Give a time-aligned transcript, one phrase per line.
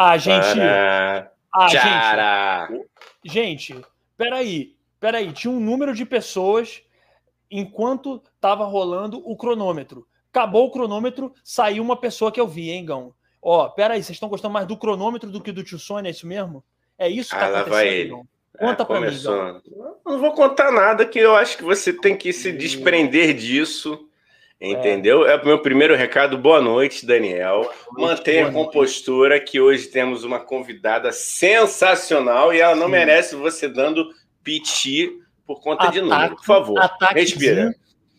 [0.00, 0.60] Ah, gente.
[1.52, 2.84] Ah, gente.
[3.24, 3.76] Gente,
[4.16, 4.76] peraí.
[5.00, 5.32] Peraí.
[5.32, 6.82] Tinha um número de pessoas
[7.50, 10.06] enquanto tava rolando o cronômetro.
[10.30, 13.12] Acabou o cronômetro, saiu uma pessoa que eu vi, hein, Gão?
[13.42, 16.26] Ó, peraí, vocês estão gostando mais do cronômetro do que do tio Sônia, é isso
[16.28, 16.62] mesmo?
[16.96, 18.08] É isso que Ah, tá acontecendo, vai ele.
[18.10, 18.28] Gão?
[18.58, 19.18] Conta Ah, pra mim.
[19.20, 19.62] Gão.
[20.06, 24.07] Não vou contar nada que eu acho que você tem que se desprender disso.
[24.60, 25.24] Entendeu?
[25.26, 26.36] É o meu primeiro recado.
[26.36, 27.70] Boa noite, Daniel.
[27.92, 28.54] Mantenha a noite.
[28.66, 32.92] compostura que hoje temos uma convidada sensacional e ela não Sim.
[32.92, 34.08] merece você dando
[34.42, 35.12] piti
[35.46, 36.36] por conta de Ataque- número.
[36.36, 37.72] Por favor, respira.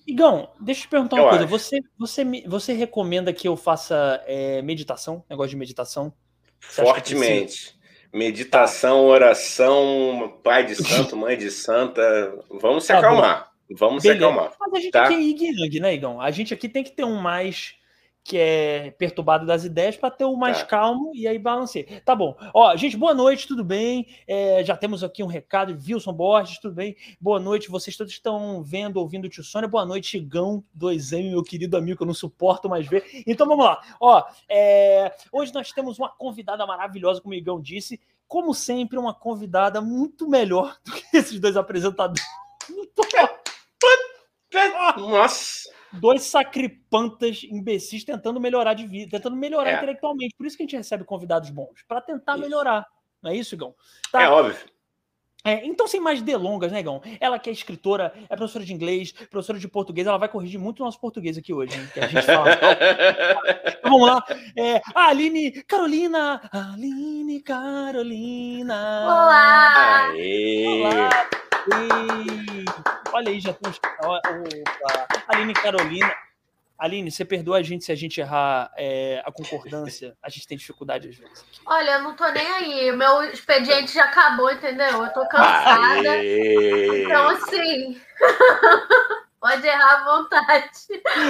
[0.07, 1.43] Igão, deixa eu te perguntar Eu uma coisa.
[1.43, 1.51] acho.
[1.51, 5.23] Você, você, me- você recomenda que eu faça é, meditação?
[5.29, 6.11] Negócio de meditação?
[6.61, 7.77] Você Fortemente.
[8.13, 10.75] Meditação, oração, pai de
[11.13, 12.01] santo, mãe de santa.
[12.49, 13.48] Vamos se Tá bom.
[13.71, 14.25] Vamos se Beleza.
[14.27, 14.53] acalmar.
[14.59, 15.03] Mas a gente Tá.
[15.03, 16.19] aqui é yang, né, Igão?
[16.19, 17.75] A gente aqui tem que ter um mais
[18.21, 20.65] que é perturbado das ideias para ter o mais Tá.
[20.65, 21.85] calmo e aí balancear.
[22.03, 22.35] Tá bom.
[22.53, 24.05] Ó, gente, boa noite, tudo bem?
[24.27, 26.95] É, já temos aqui um recado de Wilson Borges, tudo bem?
[27.19, 29.67] Boa noite, vocês todos estão vendo, ouvindo o tio Sônia.
[29.69, 33.03] Boa noite, Igão 2M, meu querido amigo, que eu não suporto mais ver.
[33.25, 33.81] Então vamos lá.
[33.99, 37.99] Ó, é, hoje nós temos uma convidada maravilhosa, como o Igão disse.
[38.27, 42.21] Como sempre, uma convidada muito melhor do que esses dois apresentadores.
[44.97, 45.69] Nossa.
[45.93, 49.77] dois sacripantas imbecis tentando melhorar de vida, tentando melhorar É.
[49.77, 50.35] intelectualmente.
[50.37, 52.41] Por isso que a gente recebe convidados bons, para tentar Isso.
[52.41, 52.85] melhorar.
[53.21, 53.73] Não é isso, Igão?
[54.11, 54.21] Tá.
[54.23, 54.55] É óbvio.
[55.43, 57.01] É, então, sem mais delongas, né, Igão?
[57.19, 60.81] Ela que é escritora, é professora de inglês, professora de português, ela vai corrigir muito
[60.81, 62.49] o nosso português aqui hoje, hein, que a gente fala.
[62.51, 64.23] Então, vamos lá.
[64.57, 66.41] É, Aline Carolina.
[66.51, 69.03] Aline Carolina.
[69.05, 70.09] Olá!
[70.11, 70.83] Aê.
[70.83, 71.29] Olá!
[71.71, 72.65] Ei,
[73.13, 73.77] Olha aí, já temos.
[73.77, 75.07] Opa.
[75.27, 76.15] Aline Carolina.
[76.77, 80.15] Aline, você perdoa a gente se a gente errar é, a concordância?
[80.23, 81.43] A gente tem dificuldade às vezes.
[81.65, 82.91] Olha, eu não tô nem aí.
[82.91, 85.03] O meu expediente já acabou, entendeu?
[85.03, 86.09] Eu tô cansada.
[86.09, 87.03] Aê.
[87.03, 88.01] Então, assim.
[89.39, 90.87] pode errar à vontade.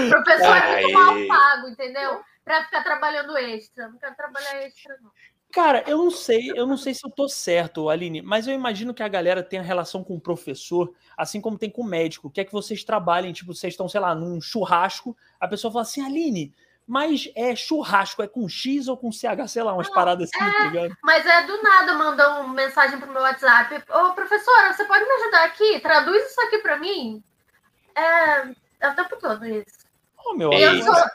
[0.10, 2.22] Professor é muito mal pago, entendeu?
[2.44, 3.88] Pra ficar trabalhando extra.
[3.88, 5.12] Não quero trabalhar extra, não.
[5.52, 8.94] Cara, eu não sei, eu não sei se eu tô certo, Aline, mas eu imagino
[8.94, 12.30] que a galera tenha relação com o professor, assim como tem com o médico.
[12.30, 16.06] Quer que vocês trabalhem, tipo, vocês estão, sei lá, num churrasco, a pessoa fala assim,
[16.06, 16.54] Aline,
[16.86, 20.64] mas é churrasco, é com X ou com CH, sei lá, umas paradas assim, tá
[20.66, 20.98] ligado?
[21.04, 23.84] Mas é do nada mandou uma mensagem pro meu WhatsApp.
[23.92, 25.80] Ô, professora, você pode me ajudar aqui?
[25.80, 27.24] Traduz isso aqui pra mim?
[27.96, 28.50] É,
[28.80, 29.89] é o tempo todo isso.
[30.26, 31.06] Ô, meu Eu amigo, sou-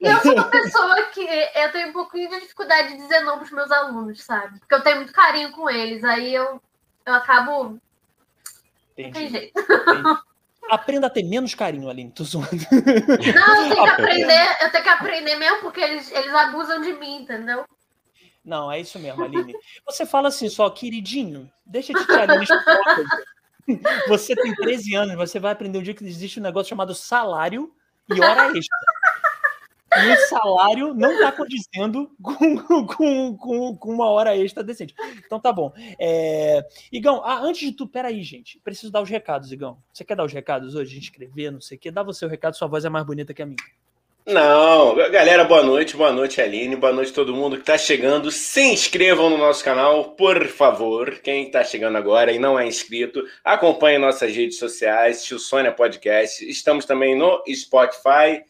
[0.00, 3.50] eu sou uma pessoa que eu tenho um pouquinho de dificuldade de dizer não pros
[3.50, 4.58] meus alunos, sabe?
[4.60, 6.60] Porque eu tenho muito carinho com eles, aí eu,
[7.06, 7.64] eu acabo.
[7.64, 7.80] Não
[8.96, 9.58] tem Entendi, jeito.
[9.58, 10.20] entendi.
[10.70, 12.48] Aprenda a ter menos carinho, Aline, tô zoando.
[13.34, 16.92] Não, eu tenho que aprender, eu tenho que aprender mesmo, porque eles, eles abusam de
[16.92, 17.64] mim, entendeu?
[18.44, 19.54] Não, é isso mesmo, Aline.
[19.84, 23.04] Você fala assim só, queridinho, deixa eu te tirar Spock.
[24.08, 27.72] Você tem 13 anos, você vai aprender um dia que existe um negócio chamado salário
[28.08, 28.78] e hora extra.
[29.98, 34.94] E o salário não está condizendo com, com, com, com uma hora extra decente.
[35.26, 35.72] Então tá bom.
[35.98, 36.64] É...
[36.92, 38.60] Igão, ah, antes de tudo, peraí, gente.
[38.60, 39.82] Preciso dar os recados, Igão.
[39.92, 40.98] Você quer dar os recados hoje?
[40.98, 41.90] Escrever, não sei o quê.
[41.90, 43.56] Dá você o recado, sua voz é mais bonita que a minha.
[44.26, 48.30] Não, galera, boa noite, boa noite, Aline, boa noite todo mundo que tá chegando.
[48.30, 51.18] Se inscrevam no nosso canal, por favor.
[51.22, 56.48] Quem tá chegando agora e não é inscrito, acompanhe nossas redes sociais, Tio Sônia Podcast.
[56.48, 58.44] Estamos também no Spotify,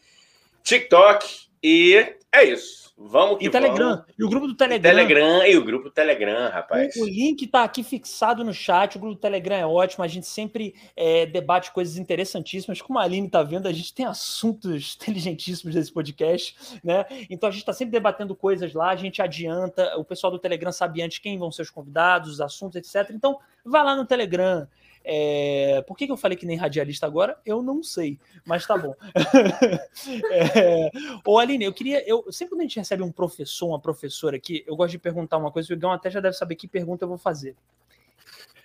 [0.61, 1.25] TikTok
[1.63, 2.80] e é isso.
[3.07, 3.89] Vamos que E Telegram.
[3.89, 4.05] vamos.
[4.17, 4.91] E o grupo do E Telegram.
[4.91, 6.95] Telegram e o grupo Telegram, rapaz.
[6.95, 8.95] O, o link está aqui fixado no chat.
[8.95, 10.03] O grupo do Telegram é ótimo.
[10.03, 12.81] A gente sempre é, debate coisas interessantíssimas.
[12.81, 17.05] Como a Aline está vendo, a gente tem assuntos inteligentíssimos desse podcast, né?
[17.29, 18.89] Então a gente está sempre debatendo coisas lá.
[18.89, 19.97] A gente adianta.
[19.97, 23.11] O pessoal do Telegram sabe antes quem vão ser os convidados, os assuntos, etc.
[23.13, 24.67] Então vai lá no Telegram.
[25.03, 27.39] É, por que, que eu falei que nem radialista agora?
[27.45, 28.93] Eu não sei, mas tá bom.
[30.31, 30.91] é,
[31.25, 32.07] ô, Aline, eu queria.
[32.07, 35.37] Eu, sempre quando a gente recebe um professor, uma professora aqui, eu gosto de perguntar
[35.37, 37.55] uma coisa, o Igão até já deve saber que pergunta eu vou fazer.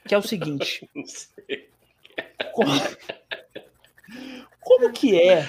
[0.06, 0.88] Que é o seguinte:
[2.52, 2.70] como,
[4.60, 5.46] como que é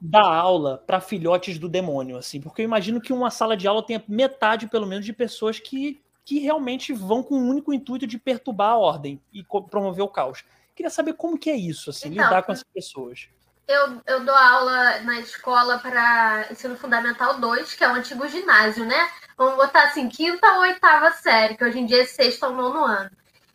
[0.00, 2.40] dar aula para filhotes do demônio, assim?
[2.40, 6.00] Porque eu imagino que uma sala de aula tenha metade, pelo menos, de pessoas que,
[6.26, 10.44] que realmente vão com o único intuito de perturbar a ordem e promover o caos.
[10.74, 13.28] Queria saber como que é isso, assim, Então, lidar com essas pessoas.
[13.68, 18.84] Eu, eu dou aula na escola para ensino fundamental 2, que é o antigo ginásio,
[18.84, 19.08] né?
[19.38, 22.84] Vamos botar assim, quinta ou oitava série, que hoje em dia é sexto ou nono
[22.84, 23.10] ano.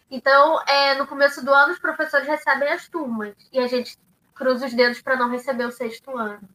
[0.09, 3.35] Então, é, no começo do ano, os professores recebem as turmas.
[3.51, 3.99] E a gente
[4.33, 6.47] cruza os dedos para não receber o sexto ano.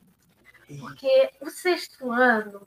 [0.81, 2.67] Porque o sexto ano.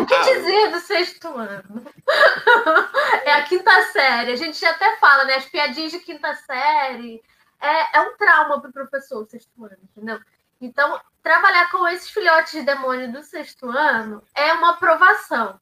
[0.00, 1.84] O que dizer do sexto ano?
[3.24, 4.32] É a quinta série.
[4.32, 5.36] A gente até fala, né?
[5.36, 7.22] As piadinhas de quinta série.
[7.60, 10.18] É, é um trauma para o professor, o sexto ano, entendeu?
[10.60, 15.60] Então, trabalhar com esses filhotes de demônio do sexto ano é uma aprovação.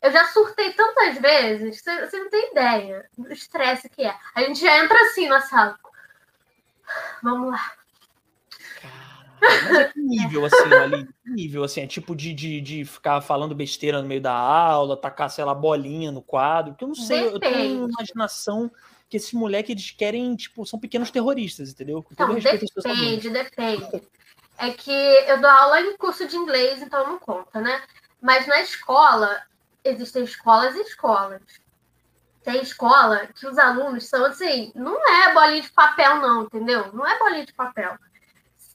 [0.00, 4.14] Eu já surtei tantas vezes, você, você não tem ideia do estresse que é.
[4.34, 5.78] A gente já entra assim na sala.
[7.22, 7.72] Vamos lá.
[9.42, 11.08] Mas é que nível, assim, ali?
[11.24, 11.80] Que nível, assim?
[11.80, 15.54] É tipo de, de, de ficar falando besteira no meio da aula, tacar, sei lá,
[15.54, 16.72] bolinha no quadro?
[16.72, 17.34] Porque eu não sei, Depende.
[17.34, 18.70] eu tenho uma imaginação
[19.08, 22.02] que esses moleques, eles querem, tipo, são pequenos terroristas, entendeu?
[22.02, 24.02] Com então, depende, depende.
[24.56, 27.82] É que eu dou aula em curso de inglês, então não conta, né?
[28.20, 29.42] Mas na escola,
[29.84, 31.42] existem escolas e escolas.
[32.44, 36.92] Tem escola que os alunos são assim, não é bolinha de papel, não, entendeu?
[36.92, 37.98] Não é bolinha de papel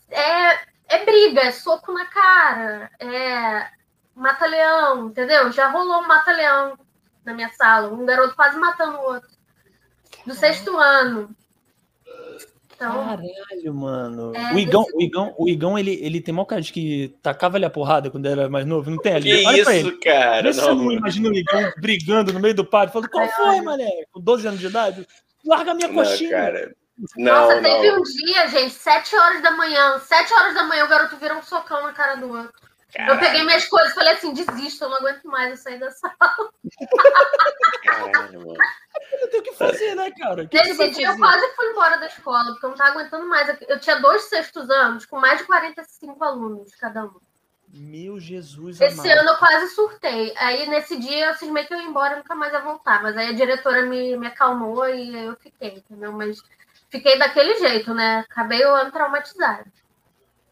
[0.09, 0.59] é,
[0.89, 3.67] é briga, é soco na cara, é
[4.15, 5.51] mata-leão, entendeu?
[5.51, 6.77] Já rolou um mata-leão
[7.23, 9.29] na minha sala, um garoto quase matando o outro.
[10.25, 11.29] Do sexto ano.
[12.77, 14.35] Então, Caralho, mano.
[14.35, 14.95] É, o, Igão, esse...
[14.95, 18.11] o, Igão, o Igão, ele, ele tem mal cara de que tacava ele a porrada
[18.11, 19.35] quando era mais novo, não tem ali?
[19.35, 20.53] Que Olha isso, cara?
[20.53, 20.75] Não.
[20.75, 24.05] não imagina o Igão brigando no meio do pátio, falando, qual foi, mané?
[24.11, 25.07] Com 12 anos de idade?
[25.43, 26.29] Larga minha coxinha.
[26.29, 26.75] Não, cara.
[27.15, 30.87] Não, Nossa, teve um dia, gente, sete horas da manhã, sete horas da manhã, o
[30.87, 32.67] garoto virou um socão na cara do outro.
[32.93, 33.13] Caralho.
[33.13, 35.91] Eu peguei minhas coisas e falei assim: desisto, eu não aguento mais eu sair da
[35.91, 36.15] sala.
[37.83, 38.57] Caralho, mano.
[39.21, 40.47] Não tem o que fazer, né, cara?
[40.47, 43.55] Que Nesse dia eu quase fui embora da escola, porque eu não tava aguentando mais.
[43.67, 47.19] Eu tinha dois sextos anos, com mais de 45 alunos cada um.
[47.69, 49.19] Meu Jesus Esse amado.
[49.19, 50.33] ano eu quase surtei.
[50.37, 53.03] Aí nesse dia eu cismei que eu ia embora e nunca mais ia voltar.
[53.03, 56.13] Mas aí a diretora me, me acalmou e aí eu fiquei, entendeu?
[56.13, 56.41] Mas
[56.89, 58.25] fiquei daquele jeito, né?
[58.29, 59.71] Acabei o ano traumatizado.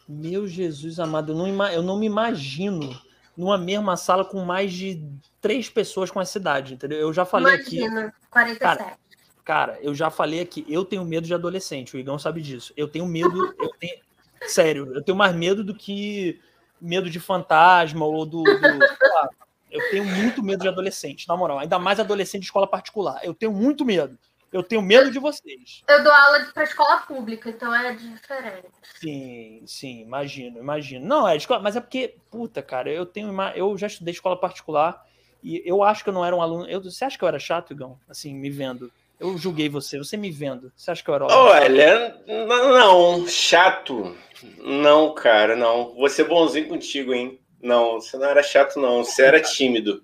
[0.07, 2.99] Meu Jesus amado, eu não, eu não me imagino
[3.35, 5.03] numa mesma sala com mais de
[5.41, 6.99] três pessoas com essa idade, entendeu?
[6.99, 8.17] Eu já falei Imagina, aqui.
[8.29, 8.59] 47.
[8.59, 8.97] Cara,
[9.43, 12.73] cara, eu já falei aqui, eu tenho medo de adolescente, o Igão sabe disso.
[12.77, 13.99] Eu tenho medo, eu tenho,
[14.47, 16.39] sério, eu tenho mais medo do que
[16.79, 18.43] medo de fantasma ou do.
[18.43, 19.29] do lá,
[19.71, 21.59] eu tenho muito medo de adolescente, na moral.
[21.59, 23.19] Ainda mais adolescente de escola particular.
[23.23, 24.17] Eu tenho muito medo.
[24.55, 25.83] Eu tenho medo de vocês.
[25.85, 28.69] Eu dou aula para escola pública, então é diferente.
[29.01, 31.05] Sim, sim, imagino, imagino.
[31.05, 35.05] Não, é escola, mas é porque, puta, cara, eu tenho eu já estudei escola particular
[35.43, 36.65] e eu acho que eu não era um aluno.
[36.69, 37.99] Eu, você acha que eu era chato, Igão?
[38.07, 38.89] Assim, me vendo.
[39.19, 40.71] Eu julguei você, você me vendo.
[40.73, 44.15] Você acha que eu era Olha, não, chato.
[44.59, 45.93] Não, cara, não.
[45.95, 47.41] Vou ser bonzinho contigo, hein?
[47.61, 49.03] Não, você não era chato, não.
[49.03, 50.01] Você era tímido.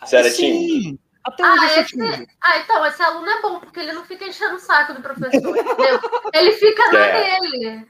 [0.00, 0.66] Você era Sim.
[0.66, 1.02] tímido.
[1.24, 2.28] Até hoje ah, esse...
[2.40, 5.56] ah, então, esse aluno é bom, porque ele não fica enchendo o saco do professor,
[5.56, 6.00] entendeu?
[6.34, 7.40] Ele fica na é.
[7.40, 7.86] dele.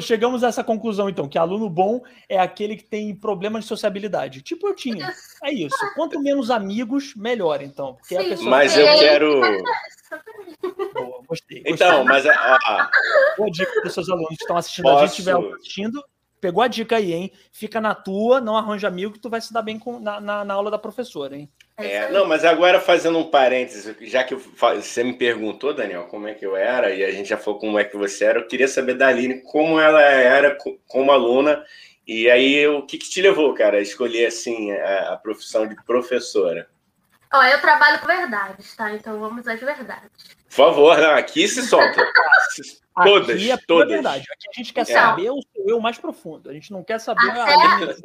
[0.00, 4.42] Chegamos a essa conclusão, então, que aluno bom é aquele que tem problema de sociabilidade.
[4.42, 5.12] Tipo eu tinha.
[5.42, 5.76] É isso.
[5.94, 7.94] Quanto menos amigos, melhor, então.
[7.94, 8.50] Porque Sim, pessoa...
[8.50, 9.40] Mas eu quero.
[10.94, 11.62] Boa, gostei, gostei.
[11.66, 12.24] Então, mas.
[13.36, 14.96] Boa dica para os seus alunos que estão assistindo Posso...
[14.96, 16.04] a gente, estiver assistindo.
[16.46, 17.32] Pegou a dica aí, hein?
[17.50, 20.44] Fica na tua, não arranja amigo, que tu vai se dar bem com, na, na,
[20.44, 21.50] na aula da professora, hein?
[21.76, 26.34] É, não, mas agora fazendo um parênteses, já que você me perguntou, Daniel, como é
[26.34, 28.68] que eu era, e a gente já falou como é que você era, eu queria
[28.68, 30.56] saber da Aline como ela era
[30.86, 31.64] como aluna,
[32.06, 35.74] e aí o que, que te levou, cara, a escolher assim a, a profissão de
[35.84, 36.68] professora?
[37.32, 38.92] Ó, eu trabalho com verdades, tá?
[38.92, 40.10] Então vamos às verdades.
[40.48, 42.12] Por favor, não, aqui se solta.
[42.94, 43.88] todas, aqui é todas.
[43.88, 44.24] verdade.
[44.32, 44.84] Aqui a gente quer é.
[44.84, 46.48] saber o seu eu mais profundo.
[46.48, 47.96] A gente não quer saber até, a...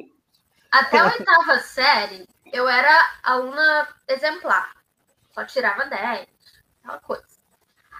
[0.80, 4.72] até a oitava série, eu era aluna exemplar.
[5.34, 6.28] Só tirava 10,
[6.84, 7.24] aquela coisa.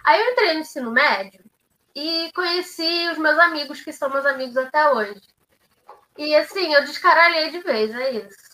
[0.04, 1.42] Aí eu entrei no ensino médio
[1.94, 5.20] e conheci os meus amigos, que são meus amigos até hoje.
[6.18, 8.51] E assim, eu descaralhei de vez, é isso.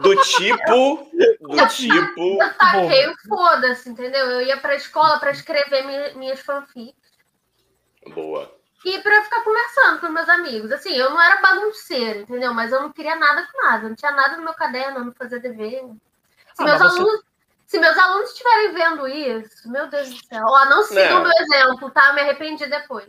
[0.00, 1.10] Do tipo.
[1.40, 2.42] Do tipo.
[2.42, 4.30] Eu saquei o foda-se, entendeu?
[4.30, 6.94] Eu ia pra escola para escrever minhas fanfics.
[8.14, 8.50] Boa.
[8.84, 10.72] E pra ficar conversando com meus amigos.
[10.72, 12.54] Assim, eu não era bagunceira, entendeu?
[12.54, 13.88] Mas eu não queria nada com nada.
[13.88, 15.82] Não tinha nada no meu caderno, não fazia dever.
[16.54, 17.22] Se, ah, meus, alunos, você...
[17.66, 20.44] se meus alunos estiverem vendo isso, meu Deus do céu.
[20.46, 22.14] Ó, não sigam o meu exemplo, tá?
[22.14, 23.06] Me arrependi depois.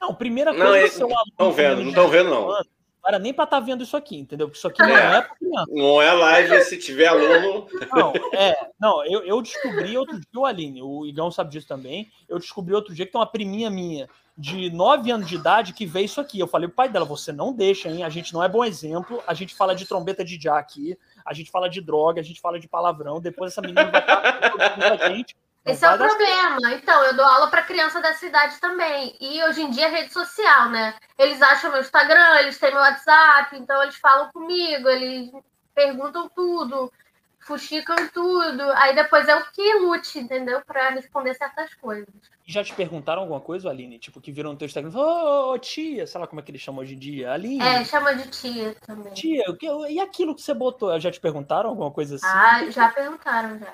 [0.00, 1.22] Não, primeira coisa não, é, seu aluno.
[1.38, 4.16] Não estão vendo, não estão vendo, não era nem para estar tá vendo isso aqui,
[4.16, 4.46] entendeu?
[4.46, 5.66] Porque isso aqui não é, é para criança.
[5.70, 7.66] Não é live se tiver aluno.
[7.92, 12.10] Não, é, não, eu, eu descobri outro dia, o Aline, o Igão sabe disso também.
[12.28, 15.84] Eu descobri outro dia que tem uma priminha minha de 9 anos de idade que
[15.84, 16.38] vê isso aqui.
[16.38, 18.02] Eu falei pro pai dela: você não deixa, hein?
[18.02, 19.22] A gente não é bom exemplo.
[19.26, 22.40] A gente fala de trombeta de já aqui, a gente fala de droga, a gente
[22.40, 23.20] fala de palavrão.
[23.20, 26.72] Depois essa menina vai estar a gente Esse é o problema.
[26.74, 29.16] Então, eu dou aula para criança da cidade também.
[29.20, 30.94] E hoje em dia é rede social, né?
[31.16, 35.30] Eles acham meu Instagram, eles têm meu WhatsApp, então eles falam comigo, eles
[35.72, 36.92] perguntam tudo,
[37.38, 38.62] fuxicam tudo.
[38.74, 40.60] Aí depois é o que lute, entendeu?
[40.62, 42.08] Para responder certas coisas.
[42.44, 44.00] E já te perguntaram alguma coisa, Aline?
[44.00, 44.90] Tipo, que viram no teu Instagram?
[44.92, 47.32] Ô, oh, tia, sei lá como é que eles chamam hoje em dia.
[47.32, 47.62] Aline.
[47.62, 49.12] É, chama de tia também.
[49.14, 49.44] Tia,
[49.88, 50.98] e aquilo que você botou?
[50.98, 52.26] Já te perguntaram alguma coisa assim?
[52.26, 53.72] Ah, já perguntaram, já.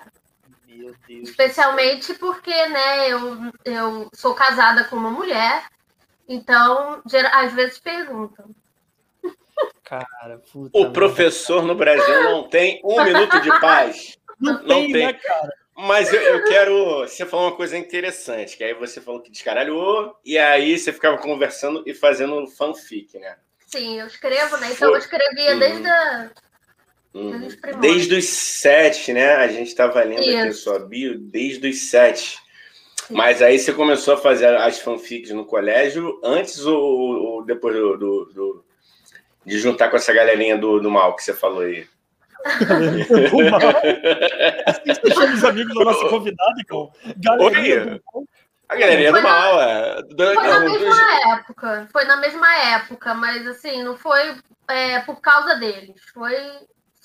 [0.78, 1.28] Meu Deus.
[1.28, 3.20] Especialmente porque, né, eu,
[3.64, 5.64] eu sou casada com uma mulher,
[6.28, 8.54] então às vezes perguntam.
[9.82, 14.16] Cara, puta O professor no Brasil não tem um minuto de paz.
[14.38, 15.52] Não, não tem, tem, né, cara?
[15.76, 17.00] Mas eu, eu, quero.
[17.00, 21.18] Você falou uma coisa interessante, que aí você falou que descaralhou, e aí você ficava
[21.18, 23.36] conversando e fazendo fanfic, né?
[23.66, 24.68] Sim, eu escrevo, né?
[24.70, 24.96] Então Foi...
[24.96, 25.58] eu escrevia uhum.
[25.58, 26.30] desde a
[27.14, 27.48] Uhum.
[27.80, 29.36] Desde os sete, né?
[29.36, 30.38] A gente estava lendo Isso.
[30.38, 32.38] aqui a sua bio, desde os sete.
[33.10, 37.96] Mas aí você começou a fazer as fanfics no colégio antes ou, ou depois do,
[37.96, 38.64] do, do,
[39.46, 41.86] de juntar com essa galerinha do, do mal que você falou aí?
[43.32, 43.60] o mal?
[44.66, 46.92] Assim você chama os amigos da nossa convidada, então.
[47.16, 48.24] Galerinha do mal.
[48.68, 49.96] A galerinha do mal, é.
[50.14, 51.88] Foi na mesma época.
[51.90, 54.36] Foi na mesma época, mas assim, não foi
[54.68, 56.00] é, por causa deles.
[56.12, 56.34] Foi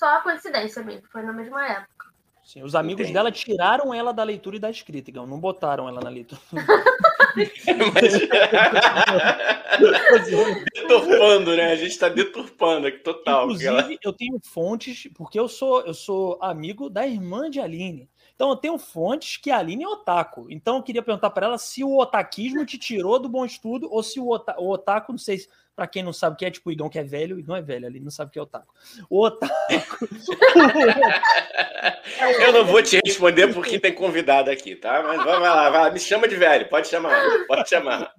[0.04, 2.12] só coincidência mesmo, foi na mesma época.
[2.44, 3.14] Sim, os amigos Entendi.
[3.14, 6.38] dela tiraram ela da leitura e da escrita, então não botaram ela na leitura.
[10.74, 11.72] deturpando, né?
[11.72, 13.44] A gente está deturpando aqui total.
[13.44, 13.88] Inclusive, ela...
[14.04, 18.10] eu tenho fontes, porque eu sou, eu sou amigo da irmã de Aline.
[18.34, 20.46] Então eu tenho fontes que a Aline é otaku.
[20.50, 24.02] Então eu queria perguntar para ela se o otaquismo te tirou do bom estudo ou
[24.02, 26.50] se o, ota o otaku, não sei se para quem não sabe o que é,
[26.50, 28.38] tipo o Igão que é velho, e não é velho, ali não sabe o que
[28.38, 28.72] é otaku.
[29.10, 29.50] O otaku.
[32.40, 35.02] Eu não vou te responder porque tem convidado aqui, tá?
[35.02, 37.14] Mas vai lá, vai lá, me chama de velho, pode chamar,
[37.46, 38.12] pode chamar.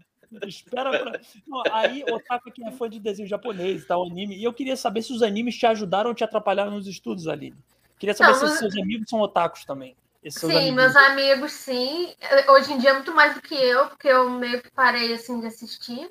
[0.46, 1.20] Espera pra...
[1.48, 3.98] não, aí, otaku aqui é fã de desenho japonês, tá?
[3.98, 4.38] O anime.
[4.38, 7.58] E eu queria saber se os animes te ajudaram ou te atrapalharam nos estudos, Aline.
[7.98, 9.96] Queria saber não, se seus amigos são otakus também.
[10.28, 10.76] Sim, amigos.
[10.76, 12.14] meus amigos, sim.
[12.50, 15.48] Hoje em dia, muito mais do que eu, porque eu meio que parei assim de
[15.48, 16.10] assistir.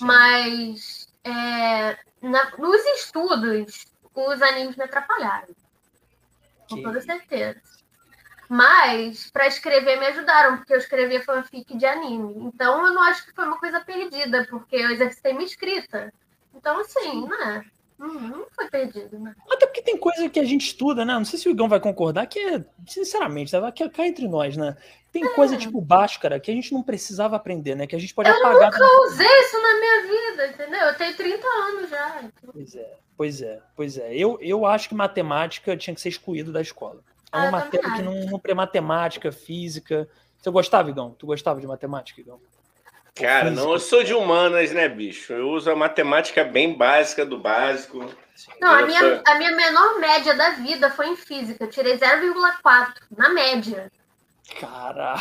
[0.00, 5.54] Mas é, na, nos estudos, os animes me atrapalharam.
[6.68, 6.82] Com que...
[6.82, 7.60] toda certeza.
[8.48, 12.34] Mas, para escrever, me ajudaram, porque eu escrevia fanfic de anime.
[12.46, 16.12] Então, eu não acho que foi uma coisa perdida, porque eu exercitei minha escrita.
[16.54, 17.64] Então, assim, né?
[17.98, 19.34] Uhum, não foi perdido, né?
[19.50, 21.12] Até porque tem coisa que a gente estuda, né?
[21.14, 24.56] Não sei se o Igão vai concordar, que é, sinceramente, que é cá entre nós,
[24.56, 24.76] né?
[25.20, 25.34] Tem é.
[25.34, 27.86] coisa tipo Bhaskara que a gente não precisava aprender, né?
[27.86, 28.72] Que a gente pode eu apagar.
[28.72, 30.80] Eu nunca usei isso na minha vida, entendeu?
[30.80, 32.20] Eu tenho 30 anos já.
[32.22, 32.50] Então.
[32.52, 34.14] Pois é, pois é, pois é.
[34.14, 37.00] Eu, eu acho que matemática tinha que ser excluído da escola.
[37.32, 40.08] É uma ah, matéria que não, não pré-matemática, física.
[40.38, 41.14] Você gostava, Igão?
[41.18, 42.40] Tu gostava de matemática, Igão?
[43.14, 45.32] Cara, não, eu sou de humanas, né, bicho?
[45.32, 48.08] Eu uso a matemática bem básica do básico.
[48.60, 51.64] Não, a minha, a minha menor média da vida foi em física.
[51.64, 53.90] Eu tirei 0,4 na média.
[54.60, 55.16] Cara.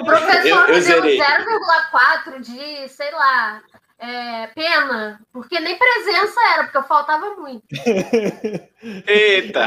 [0.00, 3.62] O professor eu, eu me deu 0,4 de, sei lá,
[3.98, 7.62] é, pena, porque nem presença era, porque eu faltava muito.
[9.06, 9.66] Eita!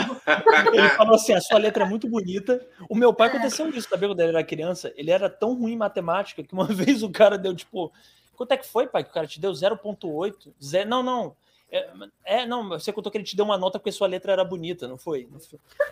[0.73, 2.59] Ele falou assim: a sua letra é muito bonita.
[2.89, 3.31] O meu pai é.
[3.31, 4.07] aconteceu isso, sabia?
[4.09, 7.37] Quando ele era criança, ele era tão ruim em matemática que uma vez o cara
[7.37, 7.93] deu tipo.
[8.35, 9.03] Quanto é que foi, pai?
[9.03, 10.87] Que o cara te deu 0,8?
[10.87, 11.35] Não, não.
[11.73, 11.89] É,
[12.23, 14.87] é, não, você contou que ele te deu uma nota porque sua letra era bonita,
[14.87, 15.27] não foi?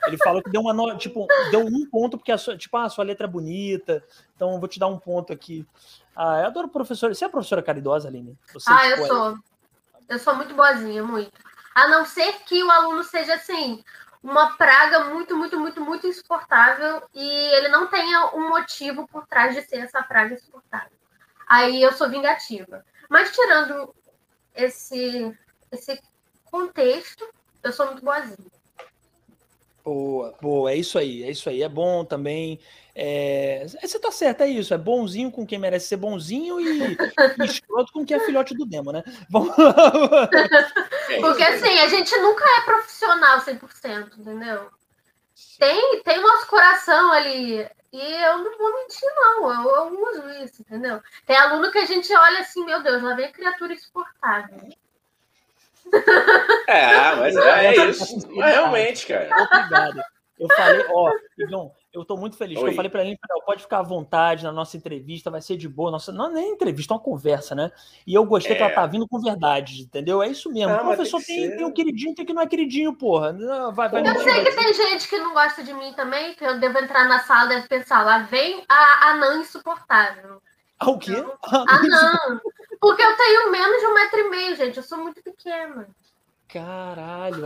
[0.05, 2.83] Ele falou que deu uma nota, tipo, deu um ponto porque a sua, tipo, ah,
[2.83, 4.03] a sua letra é bonita,
[4.35, 5.65] então vou te dar um ponto aqui.
[6.15, 7.15] Ah, eu adoro professora.
[7.15, 8.37] Você é professora caridosa, Aline?
[8.53, 9.37] Você, ah, tipo, eu sou.
[10.07, 11.31] Eu sou muito boazinha, muito.
[11.73, 13.83] A não ser que o aluno seja assim,
[14.21, 19.55] uma praga muito, muito, muito, muito insuportável e ele não tenha um motivo por trás
[19.55, 20.91] de ser essa praga insuportável.
[21.47, 22.85] Aí eu sou vingativa.
[23.09, 23.95] Mas tirando
[24.53, 25.35] esse
[25.71, 25.99] esse
[26.45, 27.27] contexto,
[27.63, 28.51] eu sou muito boazinha.
[29.83, 31.63] Boa, boa, é isso aí, é isso aí.
[31.63, 32.59] É bom também.
[32.93, 33.65] É...
[33.81, 34.73] Você tá certo, é isso.
[34.73, 36.97] É bonzinho com quem merece ser bonzinho e,
[37.39, 39.03] e escroto com quem é filhote do demo, né?
[39.29, 39.55] Vamos...
[39.55, 44.69] Porque assim, a gente nunca é profissional 100%, entendeu?
[45.57, 47.67] Tem, tem o nosso coração ali.
[47.91, 49.51] E eu não vou mentir, não.
[49.51, 51.01] Eu, eu uso isso, entendeu?
[51.25, 54.59] Tem aluno que a gente olha assim, meu Deus, lá vem a criatura insuportável.
[56.67, 58.27] É, mas é, é isso.
[58.35, 59.29] Mas realmente, cara.
[59.29, 60.01] Obrigado.
[60.41, 62.59] Eu falei, ó, Igão, Eu estou muito feliz.
[62.59, 65.91] Eu falei para ele, pode ficar à vontade na nossa entrevista, vai ser de boa.
[65.91, 67.71] Nossa, não nem entrevista, é uma conversa, né?
[68.07, 68.55] E eu gostei é.
[68.55, 70.23] que ela tá vindo com verdade, entendeu?
[70.23, 70.73] É isso mesmo.
[70.73, 73.33] Ah, o professor tem, tem, tem um queridinho, tem que não é queridinho, porra.
[73.71, 76.59] Vai, vai eu sei que tem gente que não gosta de mim também, que eu
[76.59, 80.41] devo entrar na sala, deve pensar, lá vem a anã insuportável.
[80.81, 81.13] Ah, o quê?
[81.13, 82.41] Anã.
[82.79, 84.77] Porque eu tenho menos de um metro e meio, gente.
[84.77, 85.87] Eu sou muito pequena.
[86.47, 87.43] Caralho,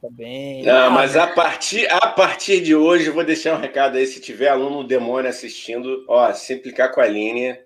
[0.00, 0.64] tá bem.
[0.64, 4.06] Não, mas a partir, a partir de hoje, eu vou deixar um recado aí.
[4.06, 7.60] Se tiver aluno demônio assistindo, ó, se implicar com a linha,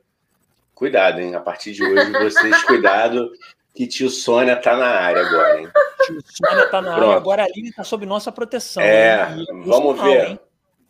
[0.75, 1.35] cuidado, hein?
[1.35, 3.33] A partir de hoje, vocês, cuidado,
[3.75, 5.69] que tio Sônia tá na área agora, hein?
[6.05, 7.07] Tio Sônia tá na Pronto.
[7.07, 8.83] área, agora a Aline tá sob nossa proteção.
[8.83, 9.35] É,
[9.65, 10.29] vamos ver.
[10.29, 10.39] Não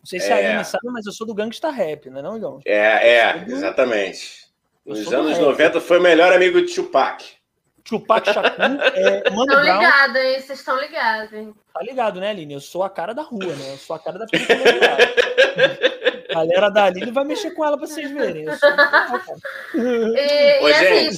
[0.07, 0.33] sei se é.
[0.33, 2.61] a Aline sabe, mas eu sou do Gangsta Rap, não é não, João?
[2.65, 4.47] É, é, exatamente.
[4.85, 7.23] Nos anos 90 foi o melhor amigo de Tupac.
[7.83, 8.49] Tupac Shakur,
[8.95, 10.41] é, Mano Estão ligados, hein?
[10.41, 11.53] Vocês estão ligados, hein?
[11.73, 12.53] Tá ligado, né, Aline?
[12.53, 13.73] Eu sou a cara da rua, né?
[13.73, 14.57] Eu sou a cara da pessoa.
[16.29, 18.45] a galera da Aline vai mexer com ela pra vocês verem.
[18.45, 18.69] Eu sou
[19.75, 21.17] e, Oi, e assim, gente.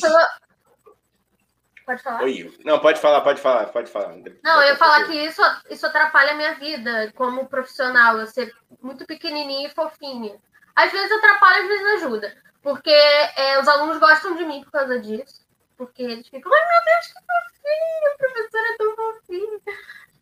[1.90, 2.24] Pode falar?
[2.24, 2.54] Oi.
[2.64, 4.16] Não, pode falar, pode falar, pode falar.
[4.44, 5.42] Não, eu ia falar que isso,
[5.72, 10.36] isso atrapalha a minha vida como profissional, eu ser muito pequenininha e fofinha.
[10.76, 12.38] Às vezes atrapalha, às vezes ajuda.
[12.62, 16.84] Porque é, os alunos gostam de mim por causa disso porque eles ficam, ai meu
[16.86, 19.60] Deus, que fofinho, a professora é tão fofinha.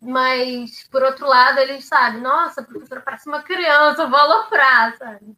[0.00, 4.96] Mas, por outro lado, eles sabem, nossa, a professora parece uma criança, eu vou aloprar,
[4.96, 5.36] sabe?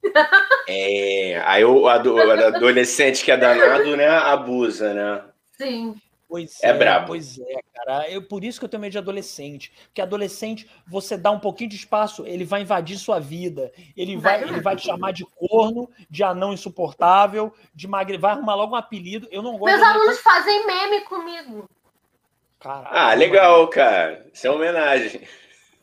[0.69, 5.25] É, aí o, adolescente que é danado, né, abusa, né?
[5.57, 6.01] Sim.
[6.31, 7.09] Pois é, é brabo.
[7.09, 8.09] Pois é, cara.
[8.09, 9.73] Eu, por isso que eu tenho medo de adolescente.
[9.87, 13.73] Porque adolescente, você dá um pouquinho de espaço, ele vai invadir sua vida.
[13.97, 18.17] Ele vai, ele vai te chamar de corno, de anão insuportável, de magre.
[18.17, 19.27] Vai arrumar logo um apelido.
[19.33, 20.23] Eu não gosto Meus alunos de...
[20.23, 21.69] fazem meme comigo.
[22.61, 24.25] Caralho, ah, legal, cara.
[24.33, 25.27] Isso é homenagem.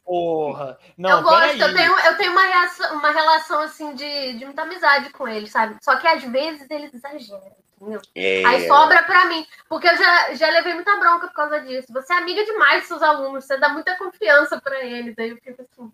[0.06, 0.80] Porra.
[0.98, 4.62] Não, eu gosto, eu tenho, eu tenho uma, relação, uma relação assim de, de muita
[4.62, 5.76] amizade com eles, sabe?
[5.84, 7.67] Só que às vezes eles exageram.
[8.16, 8.44] É...
[8.46, 11.92] Aí sobra para mim, porque eu já, já levei muita bronca por causa disso.
[11.94, 15.18] Você é amiga demais dos seus alunos, você dá muita confiança para eles.
[15.18, 15.92] Aí eu fico assim.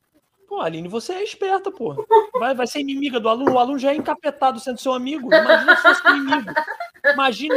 [0.48, 2.06] Pô, Aline, você é esperta, pô.
[2.40, 3.54] Vai, vai ser inimiga do aluno.
[3.54, 5.34] O aluno já é encapetado sendo seu amigo.
[5.34, 6.54] Imagina se fosse inimigo.
[7.12, 7.56] Imagina,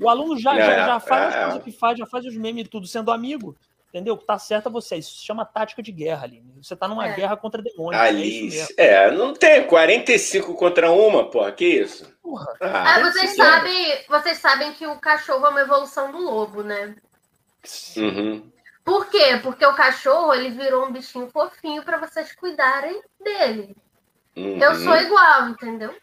[0.00, 2.68] O aluno já, já, já faz as coisas que faz, já faz os memes e
[2.68, 3.56] tudo sendo amigo.
[3.88, 4.14] Entendeu?
[4.14, 4.96] O que tá certo é você.
[4.96, 6.62] Isso se chama tática de guerra, Aline.
[6.62, 7.14] Você tá numa é.
[7.14, 8.00] guerra contra demônios.
[8.00, 8.74] É Alice.
[8.76, 11.50] É, é, não tem 45 contra uma, porra.
[11.52, 12.04] Que isso?
[12.22, 12.46] Porra.
[12.60, 16.94] Ah, ah vocês, sabem, vocês sabem que o cachorro é uma evolução do lobo, né?
[17.96, 18.50] Uhum.
[18.84, 19.38] Por quê?
[19.42, 23.74] Porque o cachorro ele virou um bichinho fofinho para vocês cuidarem dele.
[24.36, 24.58] Uhum.
[24.58, 25.94] Eu sou igual, entendeu?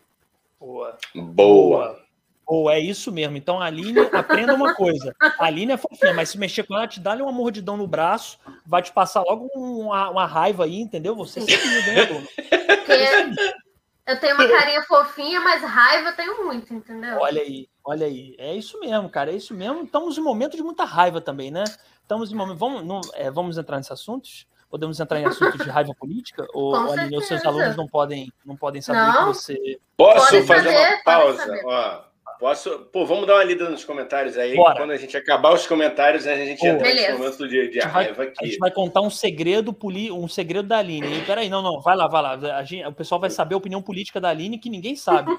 [0.60, 0.98] Boa.
[1.14, 2.05] Boa.
[2.46, 3.38] Ou é isso mesmo.
[3.38, 5.16] Então, a Aline, aprenda uma coisa.
[5.20, 8.38] A Aline é fofinha, mas se mexer com ela, te dá uma mordidão no braço,
[8.66, 11.16] vai te passar logo uma, uma raiva aí, entendeu?
[11.16, 12.22] Você sempre me ganhador.
[14.08, 17.18] Eu tenho uma carinha fofinha, mas raiva eu tenho muito, entendeu?
[17.18, 18.36] Olha aí, olha aí.
[18.38, 19.32] É isso mesmo, cara.
[19.32, 19.84] É isso mesmo.
[19.84, 21.64] Estamos em momentos de muita raiva também, né?
[22.04, 22.60] Estamos em momentos.
[22.60, 24.48] Vamos, não, é, vamos entrar nesses assuntos?
[24.70, 26.46] Podemos entrar em assuntos de raiva política?
[26.54, 29.32] Ou, Aline, os seus alunos não podem, não podem saber não.
[29.32, 29.80] que você.
[29.98, 32.06] Posso fazer saber, uma pausa?
[32.36, 32.40] Ó.
[32.40, 32.80] Posso?
[32.92, 34.56] Pô, vamos dar uma lida nos comentários aí.
[34.56, 34.78] Bora.
[34.78, 37.08] Quando a gente acabar os comentários, a gente Pô, entra beleza.
[37.08, 38.44] nesse momento de, de raiva vai, aqui.
[38.44, 41.22] A gente vai contar um segredo, poli, um segredo da Aline.
[41.26, 42.64] Peraí, não, não, vai lá, vai lá.
[42.64, 45.32] Gente, o pessoal vai saber a opinião política da Aline que ninguém sabe.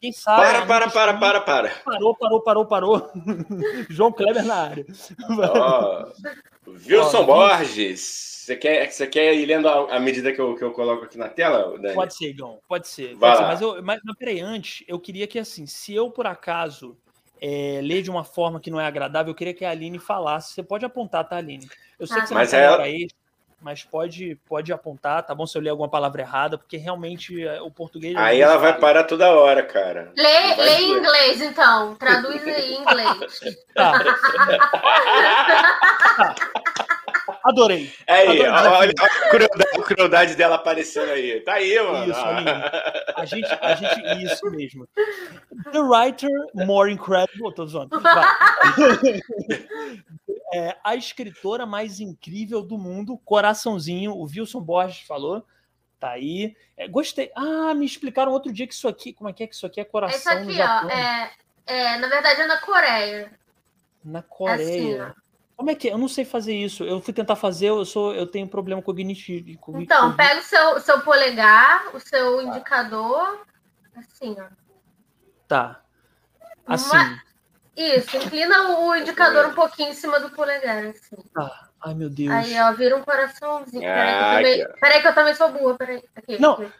[0.00, 0.42] Quem sabe?
[0.42, 1.68] Para, para, para, para, para.
[1.84, 3.10] Parou, parou, parou, parou.
[3.88, 4.86] João Kleber na área.
[5.30, 6.06] Oh,
[6.88, 8.31] Wilson oh, Borges.
[8.42, 11.28] Você quer, você quer ir lendo à medida que eu, que eu coloco aqui na
[11.28, 11.94] tela, Dani?
[11.94, 13.16] Pode ser, Igão, pode ser.
[13.16, 16.26] Pode ser mas, eu, mas, mas peraí, antes, eu queria que, assim, se eu por
[16.26, 16.96] acaso
[17.40, 20.54] é, ler de uma forma que não é agradável, eu queria que a Aline falasse.
[20.54, 21.68] Você pode apontar, tá, Aline?
[22.00, 22.82] Eu sei ah, que você mas não ela...
[22.82, 23.06] aí,
[23.60, 25.46] mas pode, pode apontar, tá bom?
[25.46, 28.16] Se eu ler alguma palavra errada, porque realmente é, o português.
[28.16, 30.12] Aí ela vai parar toda hora, cara.
[30.16, 31.94] Lê, lê em inglês, então.
[31.94, 33.40] Traduz aí em inglês.
[33.72, 33.92] tá.
[36.16, 36.91] tá.
[37.44, 37.92] Adorei.
[38.06, 41.40] É aí, Adorei olha, olha a, crueldade, a, crueldade, dela aparecendo aí.
[41.40, 42.10] Tá aí, mano.
[42.10, 42.20] Isso,
[43.16, 44.88] a gente, a gente, isso mesmo.
[45.72, 47.54] The writer more incredible.
[47.54, 48.00] Tô zoando.
[50.54, 54.12] É, a escritora mais incrível do mundo, coraçãozinho.
[54.12, 55.42] O Wilson Borges falou.
[55.98, 56.54] Tá aí.
[56.76, 57.30] É, gostei.
[57.34, 59.14] Ah, me explicaram outro dia que isso aqui.
[59.14, 60.18] Como é que é que isso aqui é coração?
[60.18, 60.90] Isso aqui, ó.
[60.90, 61.30] É,
[61.64, 63.32] é, na verdade, é na Coreia.
[64.04, 65.06] Na Coreia.
[65.06, 65.21] Assim,
[65.62, 65.92] como é que é?
[65.92, 66.82] Eu não sei fazer isso.
[66.82, 69.48] Eu fui tentar fazer, eu sou, eu tenho problema cognitivo.
[69.76, 72.42] Então, pega o seu, seu polegar, o seu tá.
[72.42, 73.46] indicador,
[73.94, 74.46] assim, ó.
[75.46, 75.80] Tá.
[76.66, 76.90] Assim.
[76.96, 77.22] Uma...
[77.76, 81.16] Isso, inclina o indicador um pouquinho em cima do polegar, assim.
[81.32, 81.68] Tá.
[81.80, 82.32] Ai, meu Deus.
[82.32, 83.82] Aí, ó, vira um coraçãozinho.
[83.82, 85.76] Peraí, que eu também, peraí, que eu também sou burra.
[85.76, 86.02] Peraí.
[86.16, 86.72] Aqui, não, aqui.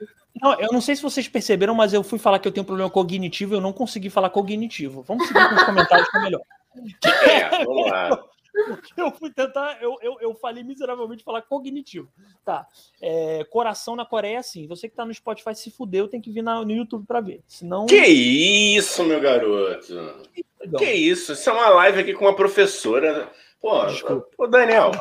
[0.43, 2.67] não, eu não sei se vocês perceberam, mas eu fui falar que eu tenho um
[2.67, 5.03] problema cognitivo e eu não consegui falar cognitivo.
[5.03, 6.43] Vamos seguir com os comentários que é melhor.
[7.29, 8.25] É, vamos lá.
[8.97, 12.09] Eu fui tentar, eu, eu, eu falei miseravelmente falar cognitivo.
[12.45, 12.67] Tá.
[13.01, 14.67] É, coração na Coreia, assim.
[14.67, 17.43] Você que tá no Spotify se fudeu, tem que vir na, no YouTube pra ver.
[17.47, 17.87] Senão.
[17.87, 20.29] Que isso, meu garoto?
[20.77, 21.33] Que isso?
[21.33, 23.31] Isso é uma live aqui com uma professora.
[23.61, 24.29] Pô, Desculpa.
[24.37, 24.93] ô Daniel.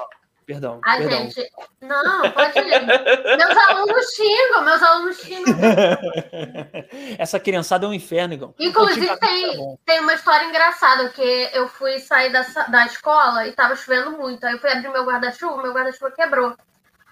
[0.45, 0.81] Perdão.
[0.83, 1.19] Ai, perdão.
[1.19, 1.51] gente.
[1.81, 2.85] Não, pode ir.
[3.37, 5.55] Meus alunos xingam, meus alunos xingam.
[7.17, 8.55] Essa criançada é um inferno, Igão.
[8.59, 9.77] Inclusive, tem, bom.
[9.85, 14.43] tem uma história engraçada, que eu fui sair da, da escola e tava chovendo muito.
[14.45, 16.55] Aí eu fui abrir meu guarda-chuva, meu guarda-chuva quebrou.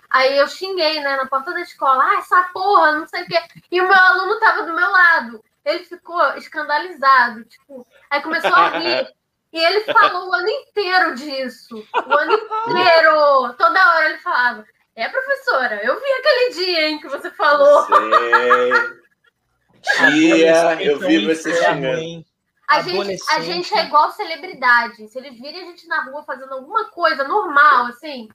[0.09, 3.39] Aí eu xinguei, né, na porta da escola, ah, essa porra, não sei o quê.
[3.71, 5.43] E o meu aluno tava do meu lado.
[5.63, 9.07] Ele ficou escandalizado, tipo, aí começou a rir.
[9.51, 11.85] E ele falou o ano inteiro disso.
[11.93, 13.53] O ano inteiro.
[13.57, 14.65] Toda hora ele falava.
[14.95, 17.85] É, professora, eu vi aquele dia, hein, que você falou.
[19.81, 20.11] Sei.
[20.11, 21.87] Tia, eu vi você xingando.
[21.99, 22.25] hein?
[22.67, 25.07] A gente, a gente é igual celebridade.
[25.07, 28.29] Se eles virem a gente na rua fazendo alguma coisa normal, assim,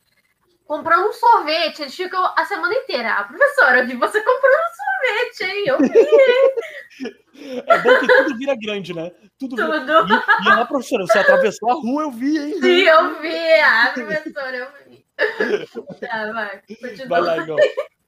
[0.66, 3.12] comprando um sorvete, eles ficam a semana inteira.
[3.14, 5.64] Ah, professora, eu vi você comprando um sorvete, hein?
[5.66, 7.14] Eu vi
[7.66, 9.10] É bom que tudo vira grande, né?
[9.38, 9.80] Tudo vira.
[9.80, 10.14] tudo.
[10.14, 12.60] E, e a professora, você atravessou a rua, eu vi, hein?
[12.60, 13.60] Sim, eu vi.
[13.60, 15.04] Ah, professora, eu vi.
[16.00, 16.62] Tá, vai.
[16.80, 17.08] Continua.
[17.08, 17.56] Vai lá, Igão.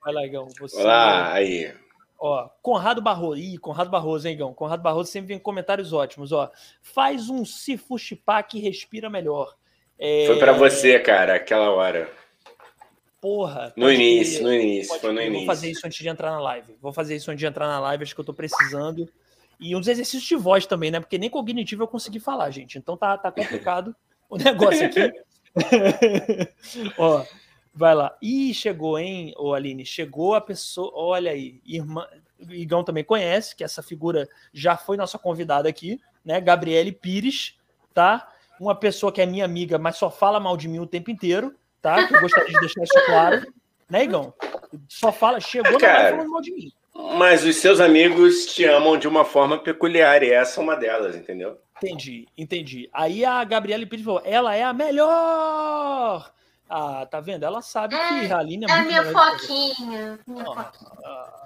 [0.05, 0.49] Vai lá, Igão.
[0.61, 0.81] Você...
[0.81, 1.75] Olá, aí.
[2.19, 3.41] Ó, Conrado Barroso.
[3.41, 4.55] Ih, Conrado Barroso, hein, Igão?
[4.55, 6.51] Conrado Barroso sempre vem com comentários ótimos, ó.
[6.81, 9.55] Faz um Sifuxipá que respira melhor.
[9.99, 12.09] É, Foi pra você, cara, aquela hora.
[13.27, 13.73] Porra.
[13.77, 15.39] No início, no início, pode foi no início.
[15.39, 16.77] Vou fazer isso antes de entrar na live.
[16.81, 19.09] Vou fazer isso antes de entrar na live, acho que eu tô precisando.
[19.59, 21.01] E uns exercícios de voz também, né?
[21.01, 22.79] Porque nem cognitivo eu consegui falar, gente.
[22.79, 23.97] Então tá, tá complicado
[24.31, 25.13] o negócio aqui.
[26.97, 27.25] Ó,
[27.75, 28.17] vai lá.
[28.23, 29.85] Ih, chegou, hein, ô Aline?
[29.85, 30.93] Chegou a pessoa.
[30.95, 32.07] Olha aí, irmã.
[32.49, 36.41] Igão também conhece, que essa figura já foi nossa convidada aqui, né?
[36.41, 37.59] Gabriele Pires,
[37.93, 38.29] tá?
[38.61, 41.57] Uma pessoa que é minha amiga, mas só fala mal de mim o tempo inteiro,
[41.87, 42.07] tá?
[42.09, 43.47] Que eu gostaria de deixar isso claro,
[43.89, 44.35] né, Igão?
[44.89, 45.99] Só fala, chegou na Cara.
[46.03, 46.73] live falando mal de mim.
[47.17, 51.15] Mas os seus amigos te amam de uma forma peculiar, e essa é uma delas,
[51.15, 51.59] entendeu?
[51.77, 52.89] Entendi, entendi.
[52.93, 56.33] Aí a Gabriele Pires falou: ela é a melhor!
[56.69, 57.45] Ah, tá vendo?
[57.45, 59.13] Ela sabe É, que a Aline é, É a muito que você.
[59.13, 60.19] foquinha.
[60.27, 60.91] Minha Ah, foquinha.
[61.05, 61.46] ah,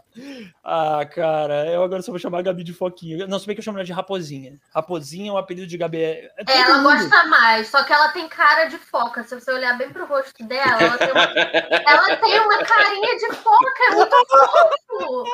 [0.64, 3.26] Ah, cara, eu agora só vou chamar a Gabi de Foquinha.
[3.26, 4.58] Não, se bem que eu chamo ela de Raposinha.
[4.74, 6.02] Raposinha é um apelido de Gabi.
[6.02, 6.92] É, é É, ela mundo.
[6.92, 9.22] gosta mais, só que ela tem cara de foca.
[9.24, 13.34] Se você olhar bem pro rosto dela, ela tem uma, ela tem uma carinha de
[13.36, 13.70] foca.
[13.88, 15.24] É muito fofo.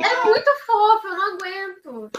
[0.00, 2.10] É muito fofo, eu não aguento.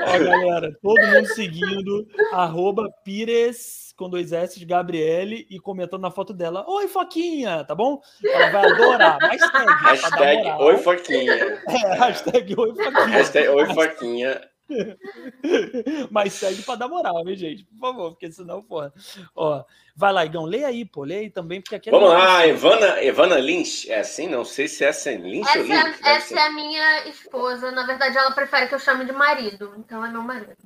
[0.00, 6.32] Ó, galera, todo mundo seguindo, arroba Pires com dois S Gabriele e comentando na foto
[6.32, 6.64] dela.
[6.66, 8.00] Oi, Foquinha, tá bom?
[8.24, 9.18] Ela vai adorar.
[9.20, 9.72] Hashtag.
[9.82, 10.48] Hashtag.
[10.58, 11.34] Oi Foquinha.
[11.34, 13.06] É, hashtag Oi, Foquinha.
[13.06, 14.50] Hashtag Oi Foquinha.
[16.10, 17.64] Mas segue pra dar moral, viu, gente?
[17.64, 18.90] Por favor, porque senão, porra.
[19.34, 19.62] Ó,
[19.94, 22.48] vai lá, Igão, lê aí, pô, lê aí também, porque aqui é Vamos lá, negócio.
[22.50, 23.90] Evana, Evana Lynch.
[23.90, 24.28] É assim?
[24.28, 26.00] Não sei se essa é Lynch ou Essa, Lynch.
[26.04, 26.38] é, essa ser.
[26.38, 27.70] é a minha esposa.
[27.72, 29.74] Na verdade, ela prefere que eu chame de marido.
[29.76, 30.56] Então é meu marido.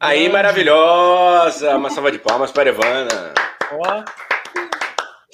[0.00, 1.76] Aí, maravilhosa!
[1.76, 3.32] Uma salva de palmas para Evana.
[3.72, 4.04] Ó,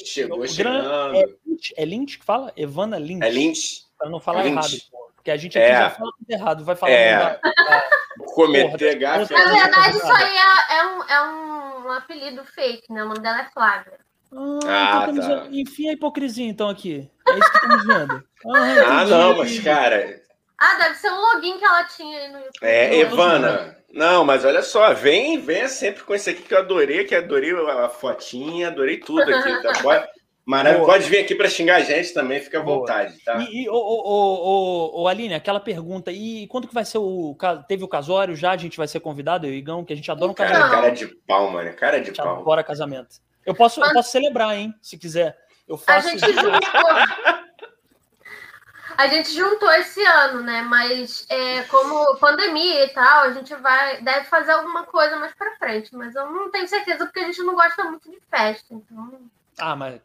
[0.05, 1.17] Chegou chegando.
[1.17, 2.53] é Lynch, é Lynch que fala?
[2.57, 3.25] Evana Lynch.
[3.25, 3.83] É Lynch.
[3.99, 4.57] Pra não falar Lynch.
[4.77, 5.11] errado, pô.
[5.17, 5.79] Porque a gente aqui É.
[5.79, 6.93] já fala tudo errado, vai falar.
[6.93, 7.17] É.
[7.19, 7.41] da-
[8.35, 9.33] Cometer gafe.
[9.35, 13.03] Na verdade, isso aí é, é um, é um apelido fake, né?
[13.05, 13.99] O nome dela é Flávia.
[14.33, 15.43] Ah, Ah, então tá.
[15.43, 17.11] a- Enfim, a hipocrisia, então, aqui.
[17.29, 18.25] É isso que estamos vendo.
[18.47, 20.19] Ah, Ah, não, mas, cara,
[20.59, 22.63] Ah, deve ser um login que ela tinha aí no YouTube.
[22.63, 23.77] é Evana.
[23.93, 27.51] Não, mas olha só, vem, venha sempre com esse aqui que eu adorei, que adorei
[27.53, 29.63] a fotinha, adorei tudo aqui.
[29.63, 29.73] Tá?
[29.83, 30.07] Pode,
[30.47, 30.85] maravilha.
[30.85, 32.79] Pode vir aqui para xingar a gente também, fica à Boa.
[32.79, 33.39] vontade, tá?
[33.51, 37.37] E, e ô, ô, ô, Aline, aquela pergunta, e quando que vai ser o.
[37.67, 38.53] Teve o casório já?
[38.53, 40.51] A gente vai ser convidado, eu e o Igão, que a gente adora um Cara,
[40.51, 40.71] casamento.
[40.73, 41.73] cara de pau, mano.
[41.75, 42.41] Cara A de pau.
[42.41, 43.17] adora casamento.
[43.45, 44.73] Eu posso, eu posso celebrar, hein?
[44.81, 45.37] Se quiser.
[45.67, 46.11] Eu A faço.
[46.11, 46.53] gente juntou.
[49.01, 50.61] A gente juntou esse ano, né?
[50.61, 55.57] Mas é, como pandemia e tal, a gente vai deve fazer alguma coisa mais pra
[55.57, 55.97] frente.
[55.97, 58.75] Mas eu não tenho certeza porque a gente não gosta muito de festa.
[58.75, 59.23] Então,
[59.59, 59.99] Ah, mas,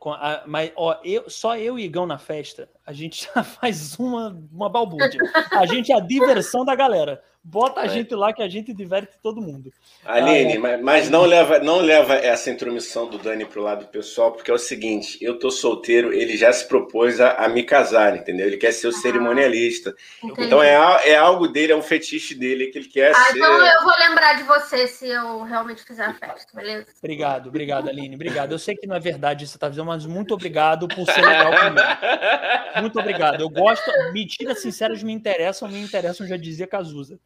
[0.46, 4.70] mas ó, eu, só eu e Igão na festa, a gente já faz uma, uma
[4.70, 5.20] balbúrdia.
[5.52, 7.22] A gente é a diversão da galera.
[7.48, 7.90] Bota a é.
[7.90, 9.72] gente lá que a gente diverte todo mundo.
[10.04, 10.78] Aline, ah, é.
[10.78, 14.58] mas não leva, não leva essa intromissão do Dani pro lado pessoal, porque é o
[14.58, 18.48] seguinte: eu tô solteiro, ele já se propôs a, a me casar, entendeu?
[18.48, 19.96] Ele quer ser o ah, cerimonialista.
[20.24, 20.48] Entendi.
[20.48, 20.74] Então é,
[21.08, 23.38] é algo dele, é um fetiche dele que ele quer ah, ser.
[23.38, 26.88] Então eu vou lembrar de você se eu realmente fizer a festa, beleza?
[26.98, 28.16] Obrigado, obrigado, Aline.
[28.16, 28.54] Obrigado.
[28.54, 31.52] Eu sei que não é verdade você tá dizendo, mas muito obrigado por ser legal
[31.52, 32.82] comigo.
[32.82, 33.42] Muito obrigado.
[33.42, 33.86] Eu gosto.
[34.14, 37.20] Mentiras sinceras me interessam, me interessam, já dizia Cazuza.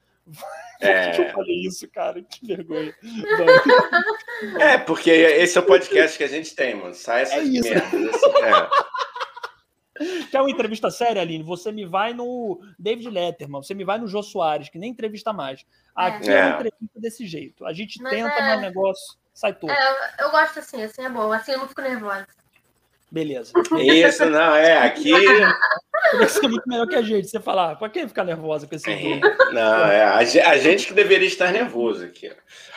[0.82, 1.10] É...
[1.12, 2.22] Por que eu falei isso, cara?
[2.22, 2.96] Que vergonha.
[4.60, 6.94] É, porque esse é o podcast que a gente tem, mano.
[6.94, 7.70] Sai essas é isso.
[7.70, 8.16] merdas.
[8.16, 8.70] Assim, é.
[10.32, 11.44] Quer uma entrevista séria, Aline?
[11.44, 15.34] Você me vai no David Letterman, você me vai no Jô Soares, que nem entrevista
[15.34, 15.66] mais.
[15.94, 17.66] Aqui é, é uma entrevista desse jeito.
[17.66, 18.42] A gente mas tenta, é...
[18.42, 19.72] mas o negócio sai todo.
[19.72, 21.32] É, eu gosto assim, assim é bom.
[21.34, 22.28] Assim eu não fico nervosa.
[23.12, 23.52] Beleza.
[23.82, 25.12] Isso, não, é, aqui.
[26.18, 27.28] Vai ser muito melhor que a gente.
[27.28, 29.20] Você falar, pra quem ficar nervosa com esse é,
[29.52, 32.32] Não, é a, a, gente que deveria estar nervoso aqui.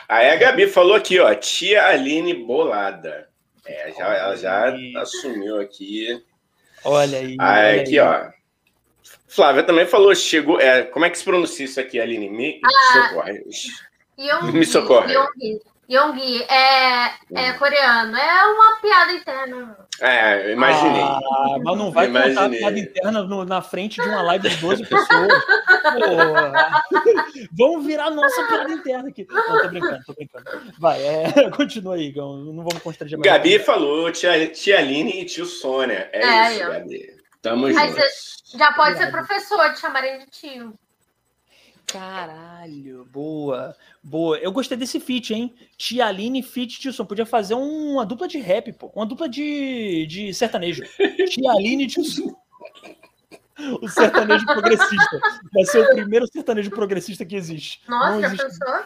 [0.09, 3.29] Aí a Gabi falou aqui, ó, tia Aline bolada.
[3.65, 6.21] É, já, ela já assumiu aqui.
[6.83, 7.37] Olha aí.
[7.39, 8.05] Aí olha aqui, aí.
[8.05, 8.31] ó.
[9.27, 10.59] Flávia também falou, chegou.
[10.59, 12.29] É, como é que se pronuncia isso aqui, Aline?
[12.29, 13.43] Me ah, socorre.
[14.51, 15.13] Me socorre.
[15.89, 17.57] Yonggi é, é hum.
[17.57, 18.17] coreano.
[18.17, 19.82] É uma piada interna.
[20.01, 21.01] É, imaginei.
[21.01, 22.35] Ah, mas não vai imaginei.
[22.35, 25.33] contar piada interna no, na frente de uma live de 12 pessoas.
[27.51, 29.27] vamos virar nossa piada interna aqui.
[29.29, 30.45] Não, tô brincando, tô brincando.
[30.79, 32.37] Vai, é, continua aí, Gão.
[32.37, 33.31] Não vamos constranger mais.
[33.31, 36.09] Gabi falou, tia, tia Aline e tio Sônia.
[36.11, 36.71] É, é isso, eu.
[36.71, 37.23] Gabi.
[37.41, 38.01] Tamo junto.
[38.55, 40.73] Já pode ser professor, te chamarem de tio.
[41.85, 44.37] Caralho, boa, boa.
[44.37, 45.53] Eu gostei desse feat, hein?
[45.77, 47.05] Tia Aline feat Tilson.
[47.05, 48.91] Podia fazer uma dupla de rap, pô.
[48.95, 50.83] Uma dupla de, de sertanejo.
[51.29, 52.35] Tia Aline e Tilson.
[53.81, 55.19] O sertanejo progressista.
[55.53, 57.81] Vai ser o primeiro sertanejo progressista que existe.
[57.87, 58.85] Nossa, já pensou?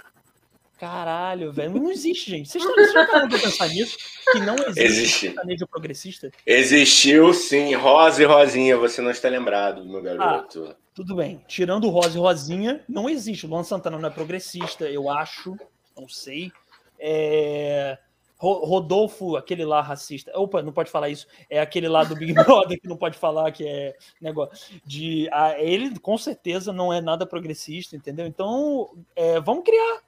[0.77, 1.73] Caralho, velho.
[1.73, 2.49] Não existe, gente.
[2.49, 3.97] Vocês estão, parando pra pensar nisso?
[4.31, 5.19] Que não existe, existe.
[5.27, 6.31] sertanejo progressista?
[6.45, 7.73] Existiu, sim.
[7.73, 10.67] Rosa e Rosinha, você não está lembrado, meu garoto.
[10.69, 10.86] Ah.
[10.97, 11.39] Tudo bem.
[11.47, 13.45] Tirando o Rosa e Rosinha, não existe.
[13.45, 15.55] O Luan Santana não é progressista, eu acho.
[15.95, 16.51] Não sei.
[16.97, 17.99] É...
[18.35, 20.31] Rodolfo, aquele lá racista.
[20.33, 21.27] Opa, não pode falar isso.
[21.51, 25.29] É aquele lá do Big Brother que não pode falar que é negócio de.
[25.31, 28.25] Ah, ele com certeza não é nada progressista, entendeu?
[28.25, 30.01] Então, é, vamos criar.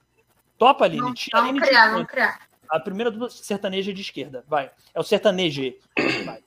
[0.58, 1.02] Topa, Aline.
[1.04, 2.47] Vamos, vamos criar, vamos criar.
[2.67, 4.43] A primeira dupla sertaneja de esquerda.
[4.47, 4.71] Vai.
[4.91, 5.71] É o sertanejo.
[6.25, 6.41] Vai.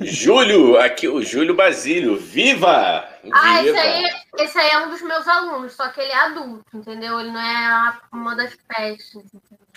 [0.00, 3.08] Júlio, aqui o Júlio Basílio, viva!
[3.32, 3.78] Ah, viva.
[3.78, 4.04] Esse, aí,
[4.38, 7.20] esse aí é um dos meus alunos, só que ele é adulto, entendeu?
[7.20, 9.22] Ele não é uma das pestes.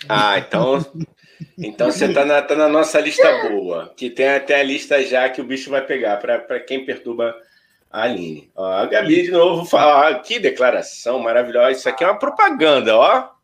[0.08, 0.84] Ah, então,
[1.58, 5.28] então você tá na, tá na nossa lista boa, que tem até a lista já
[5.28, 7.34] que o bicho vai pegar para quem perturba
[7.90, 8.50] a Aline.
[8.54, 12.96] Ó, a Gabi de novo fala, ah, que declaração maravilhosa, isso aqui é uma propaganda,
[12.96, 13.35] ó.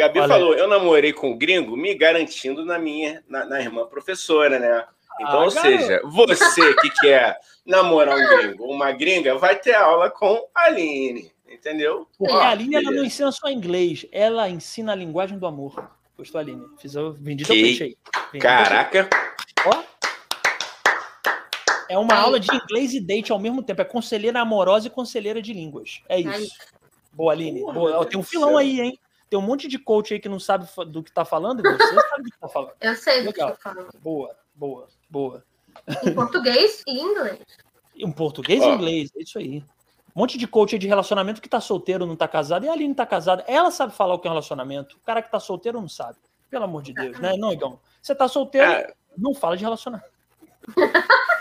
[0.00, 0.28] Gabi Olha.
[0.28, 4.86] falou: eu namorei com o gringo me garantindo na minha, na, na irmã professora, né?
[5.20, 9.74] Então, ah, ou seja, você que quer namorar um gringo ou uma gringa, vai ter
[9.74, 12.08] aula com a Aline, entendeu?
[12.16, 15.90] Porque a Aline ela não ensina só inglês, ela ensina a linguagem do amor.
[16.16, 16.64] Gostou, Aline?
[16.78, 17.60] Fiz o vendido que...
[17.60, 18.40] peixe aí.
[18.40, 19.10] Caraca!
[19.66, 19.82] Ó.
[21.90, 23.82] É uma aula de inglês e date ao mesmo tempo.
[23.82, 26.00] É conselheira amorosa e conselheira de línguas.
[26.08, 26.54] É isso.
[27.12, 27.60] Boa, Aline.
[27.60, 28.06] Boa.
[28.06, 28.98] Tem um filão aí, hein?
[29.30, 31.94] Tem um monte de coach aí que não sabe do que tá falando, e você
[32.10, 32.72] sabe do que tá falando.
[32.80, 33.90] Eu sei do que tá falando.
[34.02, 35.44] Boa, boa, boa.
[36.04, 37.38] Em português e inglês.
[37.94, 39.64] Em português e inglês, é isso aí.
[40.14, 42.92] Um monte de coach de relacionamento que tá solteiro, não tá casado, e a Aline
[42.92, 43.44] tá casada.
[43.46, 44.96] Ela sabe falar o que é um relacionamento.
[44.96, 46.18] O cara que tá solteiro não sabe.
[46.50, 47.36] Pelo amor de Deus, né?
[47.36, 47.78] Não, Igão.
[48.02, 48.92] Você tá solteiro, é.
[49.16, 50.10] não fala de relacionamento.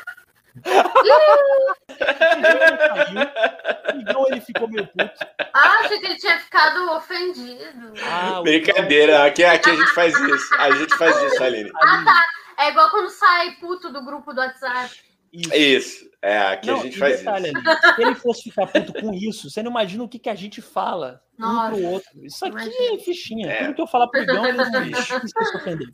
[3.96, 5.28] então ele ficou meio puto.
[5.54, 7.94] Ah, achei que ele tinha ficado ofendido.
[8.04, 10.56] Ah, Brincadeira, aqui, aqui a gente faz isso.
[10.56, 11.72] A gente faz isso, Aline.
[11.76, 12.24] Ah, tá.
[12.66, 14.94] É igual quando sai puto do grupo do WhatsApp.
[15.32, 15.56] Isso.
[15.56, 16.10] isso.
[16.22, 17.58] É, aqui não, a gente faz detalhe, isso.
[17.58, 20.36] Ali, se ele fosse ficar puto com isso, você não imagina o que, que a
[20.36, 22.26] gente fala Nossa, um pro outro.
[22.26, 22.96] Isso aqui imagina.
[22.96, 23.50] é fichinha.
[23.50, 23.64] É.
[23.64, 25.88] Tudo que eu falar pro Igão, ele não se ofender.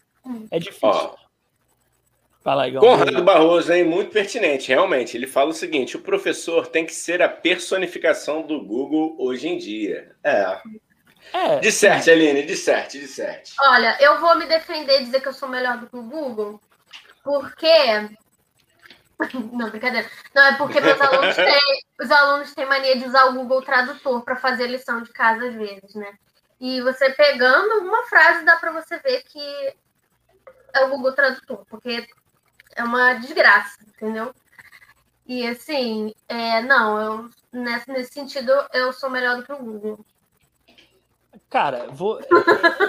[0.49, 0.89] É difícil.
[0.89, 1.15] Ó,
[2.45, 2.79] Fala, Igor.
[2.79, 3.84] Conrado Barroso, hein?
[3.84, 5.17] Muito pertinente, realmente.
[5.17, 9.58] Ele fala o seguinte: o professor tem que ser a personificação do Google hoje em
[9.58, 10.15] dia.
[10.23, 10.62] É.
[11.34, 11.60] É.
[11.60, 13.55] Disserte, Aline, disserte, disserte.
[13.60, 16.62] Olha, eu vou me defender e dizer que eu sou melhor do que o Google,
[17.23, 17.67] porque.
[19.51, 20.08] Não, brincadeira.
[20.36, 24.23] Não, é porque meus alunos têm, os alunos têm mania de usar o Google Tradutor
[24.23, 26.13] para fazer lição de casa às vezes, né?
[26.62, 29.73] E você pegando uma frase, dá para você ver que
[30.75, 32.05] é o Google Tradutor, porque
[32.76, 34.34] é uma desgraça, entendeu?
[35.26, 40.06] E assim, é, não, eu, nesse, nesse sentido, eu sou melhor do que o Google.
[41.50, 42.20] Cara, vou...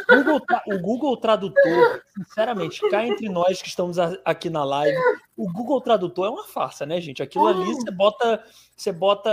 [0.09, 4.99] Google, o Google Tradutor, sinceramente, cá entre nós que estamos aqui na live,
[5.37, 7.22] o Google Tradutor é uma farsa, né, gente?
[7.22, 8.44] Aquilo ali você bota,
[8.77, 9.31] você bota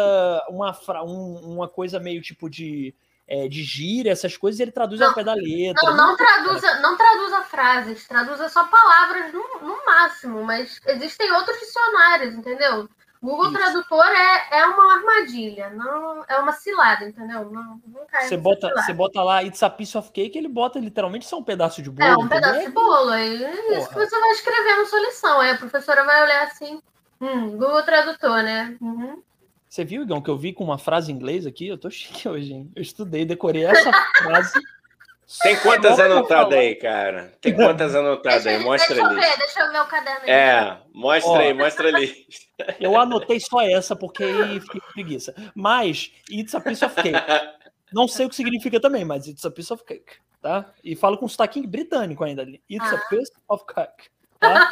[0.49, 2.95] uma, uma coisa meio tipo de,
[3.33, 5.89] é, de gíria, essas coisas, ele traduz não, ao pé da letra.
[5.89, 11.59] Não, não, traduza, não traduza frases, traduza só palavras no, no máximo, mas existem outros
[11.59, 12.87] dicionários, entendeu?
[13.23, 13.53] Google Isso.
[13.53, 17.49] Tradutor é, é uma armadilha, não é uma cilada, entendeu?
[17.49, 20.77] Não, não cai você bota, você bota lá It's a piece of cake, ele bota
[20.77, 22.07] literalmente só um pedaço de bolo.
[22.07, 23.09] É, um pedaço de bolo.
[23.09, 23.41] Aí,
[23.77, 25.39] isso que você vai escrever na sua lição.
[25.39, 26.81] Aí a professora vai olhar assim,
[27.19, 28.75] hum, Google Tradutor, né?
[28.81, 29.23] Uhum.
[29.73, 31.67] Você viu, Igão, que eu vi com uma frase em inglês aqui?
[31.67, 32.71] Eu tô chique hoje, hein?
[32.75, 34.53] Eu estudei, decorei essa frase.
[35.41, 37.33] Tem quantas anotadas aí, cara?
[37.41, 38.59] Tem quantas anotadas aí?
[38.59, 39.15] Mostra deixa ali.
[39.15, 40.29] Deixa eu ver, deixa eu ver o caderno aí.
[40.29, 42.27] É, mostra Ó, aí, mostra ali.
[42.79, 44.23] Eu anotei só essa porque
[44.61, 45.33] fiquei com preguiça.
[45.55, 47.17] Mas, it's a piece of cake.
[47.91, 50.71] Não sei o que significa também, mas it's a piece of cake, tá?
[50.83, 52.61] E falo com sotaque britânico ainda ali.
[52.69, 52.95] It's ah.
[52.95, 54.71] a piece of cake, tá?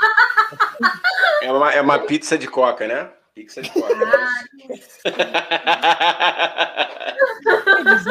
[1.41, 3.09] É uma, é uma pizza de coca, né?
[3.33, 3.71] Pizza de.
[3.71, 4.45] Ah,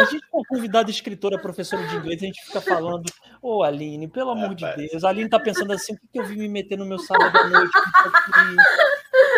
[0.01, 3.05] a gente com convidada escritora, professora de inglês, a gente fica falando,
[3.43, 6.19] ô oh, Aline, pelo amor de Deus, a Aline tá pensando assim, o que, que
[6.19, 7.73] eu vim me meter no meu sábado à noite?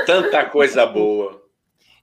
[0.06, 1.42] Tanta coisa boa.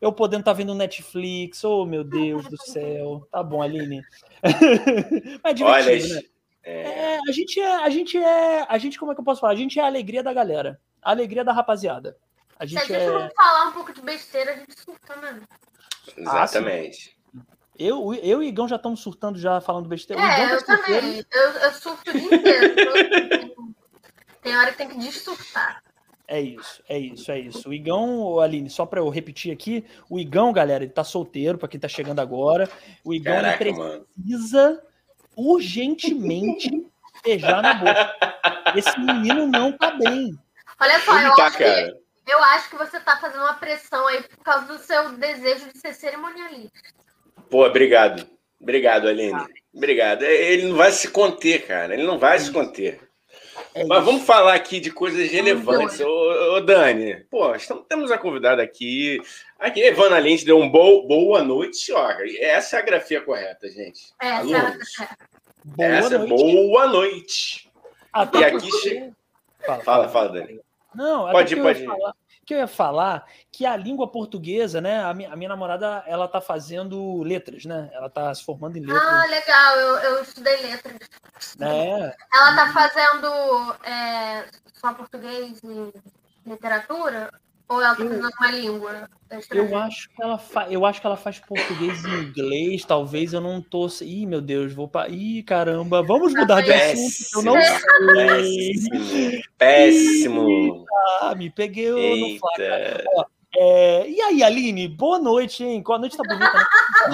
[0.02, 3.28] Eu podendo estar tá vendo Netflix, oh meu Deus do céu.
[3.32, 4.02] Tá bom, Aline.
[5.44, 6.22] Mas divertido, Olha, né?
[6.63, 6.82] É...
[6.82, 9.54] É, a gente é, a gente é, a gente, como é que eu posso falar?
[9.54, 12.18] A gente é a alegria da galera, a alegria da rapaziada.
[12.60, 13.13] A gente Se a gente é...
[13.13, 15.48] não falar um pouco de besteira, a gente surta mesmo.
[16.17, 17.17] Exatamente.
[17.36, 17.41] Ah,
[17.78, 20.22] eu, eu e o Igão já estamos surtando, já falando besteira.
[20.22, 21.26] É, eu também.
[21.32, 22.76] Eu, eu surto o dia inteiro.
[24.43, 25.82] tem hora que tem que dessurtar.
[26.28, 27.69] É isso, é isso, é isso.
[27.69, 31.67] O Igão, Aline, só para eu repetir aqui, o Igão, galera, ele tá solteiro, para
[31.67, 32.69] quem tá chegando agora.
[33.04, 34.82] O Igão Caraca, precisa mano.
[35.36, 36.86] urgentemente
[37.24, 38.15] beijar na boca.
[38.76, 40.38] Esse menino não tá bem.
[40.80, 41.98] Olha só, eu, tá, acho que,
[42.30, 45.78] eu acho que você tá fazendo uma pressão aí por causa do seu desejo de
[45.80, 46.80] ser cerimonialista.
[47.50, 48.28] Pô, obrigado.
[48.62, 49.46] Obrigado, Aline.
[49.74, 50.24] Obrigado.
[50.24, 51.94] É, ele não vai se conter, cara.
[51.94, 53.00] Ele não vai se conter.
[53.74, 56.00] É Mas vamos falar aqui de coisas relevantes.
[56.00, 59.20] Ô, ô, Dani, pô, estamos, temos a convidada aqui.
[59.60, 61.92] Aqui, Evana Lins deu um bo, boa noite.
[61.92, 64.13] Ó, essa é a grafia correta, gente.
[64.22, 64.96] É, Alunos.
[65.63, 66.34] Boa essa noite.
[66.34, 67.72] é boa noite.
[68.12, 69.12] Até e aqui chega.
[69.65, 70.60] Fala, fala, fala, Dani.
[70.93, 71.86] Não, pode ir, pode.
[71.86, 72.13] Falar,
[72.45, 75.04] que eu ia falar que a língua portuguesa, né?
[75.04, 77.89] A minha, a minha namorada, ela tá fazendo letras, né?
[77.93, 79.04] Ela tá se formando em letras.
[79.04, 80.97] Ah, legal, eu, eu estudei letras.
[81.62, 82.15] É.
[82.34, 87.30] Ela tá fazendo é, só português e literatura?
[87.69, 89.10] Ou ela tá fazendo uma língua?
[89.51, 90.67] Eu acho que ela fa...
[90.71, 93.88] eu acho que ela faz português e inglês, talvez eu não tô.
[94.01, 95.08] Ih, meu Deus, vou para.
[95.08, 97.47] Ih, caramba, vamos mudar de assunto.
[97.47, 98.73] Eu não sei.
[99.55, 99.55] Péssimo.
[99.60, 100.86] Péssimo.
[101.21, 103.03] Ah, me peguei no flagra.
[103.55, 104.10] É...
[104.10, 105.84] E aí, Aline, boa noite, hein?
[105.84, 106.65] Boa noite tá bonita, né?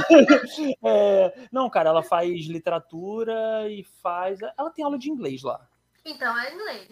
[0.85, 1.33] é...
[1.51, 4.39] Não, cara, ela faz literatura e faz.
[4.57, 5.67] Ela tem aula de inglês lá.
[6.05, 6.87] Então é inglês.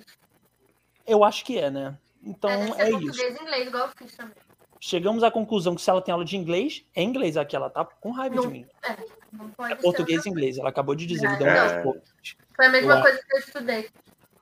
[1.07, 1.97] Eu acho que é, né?
[2.23, 3.21] Então é, é isso.
[3.21, 4.35] Inglês, igual eu fiz também.
[4.79, 7.55] Chegamos à conclusão que se ela tem aula de inglês, é inglês aqui.
[7.55, 8.65] Ela tá com raiva não, de mim.
[8.83, 10.57] É, é português e inglês.
[10.57, 11.29] Ela acabou de dizer.
[11.29, 12.01] Não,
[12.55, 13.89] Foi a mesma coisa que eu estudei.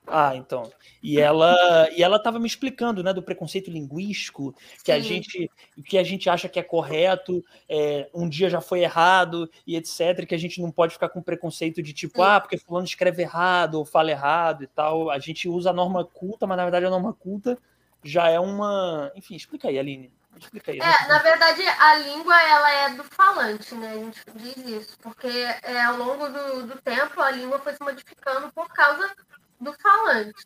[0.06, 0.68] Ah, então.
[1.00, 4.52] E ela e ela estava me explicando, né, do preconceito linguístico,
[4.84, 4.92] que Sim.
[4.92, 5.50] a gente
[5.86, 10.26] que a gente acha que é correto, é, um dia já foi errado e etc,
[10.26, 12.28] que a gente não pode ficar com preconceito de tipo, Sim.
[12.28, 15.08] ah, porque fulano escreve errado ou fala errado e tal.
[15.08, 17.56] A gente usa a norma culta, mas na verdade a norma culta
[18.02, 19.12] já é uma.
[19.14, 20.12] Enfim, explica aí, Aline.
[20.36, 20.78] Explica aí.
[20.78, 23.92] É, na verdade, a língua ela é do falante, né?
[23.92, 27.82] A gente diz isso, porque é, ao longo do, do tempo a língua foi se
[27.82, 29.14] modificando por causa
[29.60, 30.44] do falante.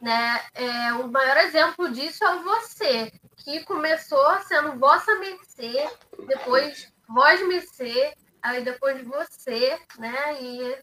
[0.00, 0.40] Né?
[0.54, 5.88] É, o maior exemplo disso é o você, que começou sendo vossa mercê,
[6.26, 10.40] depois vós mercê, aí depois você, né?
[10.40, 10.78] E...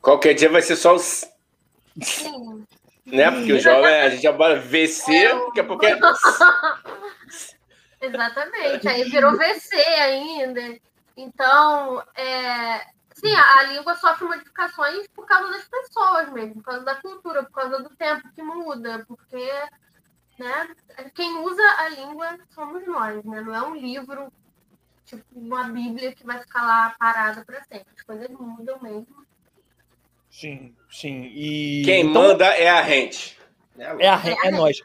[0.00, 1.24] Qualquer dia vai ser só os.
[2.02, 2.66] Sim.
[3.12, 3.30] Né?
[3.30, 5.98] Porque o jovem, a gente agora VC, daqui a pouco é.
[8.00, 10.78] Exatamente, aí virou VC ainda.
[11.16, 12.86] Então, é...
[13.14, 17.52] sim, a, língua sofre modificações por causa das pessoas mesmo, por causa da cultura, por
[17.52, 19.50] causa do tempo que muda, porque
[20.38, 20.68] né,
[21.14, 23.40] quem usa a língua somos nós, né?
[23.40, 24.32] Não é um livro,
[25.04, 27.88] tipo uma Bíblia que vai ficar lá parada para sempre.
[27.96, 29.26] As coisas mudam mesmo.
[30.38, 31.32] Sim, sim.
[31.34, 33.36] E quem então, manda é a gente.
[33.76, 34.80] É a, é, é nós.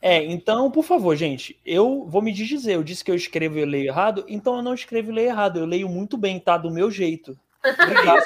[0.00, 2.72] É, então, por favor, gente, eu vou me dizer.
[2.72, 5.28] Eu disse que eu escrevo e eu leio errado, então eu não escrevo e leio
[5.28, 5.58] errado.
[5.58, 6.56] Eu leio muito bem, tá?
[6.56, 7.38] Do meu jeito.
[7.62, 8.24] Obrigado.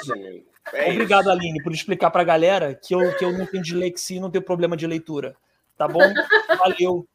[0.71, 1.31] É Obrigado, isso.
[1.31, 4.43] Aline, por explicar pra galera que eu, que eu não tenho dislexia e não tenho
[4.43, 5.35] problema de leitura.
[5.77, 6.13] Tá bom?
[6.59, 7.05] Valeu.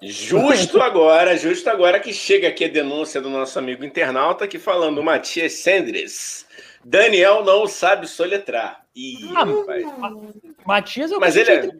[0.00, 5.02] justo agora, justo agora que chega aqui a denúncia do nosso amigo internauta aqui falando
[5.02, 6.46] Matias Sendres.
[6.84, 8.84] Daniel não sabe soletrar.
[8.94, 9.44] Ih, ah,
[10.66, 11.70] Matias é o Mas ele é...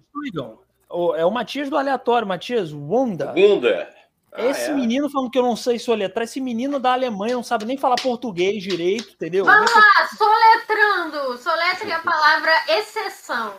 [1.16, 3.34] é o Matias do aleatório, Matias Wanda.
[3.36, 3.92] Wanda.
[4.32, 4.74] Ah, esse é?
[4.74, 7.96] menino falando que eu não sei soletrar, esse menino da Alemanha não sabe nem falar
[7.96, 9.44] português direito, entendeu?
[9.44, 11.38] Vamos lá, soletrando.
[11.38, 13.54] Soletre a palavra exceção.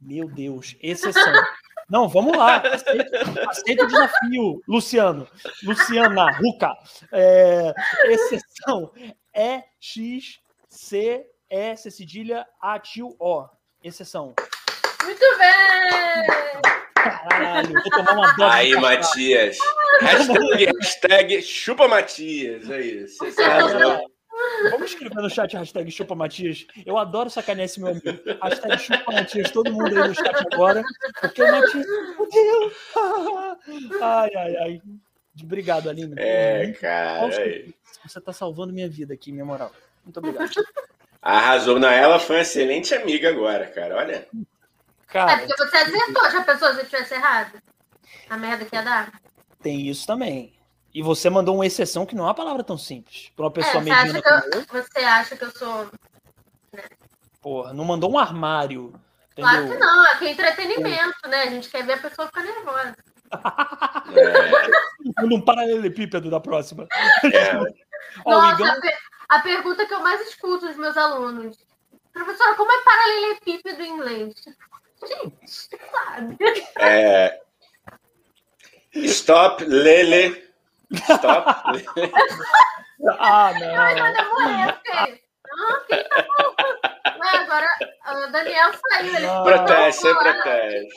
[0.00, 1.22] Meu Deus, exceção.
[1.88, 2.56] Não, vamos lá.
[2.56, 5.28] Aceita, aceita o desafio, Luciano.
[5.62, 6.72] Luciana, Ruca.
[7.12, 7.72] É,
[8.06, 8.90] exceção
[9.32, 10.40] é X,
[10.76, 13.48] C, E, C cedilha, A, tio, O.
[13.82, 14.34] Exceção.
[15.02, 16.62] Muito bem!
[16.94, 18.52] Caralho, vou tomar uma dose.
[18.52, 19.58] Aí, Matias.
[20.02, 22.68] Hashtag, hashtag chupa Matias.
[22.68, 23.24] É isso.
[24.70, 26.66] Vamos escrever no chat hashtag chupa Matias.
[26.84, 28.06] Eu adoro sacanear esse meu amigo.
[28.42, 30.82] Hashtag chupa Matias, todo mundo aí no chat agora.
[31.20, 31.86] Porque o Matias.
[31.86, 32.72] Meu Deus!
[34.02, 34.82] Ai, ai, ai.
[35.42, 36.14] Obrigado, Aline.
[36.18, 37.28] É, cara.
[38.04, 39.72] Você tá salvando minha vida aqui, minha moral.
[40.06, 40.50] Muito obrigado.
[41.20, 41.80] Arrasou.
[41.80, 43.96] Não, ela foi uma excelente amiga agora, cara.
[43.96, 44.26] Olha.
[45.08, 47.60] Cara, é porque você acertou, já pensou se eu tivesse errado?
[48.30, 49.12] A merda que ia dar?
[49.60, 50.52] Tem isso também.
[50.94, 53.30] E você mandou uma exceção que não é uma palavra tão simples.
[53.34, 54.82] Para uma pessoa é, você acha, eu.
[54.82, 55.90] você acha que eu sou.
[56.72, 56.82] Né?
[57.42, 58.94] Porra, não mandou um armário.
[59.32, 59.50] Entendeu?
[59.50, 61.42] Claro que não, aqui é entretenimento, né?
[61.42, 62.96] A gente quer ver a pessoa ficar nervosa.
[64.14, 65.24] é.
[65.34, 66.86] um paralelepípedo da próxima.
[67.24, 67.52] É.
[68.24, 68.96] Nossa, a, per
[69.28, 71.56] a pergunta que eu mais escuto dos meus alunos.
[72.12, 74.34] Professora, como é paralelepípedo em inglês?
[75.06, 76.36] Gente, sabe?
[76.78, 77.40] É...
[78.94, 80.50] Stop, Lele.
[80.92, 81.46] Stop.
[83.18, 83.76] ah, não.
[83.76, 85.20] Ai, eu demorei, filho.
[85.58, 86.56] Ah, quem tá falando?
[87.34, 87.68] Agora
[88.26, 89.16] o Daniel saiu.
[89.16, 90.88] Ele sem protesto.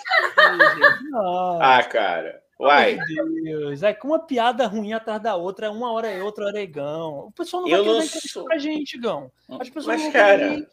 [1.62, 2.42] Ah, cara.
[2.60, 2.97] Uai.
[3.07, 6.62] Meu Deus, é com uma piada ruim atrás da outra, uma hora é outra, hora
[6.62, 7.28] é Gão.
[7.28, 8.43] O pessoal não eu vai não querer sou...
[8.43, 9.32] pra gente, Gão.
[9.47, 10.68] As pessoas Mas, não cara,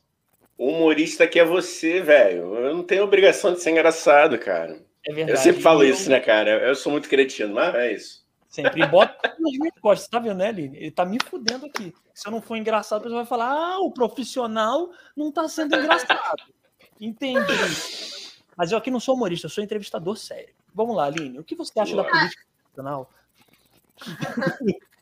[0.59, 2.57] o humorista que é você, velho.
[2.57, 4.80] Eu não tenho obrigação de ser engraçado, cara.
[5.07, 5.39] É verdade.
[5.39, 5.91] Eu sempre falo eu...
[5.91, 6.66] isso, né, cara?
[6.66, 8.26] Eu sou muito cretino, mas é isso.
[8.49, 8.82] Sempre.
[8.82, 10.76] E bota nas minhas costas, tá vendo, né, Aline?
[10.78, 11.95] Ele tá me fudendo aqui.
[12.12, 15.76] Se eu não for engraçado, a pessoa vai falar: ah, o profissional não tá sendo
[15.76, 16.43] engraçado.
[17.01, 17.45] Entendi.
[18.57, 20.55] Mas eu aqui não sou humorista, eu sou entrevistador sério.
[20.77, 21.39] Vamos lá, Aline.
[21.39, 23.11] O que você acha da política profissional?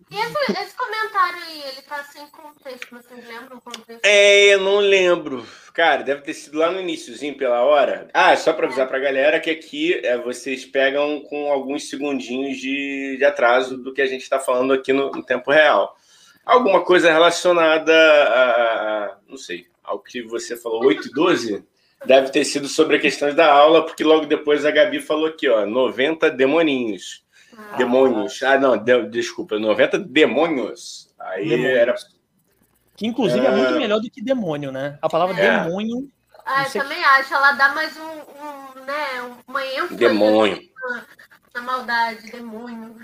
[0.08, 4.04] E esse, esse, comentário aí, ele tá sem contexto, vocês lembram o contexto?
[4.04, 5.44] É, eu não lembro.
[5.72, 8.08] Cara, deve ter sido lá no iníciozinho, pela hora.
[8.14, 8.88] Ah, só para avisar é.
[8.88, 14.00] pra galera que aqui é, vocês pegam com alguns segundinhos de, de atraso do que
[14.00, 15.98] a gente está falando aqui no, no, tempo real.
[16.46, 21.73] Alguma coisa relacionada a, a, não sei, ao que você falou, 8 e 12?
[22.06, 25.48] Deve ter sido sobre a questão da aula, porque logo depois a Gabi falou aqui,
[25.48, 27.24] ó, 90 demoninhos.
[27.56, 28.42] Ah, demônios.
[28.42, 31.08] Ah, não, de, desculpa, 90 demônios.
[31.18, 31.78] Aí demônios.
[31.78, 31.94] era.
[32.96, 33.48] Que inclusive é...
[33.48, 34.98] é muito melhor do que demônio, né?
[35.00, 35.64] A palavra é.
[35.64, 36.08] demônio.
[36.44, 37.04] Ah, eu também que...
[37.04, 37.34] acho.
[37.34, 40.60] Ela dá mais um, um né, uma ênfase demônio.
[40.82, 41.04] Na,
[41.54, 42.96] na maldade, demônio.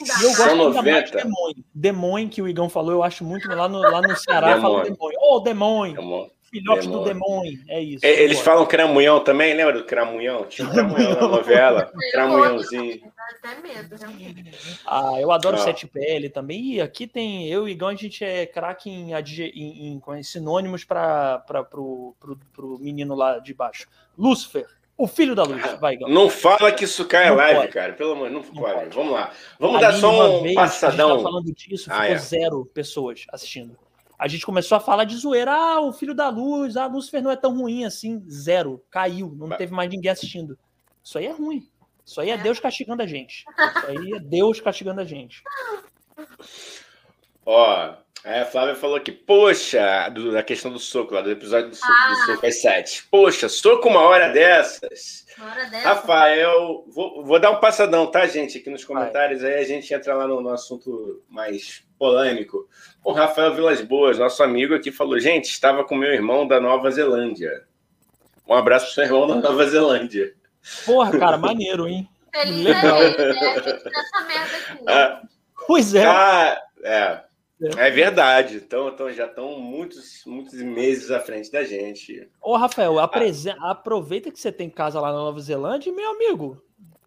[0.00, 1.02] E eu gosto 90.
[1.02, 1.64] de demônio.
[1.72, 5.18] Demônio que o Igão falou, eu acho muito lá no, lá no Ceará, fala demônio.
[5.20, 5.94] Ô, oh, demônio!
[5.94, 7.02] demônio filhote demônio.
[7.02, 7.60] do demônio.
[7.68, 8.06] É isso.
[8.06, 10.44] É, eles falam cramunhão também, lembra do cramunhão?
[10.46, 11.92] Tinha um cramunhão na novela.
[12.12, 13.12] Cramunhãozinho.
[13.42, 13.96] Até medo,
[14.86, 15.60] Ah, eu adoro ah.
[15.60, 16.74] sete pele também.
[16.74, 17.48] E aqui tem.
[17.48, 21.38] Eu e Igão, a gente é craque em, em, em, sinônimos para
[21.68, 23.88] pro, pro, pro menino lá de baixo.
[24.16, 24.66] Lúcifer.
[24.96, 26.08] O filho da luz, vai, Igão.
[26.08, 27.72] Não fala que isso cai não live, pode.
[27.72, 27.92] cara.
[27.94, 28.74] Pelo amor não, não pode.
[28.74, 28.94] pode.
[28.94, 29.32] Vamos lá.
[29.58, 31.08] Vamos dar só um vez, passadão.
[31.08, 32.18] A gente tá falando disso, ah, ficou é.
[32.18, 33.76] zero pessoas assistindo
[34.18, 35.52] a gente começou a falar de zoeira.
[35.52, 38.22] Ah, o filho da luz, ah, Lúcifer não é tão ruim assim.
[38.28, 38.82] Zero.
[38.90, 39.34] Caiu.
[39.36, 40.58] Não teve mais ninguém assistindo.
[41.02, 41.68] Isso aí é ruim.
[42.04, 43.44] Isso aí é Deus castigando a gente.
[43.48, 45.42] Isso aí é Deus castigando a gente.
[47.46, 51.76] Ó, a Flávia falou que, poxa, do, da questão do soco, lá do episódio do
[51.76, 52.08] soco, ah.
[52.08, 53.06] do soco às sete.
[53.10, 55.26] Poxa, soco uma hora dessas.
[55.36, 55.84] Uma hora dessas.
[55.84, 58.56] Rafael, vou, vou dar um passadão, tá, gente?
[58.56, 59.54] Aqui nos comentários, Vai.
[59.54, 62.66] aí a gente entra lá no, no assunto mais polêmico.
[63.04, 66.90] O Rafael Vilas Boas, nosso amigo aqui, falou: gente, estava com meu irmão da Nova
[66.90, 67.64] Zelândia.
[68.48, 70.34] Um abraço pro seu irmão da Nova Zelândia.
[70.86, 72.08] Porra, cara, maneiro, hein?
[72.32, 73.02] Feliz Legal.
[73.02, 74.84] É, essa merda aqui.
[74.88, 75.22] Ah,
[75.66, 76.06] pois é.
[76.06, 77.23] Ah, é.
[77.76, 78.56] É verdade.
[78.56, 82.28] Então, então já estão muitos, muitos meses à frente da gente.
[82.40, 83.10] Ô, Rafael, ah.
[83.62, 86.62] aproveita que você tem casa lá na Nova Zelândia e, meu amigo,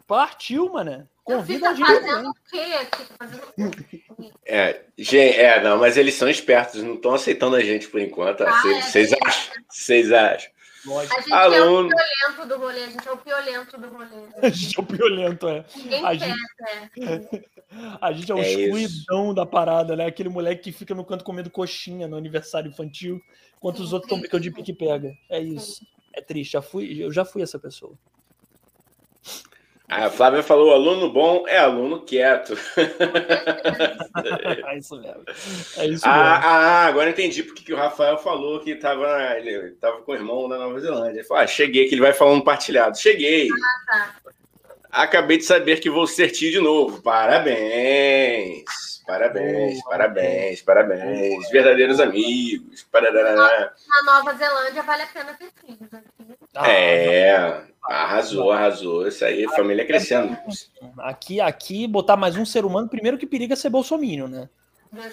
[0.06, 1.08] partiu, mano.
[1.24, 1.86] Convida a gente.
[1.86, 4.04] Fazendo o quê aqui?
[4.46, 8.46] É, gente, é, não, mas eles são espertos, não estão aceitando a gente por enquanto.
[8.46, 9.54] Vocês ah, é, acham?
[9.70, 10.52] Vocês acham?
[10.96, 11.90] A gente Aluno...
[11.90, 14.28] é o piolento do rolê, a gente é o piolento do rolê.
[14.42, 15.66] A gente é o piolento, é.
[15.76, 16.40] Ninguém a gente...
[17.02, 17.44] é.
[18.02, 20.06] A gente é o é excluidão da parada, né?
[20.06, 23.22] Aquele moleque que fica no canto comendo coxinha no aniversário infantil,
[23.58, 25.14] enquanto os outros estão brincando de pique-pega.
[25.30, 25.86] É isso.
[26.14, 27.94] É triste, já fui, eu já fui essa pessoa.
[29.90, 32.58] A Flávia falou: aluno bom é aluno quieto.
[34.68, 35.24] é isso mesmo.
[35.78, 36.46] É isso ah, mesmo.
[36.46, 40.50] Ah, agora entendi porque que o Rafael falou que estava ele tava com o irmão
[40.50, 41.20] da Nova Zelândia.
[41.20, 42.98] Ele falou: ah, cheguei, que ele vai falando partilhado.
[42.98, 43.48] Cheguei.
[43.50, 44.14] Ah, tá.
[44.92, 47.02] Acabei de saber que vou ser tio de novo.
[47.02, 48.66] Parabéns.
[49.08, 51.50] Parabéns, oh, parabéns, parabéns.
[51.50, 52.84] Verdadeiros amigos.
[52.92, 53.72] Parará.
[53.88, 55.90] Na Nova Zelândia vale a pena ter filhos.
[56.58, 57.62] Ah, é.
[57.84, 59.08] Arrasou, arrasou.
[59.08, 60.38] Isso aí, família crescendo.
[60.98, 64.50] Aqui, aqui, botar mais um ser humano, primeiro que periga ser bolsominion, né?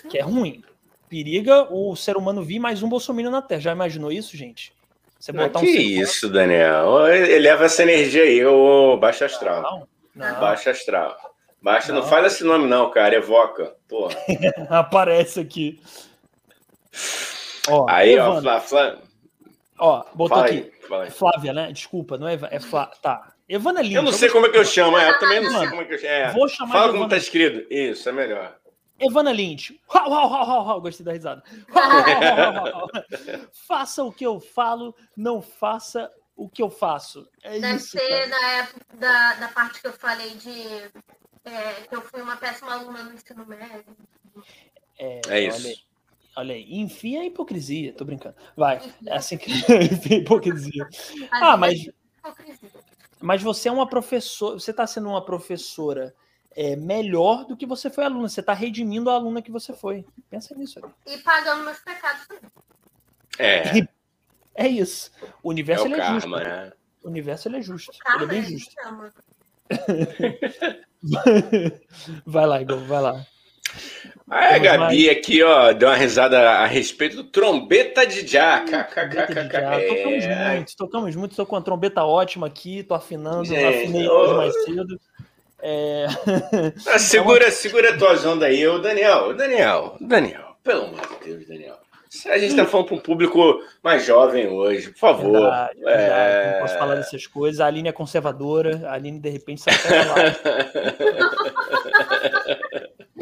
[0.08, 0.62] Que é ruim.
[1.08, 3.60] Periga o ser humano vir mais um bolsominion na Terra.
[3.60, 4.72] Já imaginou isso, gente?
[5.18, 6.40] Você botar que um isso, humano...
[6.40, 7.06] Daniel?
[7.06, 9.62] Eleva essa energia aí, ô baixo astral.
[9.62, 9.88] Não,
[10.32, 10.40] não.
[10.40, 11.16] Baixo astral.
[11.62, 12.00] Baixa, não.
[12.00, 13.14] não fala esse nome não, cara.
[13.14, 13.74] Evoca.
[13.88, 14.14] Porra.
[14.68, 15.80] Aparece aqui.
[17.68, 18.98] Ó, aí, ó, Flá, Flá...
[19.78, 20.72] Ó, botou fala aqui.
[20.90, 21.10] Aí.
[21.10, 21.72] Flávia, né?
[21.72, 22.86] Desculpa, não é, é Flá...
[22.86, 23.32] Tá.
[23.48, 23.94] Evana Lins.
[23.94, 25.84] Eu não sei como é que eu chamo, é, eu também não sei como é
[25.84, 26.12] que eu chamo.
[26.12, 26.32] É.
[26.32, 27.66] Vou chamar Fala como tá escrito.
[27.72, 28.56] Isso, é melhor.
[28.98, 29.78] Evana Lynch.
[29.92, 30.80] Uau, uau, uau, uau, uau.
[30.80, 31.42] Gostei da risada.
[33.66, 37.28] faça o que eu falo, não faça o que eu faço.
[37.42, 40.90] É Deve isso, ser na época da, da parte que eu falei de
[41.44, 43.84] é, que eu fui uma péssima aluna no ensino médio.
[44.98, 45.84] É, é isso.
[46.36, 48.34] Olha, aí, enfim a hipocrisia, tô brincando.
[48.56, 49.50] Vai, é assim que.
[49.92, 50.88] enfim a hipocrisia.
[51.30, 51.88] Ah, mas.
[53.20, 56.14] Mas você é uma professora, você está sendo uma professora
[56.54, 58.28] é, melhor do que você foi aluna.
[58.28, 60.04] Você está redimindo a aluna que você foi.
[60.28, 60.80] Pensa nisso.
[61.06, 62.50] E pagando meus pecados também.
[63.38, 63.86] É.
[64.54, 65.10] É isso.
[65.42, 66.30] O universo é o é karma, justo.
[66.30, 66.72] Né?
[67.02, 67.92] O universo ele é justo.
[67.98, 68.74] Karma, ele é bem justo.
[72.24, 73.26] vai lá, Igor, vai lá.
[74.30, 75.08] Ah, a Gabi mais...
[75.08, 78.64] aqui, ó, deu uma risada a respeito do trombeta de já.
[78.64, 80.54] Tocamos é.
[80.54, 81.32] muito, tocamos muito.
[81.32, 85.00] Estou com uma trombeta ótima aqui, tô afinando, Gente, afinei hoje mais cedo.
[85.60, 86.06] É...
[86.88, 91.46] Ah, segura, segura a tua onda aí, ô Daniel, Daniel, Daniel, pelo amor de Deus,
[91.46, 91.84] Daniel.
[92.26, 95.32] A gente está falando para um público mais jovem hoje, por favor.
[95.32, 95.80] Verdade.
[95.84, 96.52] É...
[96.52, 97.60] Não posso falar dessas coisas.
[97.60, 99.74] A Aline é conservadora, a Aline de repente sai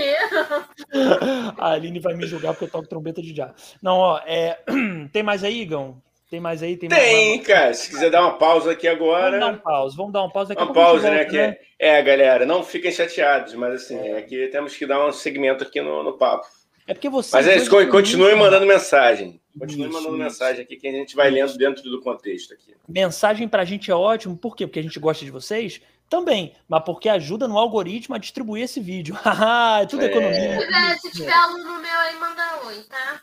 [1.59, 3.55] A Aline vai me julgar porque eu toco trombeta de já.
[3.82, 4.59] Não, ó, é...
[5.12, 6.00] tem mais aí, Igão?
[6.30, 6.78] Tem mais aí?
[6.78, 7.46] Tem, tem mais...
[7.46, 7.74] cara.
[7.74, 9.38] Se quiser dar uma pausa aqui agora.
[9.38, 10.62] Vamos dar uma pausa, vamos dar uma pausa aqui.
[10.62, 11.24] Uma pausa, né?
[11.26, 14.16] Que é, é, galera, não fiquem chateados, mas assim, é.
[14.16, 16.46] aqui temos que dar um segmento aqui no, no papo.
[16.86, 17.36] É porque você.
[17.36, 19.40] Mas eles continuem mandando mensagem.
[19.59, 20.24] Continue isso, mandando isso.
[20.24, 22.74] mensagem aqui que a gente vai lendo dentro do contexto aqui.
[22.88, 24.66] Mensagem para a gente é ótimo, por quê?
[24.66, 25.80] Porque a gente gosta de vocês?
[26.12, 29.16] Também, mas porque ajuda no algoritmo a distribuir esse vídeo.
[29.80, 30.08] é tudo é.
[30.08, 30.60] economia.
[30.60, 33.22] Se tiver, se tiver aluno meu aí, manda oi, tá?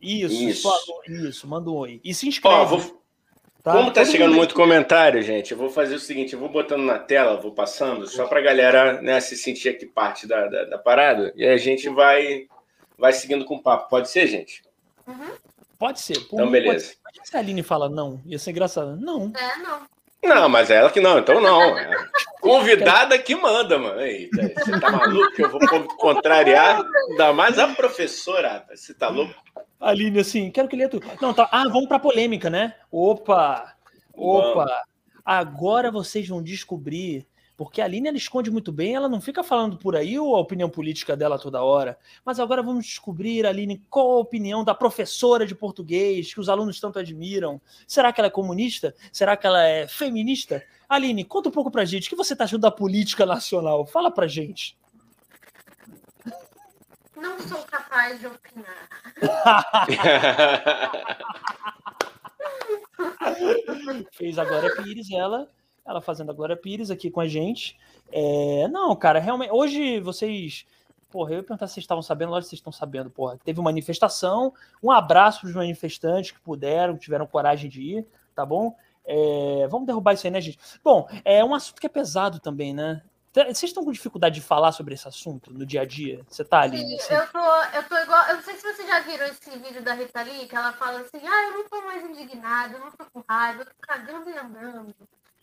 [0.00, 0.70] Isso, isso,
[1.08, 2.00] isso manda um oi.
[2.04, 2.54] E se inscreve.
[2.54, 3.02] Ó, vou...
[3.64, 3.72] Tá?
[3.72, 7.00] Como tá chegando muito comentário, gente, eu vou fazer o seguinte: eu vou botando na
[7.00, 10.78] tela, vou passando, só para a galera né, se sentir aqui parte da, da, da,
[10.78, 12.46] parada, e a gente vai,
[12.96, 13.88] vai seguindo com o papo.
[13.88, 14.62] Pode ser, gente?
[15.04, 15.32] Uhum.
[15.80, 16.20] Pode ser.
[16.28, 16.94] Por então, beleza.
[17.02, 18.96] Pode se a Aline fala não, ia ser engraçado.
[18.96, 19.32] Não.
[19.36, 19.82] É, não.
[20.22, 21.76] Não, mas é ela que não, então não.
[21.76, 21.90] É
[22.40, 24.00] convidada que manda, mano.
[24.00, 25.32] Eita, você tá maluco?
[25.40, 25.60] Eu vou
[25.96, 28.64] contrariar, ainda mais a professora.
[28.72, 29.34] Você tá louco?
[29.80, 31.06] Aline, assim, quero que leia tudo.
[31.20, 31.48] Não, tá.
[31.50, 32.74] Ah, vamos pra polêmica, né?
[32.90, 33.74] Opa!
[34.14, 34.64] Opa!
[34.64, 34.72] Vamos.
[35.24, 37.26] Agora vocês vão descobrir
[37.64, 40.68] porque a Aline ela esconde muito bem, ela não fica falando por aí a opinião
[40.68, 41.98] política dela toda hora.
[42.24, 46.80] Mas agora vamos descobrir, Aline, qual a opinião da professora de português que os alunos
[46.80, 47.60] tanto admiram.
[47.86, 48.94] Será que ela é comunista?
[49.12, 50.62] Será que ela é feminista?
[50.88, 52.06] Aline, conta um pouco pra gente.
[52.06, 53.86] O que você tá achando da política nacional?
[53.86, 54.76] Fala pra gente.
[57.16, 58.88] Não sou capaz de opinar.
[64.12, 65.48] Fez agora a Pires, ela
[65.84, 67.78] ela fazendo a Glória Pires aqui com a gente.
[68.10, 69.50] É, não, cara, realmente.
[69.52, 70.66] Hoje vocês.
[71.10, 73.38] Porra, eu ia perguntar se vocês estavam sabendo, lógico que vocês estão sabendo, porra.
[73.44, 78.06] Teve uma manifestação, um abraço para os manifestantes que puderam, que tiveram coragem de ir,
[78.34, 78.74] tá bom?
[79.04, 80.58] É, vamos derrubar isso aí, né, gente?
[80.82, 83.02] Bom, é um assunto que é pesado também, né?
[83.34, 86.22] Vocês estão com dificuldade de falar sobre esse assunto no dia a dia?
[86.28, 86.78] Você tá, ali?
[86.78, 87.14] Sim, Assim?
[87.14, 88.28] eu tô, eu tô igual.
[88.28, 91.00] Eu não sei se vocês já viram esse vídeo da Rita Lee, que ela fala
[91.00, 94.28] assim, ah, eu não tô mais indignada, eu não tô com raiva, eu tô cagando
[94.28, 94.94] e andando.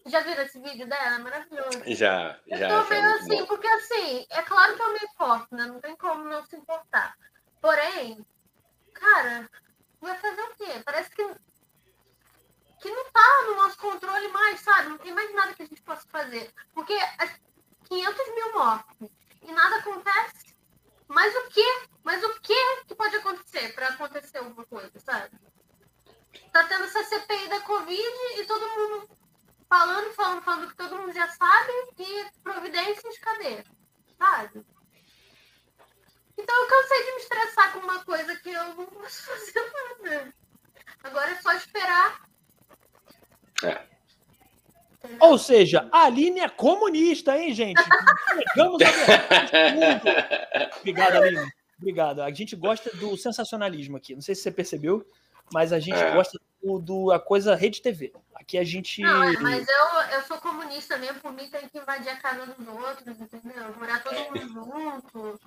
[0.09, 1.15] Já viram esse vídeo dela?
[1.15, 1.81] É maravilhoso.
[1.87, 2.67] Já, Eu já.
[2.67, 3.45] tô já, meio muito assim, bom.
[3.45, 5.65] porque assim, é claro que eu me importo, né?
[5.65, 7.15] Não tem como não se importar.
[7.61, 8.25] Porém,
[8.93, 9.49] cara,
[10.01, 10.81] vai fazer o quê?
[10.85, 11.23] Parece que,
[12.81, 14.89] que não tá no nosso controle mais, sabe?
[14.89, 16.51] Não tem mais nada que a gente possa fazer.
[16.73, 17.31] Porque as
[17.87, 19.09] 500 mil mortes
[19.41, 20.55] e nada acontece.
[21.07, 21.87] Mas o quê?
[22.03, 25.35] Mas o quê que pode acontecer para acontecer alguma coisa, sabe?
[26.53, 29.18] Tá tendo essa CPI da Covid e todo mundo
[29.69, 33.63] falando, falando, falando que todo mundo já sabe e providências, cadê?
[34.17, 34.65] Sabe?
[36.37, 39.71] Então eu cansei de me estressar com uma coisa que eu não posso fazer
[40.03, 40.33] nada.
[41.03, 42.21] Agora é só esperar.
[43.63, 43.81] É.
[45.19, 47.81] Ou seja, a Aline é comunista, hein, gente?
[48.49, 50.77] Chegamos a verdade do mundo.
[50.79, 51.51] Obrigado, Aline.
[51.77, 52.21] Obrigado.
[52.21, 54.13] A gente gosta do sensacionalismo aqui.
[54.13, 55.05] Não sei se você percebeu,
[55.53, 56.11] mas a gente É.
[56.11, 58.13] gosta do, do a coisa Rede TV.
[58.35, 59.01] Aqui a gente.
[59.01, 62.45] Não, é, mas eu, eu sou comunista mesmo, por mim tem que invadir a casa
[62.45, 63.75] dos outros, entendeu?
[63.77, 65.39] Morar todo mundo junto.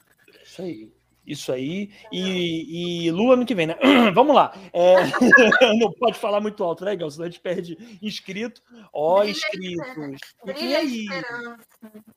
[0.43, 0.93] Isso aí.
[1.25, 1.91] Isso aí.
[2.11, 3.77] E, e Lula ano que vem, né?
[4.13, 4.53] Vamos lá.
[4.73, 4.97] É,
[5.79, 7.11] Não pode falar muito alto, né, Gal?
[7.11, 8.61] Senão a gente perde inscrito.
[8.93, 10.21] Ó, a inscritos.
[10.45, 11.05] Fiquem aí.
[11.05, 11.67] esperança.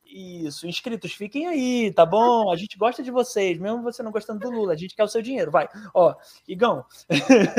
[0.06, 2.52] Isso, inscritos, fiquem aí, tá bom?
[2.52, 5.08] A gente gosta de vocês, mesmo você não gostando do Lula, a gente quer o
[5.08, 5.68] seu dinheiro, vai.
[5.94, 6.16] Ó,
[6.48, 6.86] Igão,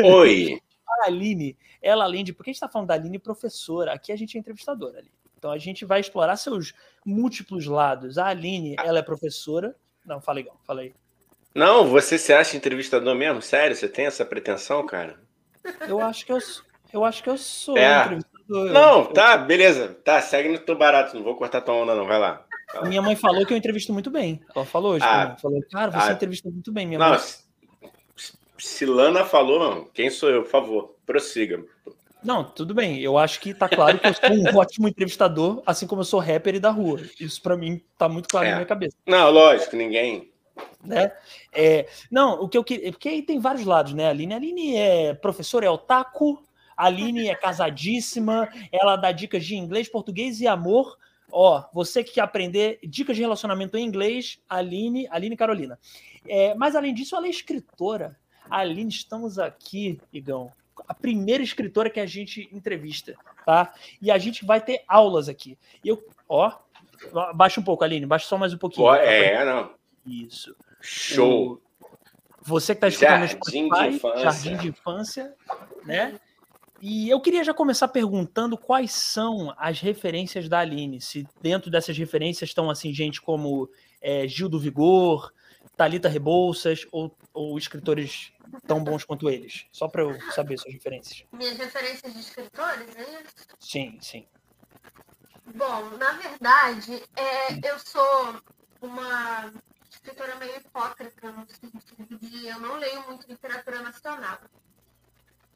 [0.03, 0.61] Oi.
[1.03, 2.33] a Aline, ela além de.
[2.33, 5.11] Porque a gente tá falando da Aline professora, aqui a gente é entrevistadora ali.
[5.39, 6.73] Então a gente vai explorar seus
[7.05, 8.19] múltiplos lados.
[8.19, 9.75] A Aline, ela é professora.
[10.05, 10.95] Não, fala, Igão, fala aí.
[11.55, 13.41] Não, você se acha entrevistador mesmo?
[13.43, 13.75] Sério?
[13.75, 15.19] Você tem essa pretensão, cara?
[15.89, 18.01] Eu acho que eu, sou- eu acho que eu sou É.
[18.05, 18.37] entrevistador.
[18.73, 19.89] Não, Eu- tá, beleza.
[20.05, 21.17] Tá, segue no teu barato.
[21.17, 22.07] Não vou cortar tua onda, não.
[22.07, 22.45] Vai lá.
[22.85, 24.41] Minha mãe falou que eu entrevisto muito bem.
[24.55, 25.05] Ela falou hoje.
[25.05, 25.37] Ah.
[25.41, 26.13] Falou, cara, você Ah.
[26.13, 27.19] entrevista muito bem, minha Não, mãe.
[28.59, 29.85] Se- se Lana falou, não.
[29.85, 30.43] Quem sou eu?
[30.43, 31.63] Por favor, prossiga.
[32.25, 33.01] Não, tudo bem.
[33.01, 36.19] Eu acho que tá claro que eu sou um ótimo entrevistador, assim como eu sou
[36.19, 37.01] rapper e da rua.
[37.21, 38.51] Isso pra mim tá muito claro É.
[38.51, 40.31] na minha cabeça, Não, lógico, ninguém.
[40.83, 41.13] né?
[41.53, 44.09] É, não, o que eu queria, porque aí tem vários lados, né?
[44.09, 46.43] Aline, a Aline é professora, é otaku,
[46.77, 50.97] a Aline é casadíssima, ela dá dicas de inglês, português e amor.
[51.31, 55.79] Ó, você que quer aprender dicas de relacionamento em inglês, Aline, Aline Carolina.
[56.27, 58.17] É, mas além disso, ela é escritora.
[58.51, 60.53] Aline, estamos aqui, Igão,
[60.89, 63.73] a primeira escritora que a gente entrevista, tá?
[64.01, 65.59] E a gente vai ter aulas aqui.
[65.85, 66.53] Eu, ó,
[67.35, 68.87] baixa um pouco, Aline, baixa só mais um pouquinho.
[68.89, 68.99] Tá?
[68.99, 69.71] é, não.
[70.07, 70.55] Isso.
[70.81, 71.53] Show.
[71.55, 71.61] O-
[72.43, 74.19] Você que está escutando Jardim de infância.
[74.21, 75.35] Jardim de Infância,
[75.85, 76.21] né?
[76.81, 81.01] E eu queria já começar perguntando quais são as referências da Aline.
[81.01, 83.69] Se dentro dessas referências estão assim gente como
[84.01, 85.33] é, Gil do Vigor,
[85.77, 88.33] Talita Rebouças ou, ou escritores
[88.67, 89.67] tão bons quanto eles.
[89.73, 91.25] Só para eu saber suas referências.
[91.33, 93.35] Minhas referências de escritores, é isso?
[93.61, 94.27] Sim, sim.
[95.55, 98.41] Bom, na verdade, é, eu sou
[98.81, 99.53] uma
[99.91, 104.39] escritora meio hipócrita, no sentido de eu não leio muito literatura nacional.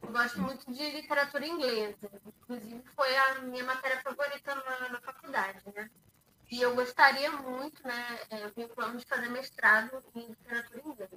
[0.02, 2.10] Eu gosto muito de literatura inglesa.
[2.42, 5.90] Inclusive, foi a minha matéria favorita na, na faculdade, né?
[6.50, 8.18] E eu gostaria muito, né?
[8.30, 11.10] é, Eu tenho plano de fazer mestrado em literatura inglesa.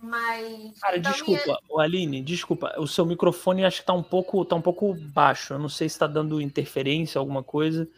[0.00, 0.78] Mas.
[0.78, 2.74] Cara, então, desculpa, ô, Aline, desculpa.
[2.78, 5.54] O seu microfone acho que tá um pouco, tá um pouco baixo.
[5.54, 7.88] Eu não sei se tá dando interferência, alguma coisa.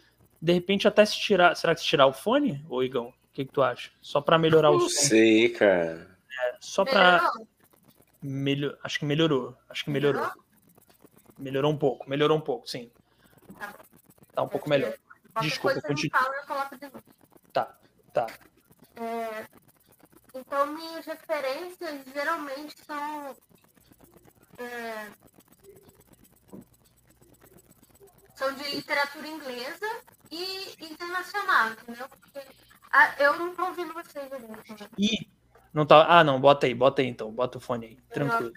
[0.40, 1.54] De repente, até se tirar.
[1.56, 3.08] Será que se tirar o fone, ô Igão?
[3.08, 3.90] O que, que tu acha?
[4.00, 5.08] Só para melhorar o Não som.
[5.08, 6.16] sei, cara.
[6.60, 7.46] Só minha- para melhorou?
[8.22, 8.78] melhor.
[8.82, 9.56] Acho que melhorou.
[9.68, 10.30] Acho que melhorou.
[11.36, 12.08] Melhorou um pouco.
[12.08, 12.90] Melhorou um pouco, sim.
[13.58, 13.74] Tá.
[14.34, 14.94] Tá um pouco melhor.
[15.38, 16.10] Qualquer Desculpa, coisa continue.
[16.12, 17.04] eu falo, eu coloco de novo.
[17.52, 17.78] Tá,
[18.12, 18.26] tá.
[18.96, 19.46] É,
[20.34, 23.36] então, minhas referências geralmente são.
[24.58, 25.06] é,
[28.34, 29.86] são de literatura inglesa
[30.30, 32.08] e internacional, entendeu?
[32.08, 32.40] Porque
[32.90, 34.82] ah, eu não tô ouvindo vocês direito.
[34.82, 34.88] né?
[34.98, 35.30] Ih,
[35.72, 36.04] não tá.
[36.08, 37.30] Ah, não, bota aí, bota aí então.
[37.30, 37.96] Bota o fone aí.
[38.10, 38.52] Tranquilo.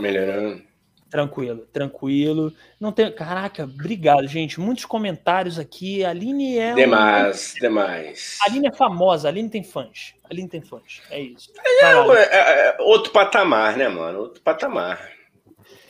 [0.00, 0.62] Melhorando.
[1.08, 2.52] Tranquilo, tranquilo.
[2.80, 3.12] Não tem.
[3.12, 4.58] Caraca, obrigado, gente.
[4.58, 6.04] Muitos comentários aqui.
[6.04, 6.72] A Aline é.
[6.72, 8.38] um- Demais, demais.
[8.42, 10.14] A Aline é famosa, a Aline tem fãs.
[10.24, 11.00] A Aline tem fãs.
[11.10, 11.52] É isso.
[11.64, 12.12] É, Caralho.
[12.12, 14.18] é, é, outro patamar, né, mano?
[14.20, 15.12] Outro patamar.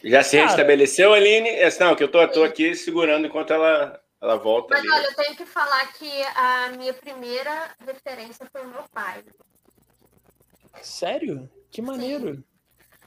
[0.05, 0.49] Já se Cara.
[0.49, 1.49] restabeleceu, Aline?
[1.49, 4.91] É, Não, que eu tô, tô aqui segurando enquanto ela, ela volta Mas ali.
[4.93, 9.25] olha, eu tenho que falar que a minha primeira referência foi o meu pai.
[10.83, 11.49] Sério?
[11.71, 12.45] Que maneiro.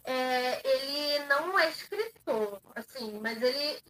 [0.04, 3.82] É, ele não é escritor, assim, mas ele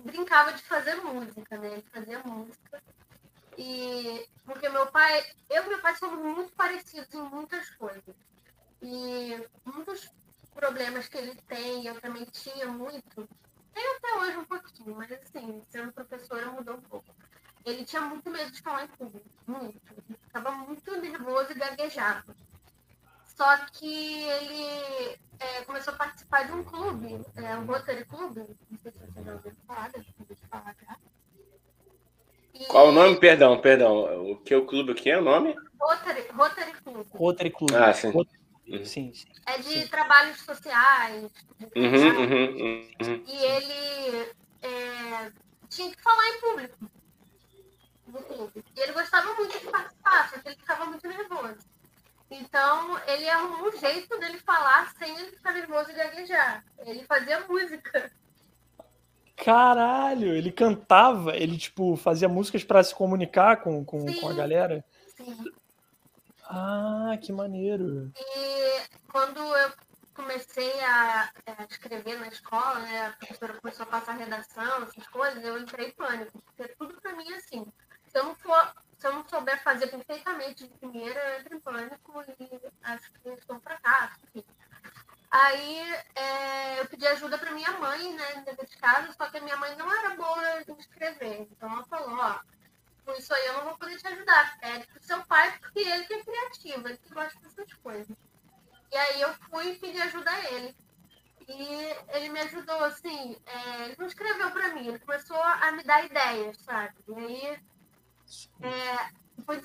[0.00, 1.72] brincava de fazer música, né?
[1.72, 2.82] Ele fazia música.
[3.58, 8.14] E porque meu pai, eu e meu pai somos muito parecidos em muitas coisas.
[8.82, 10.10] E muitos
[10.54, 13.28] problemas que ele tem, eu também tinha muito.
[13.72, 17.14] Tenho até hoje um pouquinho, mas assim, sendo professora mudou um pouco.
[17.64, 19.80] Ele tinha muito medo de falar em público, muito.
[20.08, 22.36] Ele ficava muito nervoso e gaguejava.
[23.36, 28.78] Só que ele é, começou a participar de um clube, é, um Rotary Club, não
[28.82, 30.96] sei se você já ouviu falar, deixa eu falar já.
[32.54, 32.64] E...
[32.64, 33.20] Qual o nome?
[33.20, 34.30] Perdão, perdão.
[34.30, 35.54] O que é o clube aqui é o nome?
[35.78, 37.06] Rotary, Rotary Club.
[37.12, 37.74] Rotary Club.
[37.74, 38.10] Ah, sim.
[38.10, 38.38] Rotary...
[38.68, 38.84] Uhum.
[38.84, 39.26] Sim, sim.
[39.46, 39.86] É de sim.
[39.86, 41.30] trabalhos sociais.
[41.58, 44.32] De uhum, uhum, uhum, E ele
[44.62, 45.32] é,
[45.68, 46.90] tinha que falar em público
[48.08, 48.64] no clube.
[48.74, 51.58] E ele gostava muito de participar, só que ele ficava muito nervoso.
[52.30, 56.64] Então, ele arrumou um jeito dele falar sem ele ficar nervoso e gaguejar.
[56.78, 58.10] Ele fazia música.
[59.36, 64.84] Caralho, ele cantava, ele tipo fazia músicas para se comunicar com, com, com a galera.
[65.16, 65.36] Sim.
[66.44, 68.12] Ah, que maneiro.
[68.16, 69.72] E quando eu
[70.14, 75.44] comecei a, a, escrever na escola, né, a professora começou a passar redação, essas coisas,
[75.44, 77.66] eu entrei em pânico, porque tudo para mim é assim.
[78.06, 78.72] Se eu não for,
[79.06, 83.28] se eu não souber fazer perfeitamente de primeira, eu entro em pânico e acho que
[83.28, 84.18] estou um fracasso.
[84.34, 84.44] Enfim.
[85.30, 85.78] Aí
[86.14, 89.56] é, eu pedi ajuda para minha mãe, né, dentro de casa, só que a minha
[89.56, 91.46] mãe não era boa em escrever.
[91.52, 92.40] Então ela falou, ó,
[93.04, 94.58] com isso aí eu não vou poder te ajudar.
[94.58, 98.16] Pede pro seu pai, porque ele que é criativo, ele que gosta dessas coisas.
[98.90, 100.76] E aí eu fui e pedi ajuda a ele.
[101.48, 105.84] E ele me ajudou, assim, é, ele não escreveu para mim, ele começou a me
[105.84, 106.96] dar ideias, sabe?
[107.06, 107.60] E aí
[108.60, 109.10] é,
[109.44, 109.60] foi,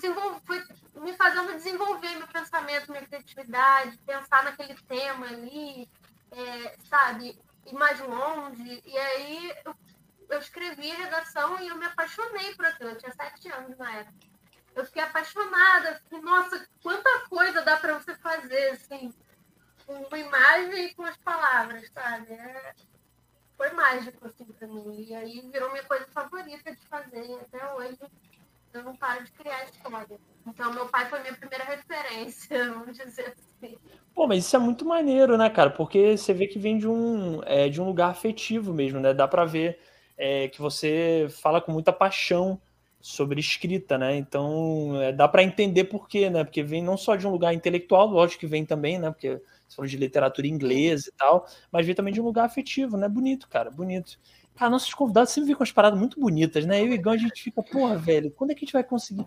[0.45, 0.64] foi
[0.95, 5.89] me fazendo desenvolver meu pensamento, minha criatividade, pensar naquele tema ali,
[6.32, 7.39] é, sabe?
[7.66, 8.82] Ir mais longe.
[8.86, 9.76] E aí eu
[10.32, 12.91] eu escrevi redação e eu me apaixonei por aquilo.
[12.91, 14.18] Eu tinha sete anos na época.
[14.74, 15.99] Eu fiquei apaixonada.
[16.03, 19.14] Fiquei, nossa, quanta coisa dá para você fazer, assim,
[19.86, 22.32] com uma imagem e com as palavras, sabe?
[22.32, 22.74] É...
[23.57, 25.05] Foi mágico, assim, para mim.
[25.07, 27.39] E aí virou minha coisa favorita de fazer.
[27.41, 27.99] Até hoje
[28.74, 30.19] eu não paro de criar história.
[30.47, 33.78] Então, meu pai foi minha primeira referência, vamos dizer assim.
[34.13, 35.69] Pô, mas isso é muito maneiro, né, cara?
[35.69, 39.13] Porque você vê que vem de um, é, de um lugar afetivo mesmo, né?
[39.13, 39.80] Dá para ver
[40.17, 42.61] é, que você fala com muita paixão
[42.99, 44.15] sobre escrita, né?
[44.15, 46.43] Então é, dá para entender por quê, né?
[46.43, 49.09] Porque vem não só de um lugar intelectual, lógico que vem também, né?
[49.09, 52.97] Porque você falou de literatura inglesa e tal, mas vem também de um lugar afetivo,
[52.97, 53.09] né?
[53.09, 54.19] Bonito, cara, bonito.
[54.62, 56.84] Cara, nossos convidados sempre vêm com as paradas muito bonitas, né?
[56.84, 59.26] Eu e Igão, a gente fica, porra, velho, quando é que a gente vai conseguir?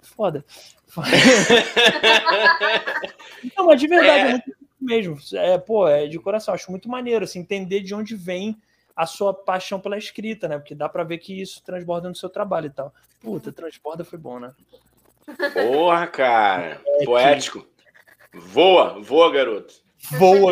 [0.00, 0.44] Foda.
[0.86, 1.08] Foda.
[3.58, 4.20] não, mas de verdade, é.
[4.20, 5.18] é muito mesmo.
[5.32, 8.56] É, pô, é de coração, acho muito maneiro, assim, entender de onde vem
[8.94, 10.56] a sua paixão pela escrita, né?
[10.56, 12.94] Porque dá para ver que isso transborda no seu trabalho e tal.
[13.20, 14.54] Puta, transborda foi bom, né?
[15.52, 16.80] Porra, cara.
[16.86, 17.66] É Poético.
[18.32, 19.84] Voa, voa, garoto.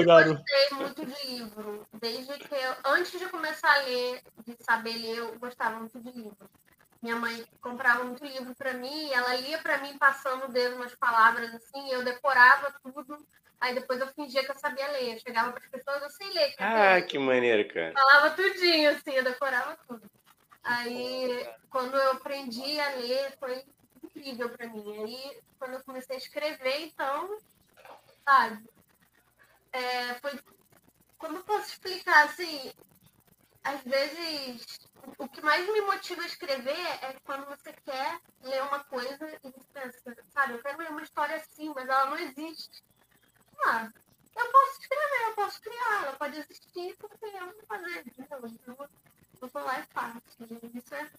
[0.05, 0.31] Garoto.
[0.31, 1.87] Eu gostei muito de livro.
[1.93, 6.11] Desde que eu, antes de começar a ler, de saber ler, eu gostava muito de
[6.11, 6.51] livro.
[7.03, 10.79] Minha mãe comprava muito livro para mim, e ela lia para mim passando o dedo
[10.79, 13.19] nas palavras assim, eu decorava tudo
[13.65, 15.15] Aí depois eu fingia que eu sabia ler.
[15.15, 16.55] Eu chegava para as pessoas, eu sei ler.
[16.59, 17.95] Ah, que maneiro, cara.
[17.95, 20.03] Falava tudinho, assim, eu decorava tudo.
[20.63, 23.65] Aí, quando eu aprendi a ler, foi
[24.03, 25.03] incrível para mim.
[25.03, 27.39] Aí, quando eu comecei a escrever, então,
[28.23, 28.63] sabe?
[29.75, 30.39] É, foi.
[31.18, 32.72] Como eu posso explicar, assim?
[33.64, 34.79] Às vezes,
[35.18, 39.51] o que mais me motiva a escrever é quando você quer ler uma coisa e
[39.72, 42.85] pensa, sabe, eu quero ler uma história assim, mas ela não existe.
[43.66, 43.89] Ah,
[44.37, 48.05] eu posso escrever, eu posso criar, ela pode existir porque eu vou fazer.
[48.16, 48.39] Então,
[49.41, 50.22] eu vou lá e faço.
[50.72, 51.11] Isso é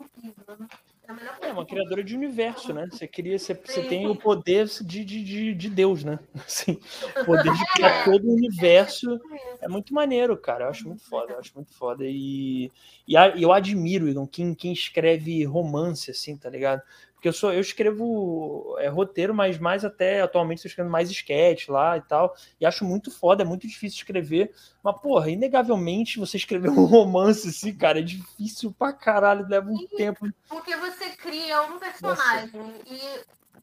[0.00, 0.68] incrível.
[1.06, 2.86] É, é uma criadora de universo, né?
[2.90, 6.18] Você queria, você, você tem o poder de, de, de, de Deus, né?
[6.46, 6.78] Assim,
[7.20, 8.04] o poder de criar é.
[8.04, 9.20] todo o universo
[9.60, 10.64] é muito maneiro, cara.
[10.64, 12.04] Eu acho muito foda, eu acho muito foda.
[12.06, 12.70] E,
[13.06, 16.82] e eu admiro, Igor, quem, quem escreve romance, assim, tá ligado?
[17.24, 21.68] Porque eu sou, eu escrevo é, roteiro, mas mais até atualmente estou escrevendo mais sketch
[21.68, 22.36] lá e tal.
[22.60, 24.54] E acho muito foda, é muito difícil escrever.
[24.82, 29.86] Mas, porra, inegavelmente você escrever um romance assim, cara, é difícil pra caralho, leva um
[29.96, 30.30] tempo.
[30.50, 32.82] Porque você cria um personagem Nossa.
[32.88, 33.00] e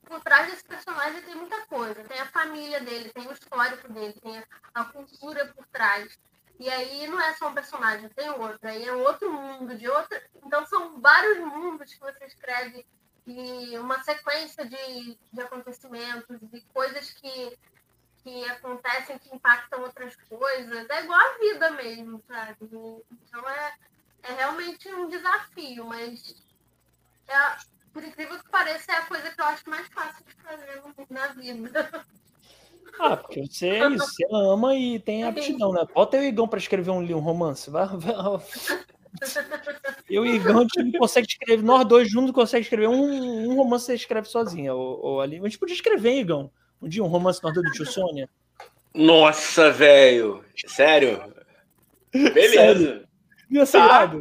[0.06, 2.04] por trás desse personagem tem muita coisa.
[2.06, 4.42] Tem a família dele, tem o histórico dele, tem
[4.74, 6.18] a cultura por trás.
[6.60, 8.58] E aí não é só um personagem, tem outro.
[8.64, 10.20] Aí é outro mundo, de outra.
[10.44, 12.84] Então são vários mundos que você escreve
[13.26, 17.58] e uma sequência de, de acontecimentos, de coisas que,
[18.24, 20.90] que acontecem que impactam outras coisas.
[20.90, 22.58] É igual a vida mesmo, sabe?
[22.62, 23.74] Então é,
[24.24, 26.36] é realmente um desafio, mas
[27.28, 27.58] é,
[27.94, 31.28] por incrível que pareça, é a coisa que eu acho mais fácil de fazer na
[31.28, 32.06] vida.
[33.00, 35.86] Ah, porque você, você ama e tem aptidão, né?
[35.94, 37.70] Bota o Igão para escrever um, um romance.
[37.70, 38.14] Vai, vai.
[40.10, 41.64] Eu e o Igão, a gente consegue escrever.
[41.64, 44.74] Nós dois juntos conseguem escrever um, um romance você escreve sozinha.
[44.74, 45.38] Ou, ou, ali.
[45.38, 46.52] A gente podia escrever, Igão.
[46.82, 48.30] Um dia um romance nós dois do tio Sônia.
[48.94, 50.44] Nossa, velho.
[50.68, 51.34] Sério?
[52.14, 52.54] Beleza.
[52.54, 53.08] Sério?
[53.50, 54.12] Ia ser tá.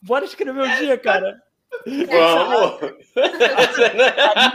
[0.00, 1.42] Bora escrever um dia, cara.
[1.86, 2.80] Vamos!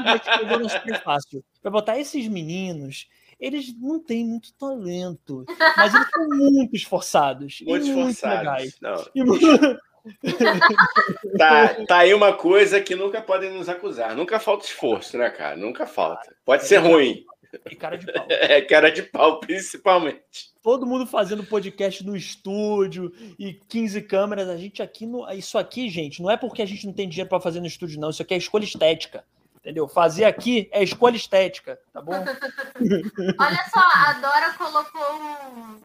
[0.03, 0.69] vai escrever no
[0.99, 1.43] fácil.
[1.61, 3.07] Vai botar esses meninos
[3.43, 5.43] eles não têm muito talento,
[5.75, 7.59] mas eles são muito esforçados.
[7.61, 8.79] Muito esforçados.
[9.13, 9.79] Muito
[11.37, 14.15] tá, tá aí uma coisa que nunca podem nos acusar.
[14.15, 15.57] Nunca falta esforço, né, cara?
[15.57, 16.33] Nunca falta.
[16.45, 17.25] Pode ser ruim.
[17.69, 18.27] E cara de pau.
[18.31, 20.53] É, cara de pau, principalmente.
[20.61, 24.47] Todo mundo fazendo podcast no estúdio e 15 câmeras.
[24.47, 25.29] A gente aqui no.
[25.31, 27.99] Isso aqui, gente, não é porque a gente não tem dinheiro para fazer no estúdio,
[27.99, 28.09] não.
[28.09, 29.25] Isso aqui é escolha estética.
[29.63, 29.87] Entendeu?
[29.87, 32.11] Fazer aqui é escolha estética, tá bom?
[33.39, 35.81] Olha só, a Dora colocou um,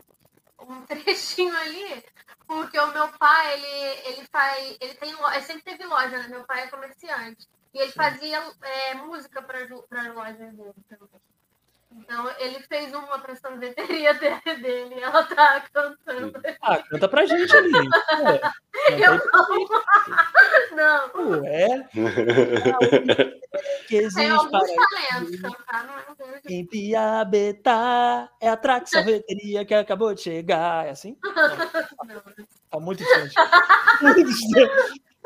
[0.68, 2.05] um trechinho ali,
[2.45, 4.76] porque o meu pai, ele, ele faz.
[4.81, 6.26] Ele tem ele sempre teve loja, né?
[6.26, 7.47] Meu pai é comerciante.
[7.72, 9.70] E ele fazia é, música para as
[10.14, 11.20] lojas dele também.
[11.91, 14.12] Então, ele fez uma pra sorveteria
[14.61, 16.41] dele ela tá cantando.
[16.62, 17.70] Ah, canta pra gente ali.
[18.99, 19.14] Eu
[20.74, 21.12] não.
[21.14, 21.41] Não.
[21.41, 21.89] Ué?
[23.89, 26.41] Tem alguns talentos cantar, não é?
[26.49, 30.86] Em Piabetá é a Trax Sorveteria que acabou de chegar.
[30.86, 31.16] É assim?
[31.22, 31.32] Não.
[32.70, 33.34] Tá muito distante.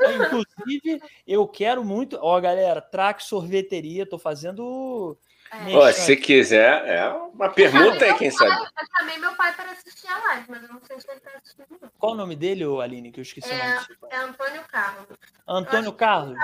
[0.01, 2.19] Inclusive, eu quero muito.
[2.21, 5.19] Ó, galera, Trax Sorveteria, tô fazendo
[5.53, 5.93] é.
[5.93, 8.71] se quiser, é uma pergunta aí, quem pai, sabe.
[8.81, 11.31] Eu chamei meu pai para assistir a live, mas eu não sei se ele está
[11.37, 11.93] assistindo.
[11.99, 13.87] Qual o nome dele, Aline, que eu esqueci é, o nome?
[14.11, 15.07] É Antônio Carlos.
[15.47, 16.39] Antônio Carlos,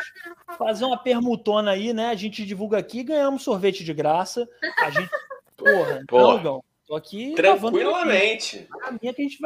[0.59, 2.11] fazer uma permutona aí, né?
[2.11, 4.47] A gente divulga aqui, ganhamos sorvete de graça.
[4.79, 5.11] A gente,
[5.57, 6.41] porra, porra.
[6.41, 7.34] Então, Tô aqui.
[7.34, 8.66] Tranquilamente.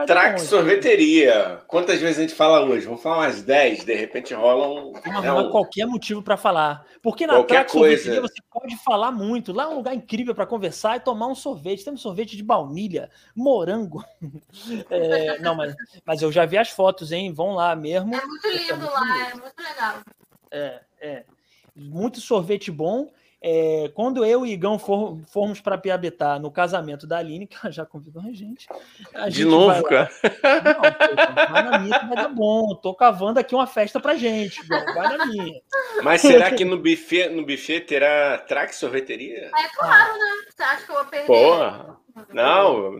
[0.06, 1.60] Traque sorveteria.
[1.66, 2.86] Quantas vezes a gente fala hoje?
[2.86, 4.92] Vamos falar umas 10, de repente rola um.
[5.20, 5.50] Não, um...
[5.50, 6.86] qualquer motivo para falar.
[7.02, 9.52] Porque na Traque sorveteria você pode falar muito.
[9.52, 11.84] Lá é um lugar incrível para conversar e tomar um sorvete.
[11.84, 14.04] Temos sorvete de baunilha, morango.
[14.88, 15.74] É, não, mas,
[16.04, 17.32] mas eu já vi as fotos, hein?
[17.32, 18.14] Vão lá mesmo.
[18.14, 19.18] É muito lindo é muito lá, lindo.
[19.18, 20.00] é muito legal.
[20.50, 21.24] É, é.
[21.74, 23.10] Muito sorvete bom.
[23.44, 27.72] É, quando eu e Igão for, formos para Piabetá no casamento da Aline, que ela
[27.72, 28.68] já convidou a gente.
[29.12, 30.08] A De gente novo, cara?
[30.64, 32.74] Não, vai na minha que vai dar bom.
[32.76, 34.64] Tô cavando aqui uma festa pra gente.
[34.68, 35.60] Vai na minha.
[36.04, 39.50] Mas será que no buffet, no buffet terá traque sorveteria?
[39.56, 40.30] É claro, né?
[40.48, 41.26] Você acha que eu vou perder?
[41.26, 42.01] Porra.
[42.32, 42.96] Não,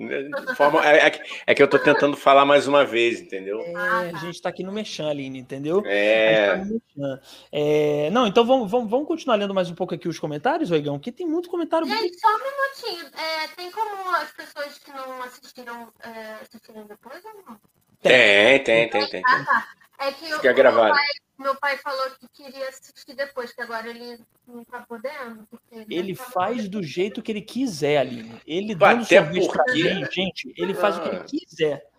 [0.57, 3.61] forma, é, é, é, que eu tô tentando falar mais uma vez, entendeu?
[3.61, 5.83] É, a gente tá aqui no Mechan, Aline, entendeu?
[5.87, 6.59] É.
[6.59, 10.71] Tá é não, então vamos, vamos, vamos continuar lendo mais um pouco aqui os comentários,
[10.71, 11.87] Oigão, que tem muito comentário.
[11.87, 13.11] Gente, só um minutinho.
[13.15, 17.61] É, tem como as pessoas que não assistiram é, assistirem depois ou não?
[18.01, 19.23] Tem, tem, tem, tem.
[19.25, 19.82] Ah, tá.
[20.03, 20.95] É que Fica eu, gravado.
[20.95, 21.07] Pai,
[21.39, 25.47] meu pai falou que queria assistir depois, que agora ele não tá podendo.
[25.89, 26.71] Ele tá faz podendo.
[26.71, 28.41] do jeito que ele quiser, Aline.
[28.45, 29.63] Ele dando sorvete porque...
[29.65, 30.99] pra gente, gente, ele faz ah.
[30.99, 31.25] o que ele ah.
[31.25, 31.92] quiser.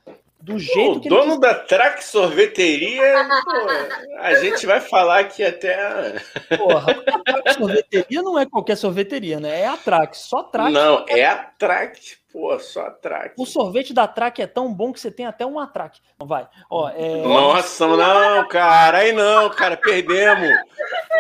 [0.44, 6.20] Do jeito o que dono da Track Sorveteria, pô, a gente vai falar aqui até.
[6.58, 9.62] Porra, a Trax Sorveteria não é qualquer sorveteria, né?
[9.62, 10.74] É a Trax, só Trax.
[10.74, 12.22] Não, é a Trax.
[12.34, 13.36] Pô, só traque.
[13.38, 16.02] O sorvete da traque é tão bom que você tem até um atraque.
[16.16, 16.50] Então vai.
[16.68, 17.22] Ó, é...
[17.22, 18.98] Nossa, não, cara.
[18.98, 19.78] Aí não, cara.
[19.78, 20.50] Perdemos.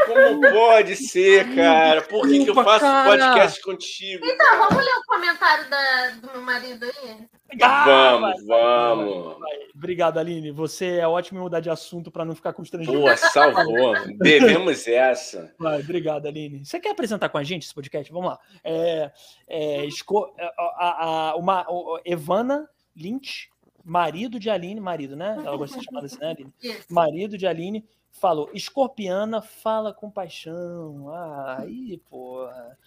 [0.07, 2.01] Como pode ser, cara?
[2.01, 3.11] Por que, que eu faço cara.
[3.11, 4.25] podcast contigo?
[4.25, 7.27] Então, vamos ler o comentário da, do meu marido aí?
[7.61, 9.39] Ah, vamos, vai, vamos.
[9.39, 9.57] Vai.
[9.75, 10.51] Obrigado, Aline.
[10.51, 13.01] Você é ótimo em mudar de assunto para não ficar constrangido.
[13.01, 13.93] Pô, salvou.
[14.17, 15.53] Devemos essa.
[15.59, 16.63] Vai, obrigado, Aline.
[16.63, 18.11] Você quer apresentar com a gente esse podcast?
[18.11, 18.39] Vamos lá.
[18.63, 19.11] É,
[19.47, 20.33] é, esco...
[20.39, 23.49] a, a, uma, a Evana Lynch,
[23.83, 25.35] marido de Aline, marido, né?
[25.45, 26.53] Ela gosta de chamar assim, né, Aline?
[26.89, 31.09] Marido de Aline, falou: Escorpiana fala com paixão.
[31.09, 32.77] Ah, aí, porra.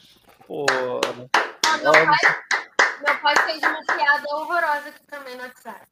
[0.47, 1.31] Porra.
[1.67, 2.17] Ah, meu, pai,
[3.05, 5.87] meu pai fez uma piada horrorosa aqui também no WhatsApp.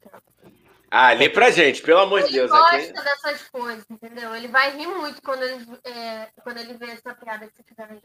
[0.89, 2.49] Ah, lê pra gente, pelo amor de Deus.
[2.49, 2.93] Ele gosta aqui.
[2.93, 4.33] dessas coisas, entendeu?
[4.35, 7.91] Ele vai rir muito quando ele, é, quando ele vê essa piada que você fizer
[7.91, 8.01] aí.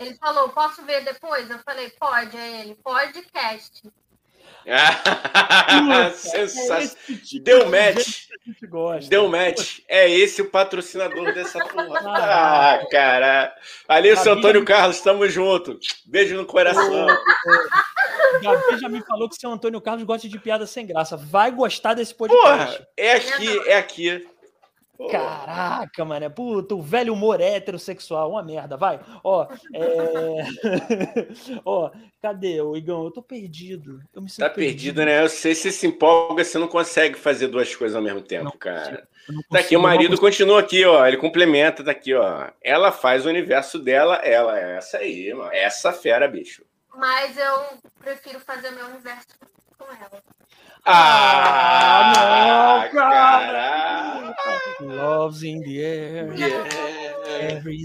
[0.00, 1.48] Ele falou, posso ver depois?
[1.48, 2.36] Eu falei, pode.
[2.36, 3.88] É ele, podcast.
[6.14, 6.88] Sensacional.
[7.24, 8.28] Tipo Deu match.
[9.08, 9.80] Deu match.
[9.88, 11.98] É esse o patrocinador dessa porra.
[12.08, 13.54] Ah, cara.
[13.86, 15.78] Ali, seu Antônio Carlos, estamos junto.
[16.06, 17.06] Beijo no coração.
[18.42, 21.16] Gabi já me falou que o seu Antônio Carlos gosta de piada sem graça.
[21.16, 22.76] Vai gostar desse podcast.
[22.76, 24.26] Porra, é aqui, é aqui.
[25.10, 26.28] Caraca, mano.
[26.30, 28.76] Puta, o velho humor heterossexual, uma merda.
[28.76, 28.98] Vai.
[29.22, 30.44] Ó, é...
[31.64, 31.90] Ó,
[32.20, 33.04] cadê o Igão?
[33.04, 34.00] Eu tô perdido.
[34.12, 35.22] Eu me tá perdido, perdido, né?
[35.22, 38.58] Eu sei se se empolga, você não consegue fazer duas coisas ao mesmo tempo, não,
[38.58, 39.06] cara.
[39.26, 41.06] Consigo, tá aqui, o marido continua aqui, ó.
[41.06, 42.50] Ele complementa, tá aqui, ó.
[42.60, 45.50] Ela faz o universo dela, ela é essa aí, mano.
[45.52, 46.64] Essa fera, bicho.
[46.96, 49.28] Mas eu prefiro fazer o meu universo
[49.78, 50.20] com ela.
[50.84, 54.34] Ah, não, cara!
[54.80, 56.34] Love's in the air.
[56.34, 57.08] Yeah.
[57.40, 57.84] Every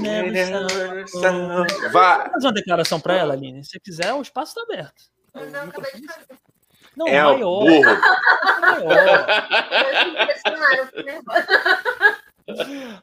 [0.00, 1.72] never sound.
[1.92, 2.30] Vá.
[2.30, 3.64] Faz uma declaração para ela, Aline.
[3.64, 5.02] Se quiser, o espaço está aberto.
[5.34, 6.26] Mas eu acabei de fazer.
[6.96, 7.40] Não, é maior.
[7.40, 7.82] O burro.
[8.60, 9.26] maior.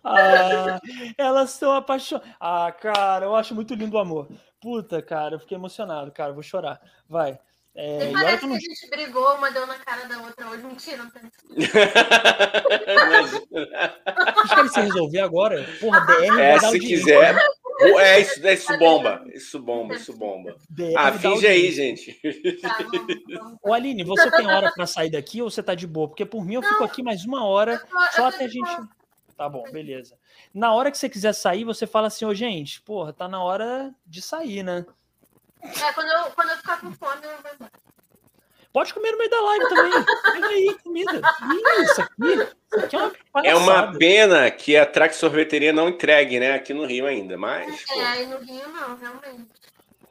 [0.04, 0.80] ah,
[1.18, 2.34] elas são apaixonadas.
[2.40, 4.28] Ah, cara, eu acho muito lindo o amor.
[4.60, 6.34] Puta, cara, eu fiquei emocionado, cara.
[6.34, 6.82] Vou chorar.
[7.08, 7.38] Vai.
[7.76, 8.56] É, e parece que, não...
[8.56, 10.64] a gente brigou, uma deu na cara da outra hoje.
[10.64, 11.24] Mentira, não tem.
[14.36, 15.68] Vocês querem se resolver agora?
[15.80, 16.40] Porra, DR.
[16.40, 17.36] É, se quiser.
[18.00, 19.26] É, isso, é, isso bomba.
[19.34, 20.56] Isso bomba, isso bomba.
[20.70, 22.14] DR ah, finge aí, gente.
[22.62, 22.78] Tá,
[23.64, 26.08] Ô, Aline, você tem hora para sair daqui ou você tá de boa?
[26.08, 28.70] Porque por mim eu não, fico aqui mais uma hora, tô, só até a gente.
[29.36, 30.16] Tá bom, beleza.
[30.54, 33.44] Na hora que você quiser sair, você fala assim, ô, oh, gente, porra, tá na
[33.44, 34.86] hora de sair, né?
[35.64, 37.72] É, quando eu, quando eu ficar com fome, eu vou embora.
[38.74, 40.06] Pode comer no meio da live também.
[40.34, 41.22] Pega aí, comida.
[41.84, 46.40] Isso aqui, isso aqui é uma É uma pena que a Trax Sorveteria não entregue,
[46.40, 46.54] né?
[46.54, 47.86] Aqui no Rio ainda, mas...
[47.92, 49.48] É, aí no Rio não, realmente.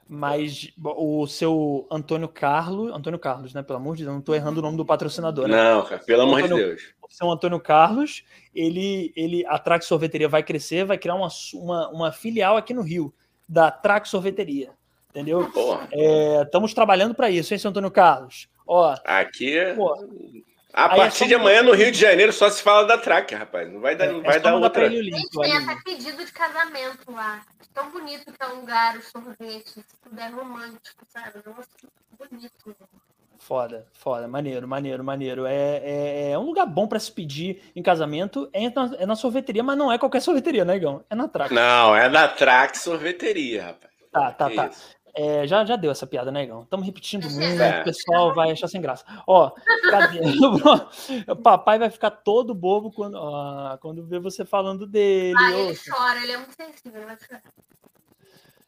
[0.08, 3.64] Mas o seu Antônio Carlos, Antônio Carlos, né?
[3.64, 5.48] Pelo amor de Deus, não estou errando o nome do patrocinador.
[5.48, 5.56] Né?
[5.56, 6.94] Não, cara, pelo amor Antônio, de Deus.
[7.02, 8.22] O seu Antônio Carlos,
[8.54, 12.82] ele, ele, a Trax Sorveteria vai crescer, vai criar uma, uma, uma filial aqui no
[12.82, 13.12] Rio
[13.48, 14.70] da Trax Sorveteria.
[15.12, 15.46] Entendeu?
[16.42, 18.48] Estamos é, trabalhando para isso, hein, seu Antônio Carlos?
[18.66, 19.58] Ó, Aqui.
[19.76, 19.94] Pô,
[20.72, 23.70] a partir é de amanhã no Rio de Janeiro só se fala da track, rapaz.
[23.70, 24.88] Não vai dar, é, não vai dar outra.
[24.88, 27.42] Link, Gente, tem até pedido de casamento lá.
[27.74, 31.42] Tão bonito que é o lugar, os sorvetes, tudo é romântico, sabe?
[31.44, 31.68] Nossa,
[32.18, 32.76] bonito.
[33.38, 35.46] Foda, foda, maneiro, maneiro, maneiro.
[35.46, 38.48] É, é, é um lugar bom para se pedir em casamento.
[38.52, 41.04] É na, é na, sorveteria, mas não é qualquer sorveteria, né, Igão?
[41.10, 41.52] É na Track.
[41.52, 43.92] Não, é na Track Sorveteria, rapaz.
[44.12, 44.70] Tá, tá, tá.
[45.14, 46.62] É, já, já deu essa piada, né, Igão?
[46.62, 47.82] Estamos repetindo muito, é.
[47.82, 49.04] o pessoal vai achar sem graça.
[49.26, 49.50] Ó,
[49.90, 50.20] cadê?
[51.28, 55.36] o papai vai ficar todo bobo quando, ó, quando vê você falando dele.
[55.38, 57.42] Ah, ele chora, ele é muito sensível, vai chorar.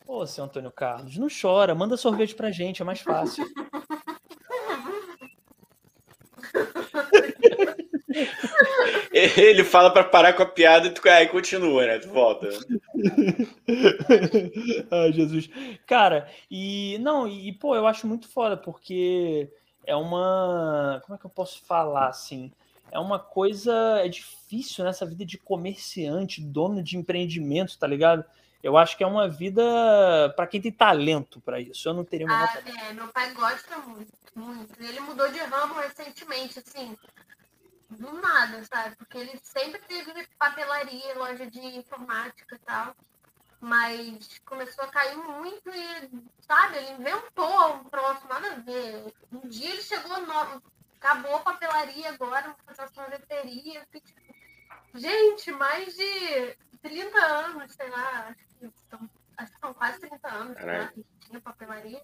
[0.07, 3.45] Ô, seu Antônio Carlos, não chora, manda sorvete pra gente, é mais fácil.
[9.12, 11.99] Ele fala para parar com a piada e tu aí continua, né?
[11.99, 12.49] Tu volta.
[14.91, 15.49] Ai, Jesus.
[15.87, 19.51] Cara, e não, e pô, eu acho muito foda porque
[19.85, 22.53] é uma, como é que eu posso falar assim?
[22.91, 28.25] É uma coisa, é difícil nessa vida de comerciante, dono de empreendimento, tá ligado?
[28.62, 29.62] Eu acho que é uma vida
[30.37, 31.87] para quem tem talento para isso.
[31.87, 34.73] Eu não teria uma ah, é, meu pai gosta muito, muito.
[34.81, 36.97] Ele mudou de ramo recentemente, assim
[37.91, 38.97] do nada, sabe?
[38.97, 42.95] Porque ele sempre teve papelaria, loja de informática e tal.
[43.61, 49.14] Mas começou a cair muito e, sabe, ele inventou um troço, nada a ver.
[49.32, 50.62] Um dia ele chegou, no...
[50.99, 53.87] acabou a papelaria agora, vou fazer a sorveteria.
[53.91, 54.11] Tipo,
[54.95, 60.28] gente, mais de 30 anos, sei lá, acho que são, acho que são quase 30
[60.28, 62.03] anos né, que tinha papelaria.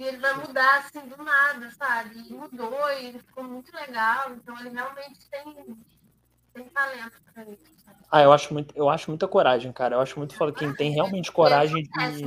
[0.00, 2.26] E ele vai mudar assim do nada, sabe?
[2.26, 4.30] E mudou e ele ficou muito legal.
[4.30, 5.76] Então ele realmente tem,
[6.54, 7.70] tem talento pra isso.
[7.84, 7.98] Sabe?
[8.10, 9.96] Ah, eu acho, muito, eu acho muita coragem, cara.
[9.96, 12.24] Eu acho muito foda quem tem realmente coragem de.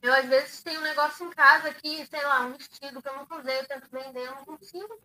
[0.00, 3.16] Eu, às vezes, tenho um negócio em casa aqui, sei lá, um vestido que eu
[3.16, 5.00] não usei, eu tento vender, eu não consigo.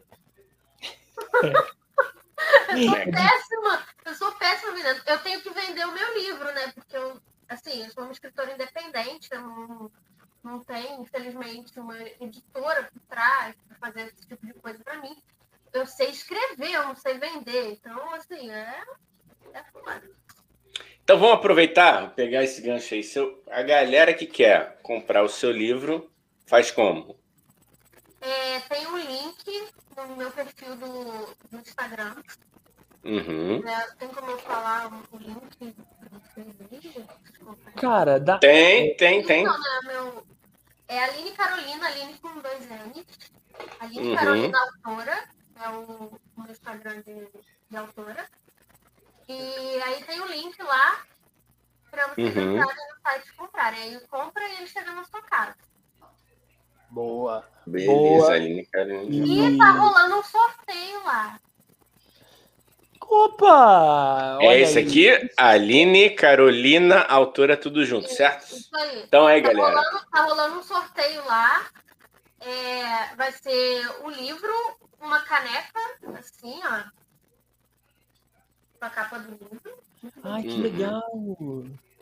[1.41, 1.53] É.
[2.77, 5.01] eu sou péssima, eu sou péssima vendendo.
[5.07, 6.71] Eu tenho que vender o meu livro, né?
[6.75, 9.91] Porque eu, assim, eu sou uma escritora independente, eu não,
[10.43, 15.15] não tem, infelizmente, uma editora por trás para fazer esse tipo de coisa para mim.
[15.71, 17.71] Eu sei escrever, eu não sei vender.
[17.71, 18.83] Então, assim, é,
[19.53, 20.03] é foda.
[21.03, 23.03] Então vamos aproveitar, pegar esse gancho aí.
[23.03, 26.11] Seu, a galera que quer comprar o seu livro,
[26.45, 27.17] faz como?
[28.21, 29.67] É, tem um link
[29.97, 32.15] no meu perfil do, do Instagram.
[33.03, 33.67] Uhum.
[33.67, 35.75] É, tem como eu falar o link
[37.75, 38.37] Cara, dá.
[38.37, 39.43] Tem, tem, tem.
[39.43, 40.22] Não, não, meu,
[40.87, 43.31] é Aline Carolina, Aline com dois N's.
[43.79, 44.15] Aline uhum.
[44.15, 45.29] Carolina Autora,
[45.61, 47.27] é o, o Instagram de,
[47.69, 48.27] de, autora.
[49.27, 51.03] E aí tem o link lá
[51.89, 52.57] para vocês uhum.
[52.57, 53.81] entrarem no site e comprarem.
[53.81, 55.55] Aí compra e ele chega na sua casa.
[56.89, 57.47] Boa.
[57.65, 58.33] Beleza, Boa.
[58.33, 59.25] Aline Carolina.
[59.25, 61.39] E tá rolando um sorteio lá.
[63.13, 64.39] Opa!
[64.41, 64.87] É esse aí.
[64.87, 68.43] aqui, Aline, Carolina, autora, tudo junto, certo?
[68.55, 69.03] Isso aí.
[69.03, 69.75] Então aí, tá galera.
[69.75, 71.67] Rolando, tá rolando um sorteio lá.
[72.39, 74.51] É, vai ser o livro,
[74.99, 75.79] uma caneca,
[76.17, 76.83] assim, ó.
[78.79, 79.77] Com a capa do livro.
[80.23, 80.61] Ai, que uhum.
[80.61, 81.03] legal!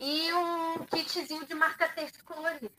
[0.00, 2.72] E um kitzinho de marca-texto colorido.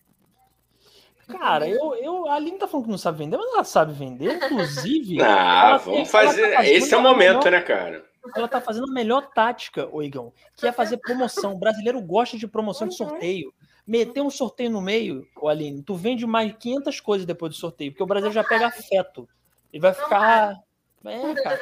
[1.27, 4.35] Cara, eu, eu, a Aline tá falando que não sabe vender, mas ela sabe vender,
[4.35, 5.19] inclusive.
[5.23, 6.51] Ah, vamos fazer.
[6.51, 8.12] Tá Esse é o momento, melhor, né, cara?
[8.35, 11.53] Ela tá fazendo a melhor tática, Oigão, que é fazer promoção.
[11.53, 13.53] O brasileiro gosta de promoção de sorteio.
[13.85, 18.03] Meter um sorteio no meio, Aline, tu vende mais 500 coisas depois do sorteio, porque
[18.03, 19.27] o brasileiro já pega afeto.
[19.73, 20.57] Ele vai ficar.
[21.03, 21.61] É, cara.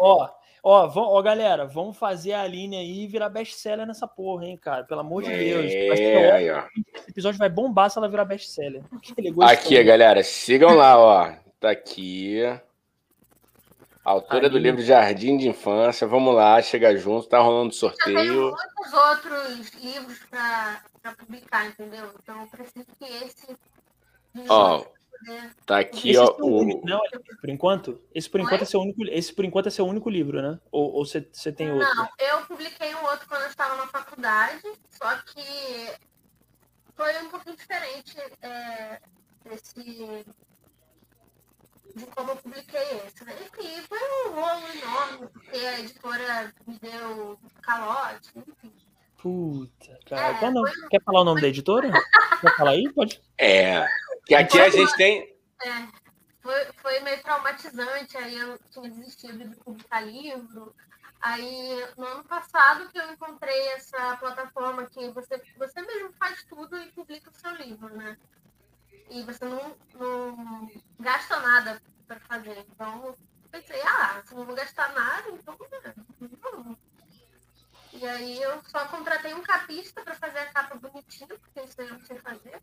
[0.00, 0.28] Ó,
[0.68, 4.82] Ó, vão, ó, galera, vamos fazer a Aline aí virar best-seller nessa porra, hein, cara?
[4.82, 5.72] Pelo amor de é, Deus.
[5.72, 6.64] Aí, ó.
[6.96, 8.82] Esse episódio vai bombar se ela virar best-seller.
[9.42, 11.32] Aqui, galera, sigam lá, ó.
[11.60, 12.40] Tá aqui.
[14.06, 16.06] Autora do livro Jardim de Infância.
[16.06, 18.14] Vamos lá, chega junto, tá rolando sorteio.
[18.14, 22.12] tem muitos outros livros pra, pra publicar, entendeu?
[22.22, 23.56] Então eu preciso que esse.
[24.48, 24.84] Ó,
[25.64, 26.26] Tá aqui, esse ó.
[26.26, 26.46] É o...
[26.46, 27.00] único, não,
[27.40, 30.40] por enquanto, esse por enquanto é seu único, esse por enquanto é seu único livro,
[30.40, 30.60] né?
[30.70, 31.88] Ou, você, você tem outro?
[31.96, 35.90] Não, eu publiquei um outro quando eu estava na faculdade, só que
[36.94, 39.00] foi um pouquinho diferente é,
[39.42, 40.24] desse
[41.94, 43.34] de como eu publiquei esse, né?
[43.60, 48.72] E foi um rolo enorme, porque a editora me deu calote, enfim.
[49.18, 50.36] Puta, cara.
[50.36, 50.88] É, foi...
[50.90, 51.90] Quer falar o nome da editora?
[52.40, 52.92] Quer falar aí?
[52.92, 53.20] Pode.
[53.38, 53.86] É.
[54.26, 55.36] Que aqui a gente tem.
[55.64, 55.88] É,
[56.42, 60.74] foi, foi meio traumatizante, aí eu tinha desistido de publicar livro.
[61.20, 66.76] Aí, no ano passado, que eu encontrei essa plataforma que você, você mesmo faz tudo
[66.78, 68.16] e publica o seu livro, né?
[69.10, 72.66] E você não, não gasta nada para fazer.
[72.70, 73.14] Então,
[73.50, 75.56] pensei, ah, se não vou gastar nada, então
[76.52, 76.78] não.
[77.92, 81.88] E aí eu só contratei um capista para fazer a capa bonitinha, porque isso eu
[81.88, 82.60] não sei fazer.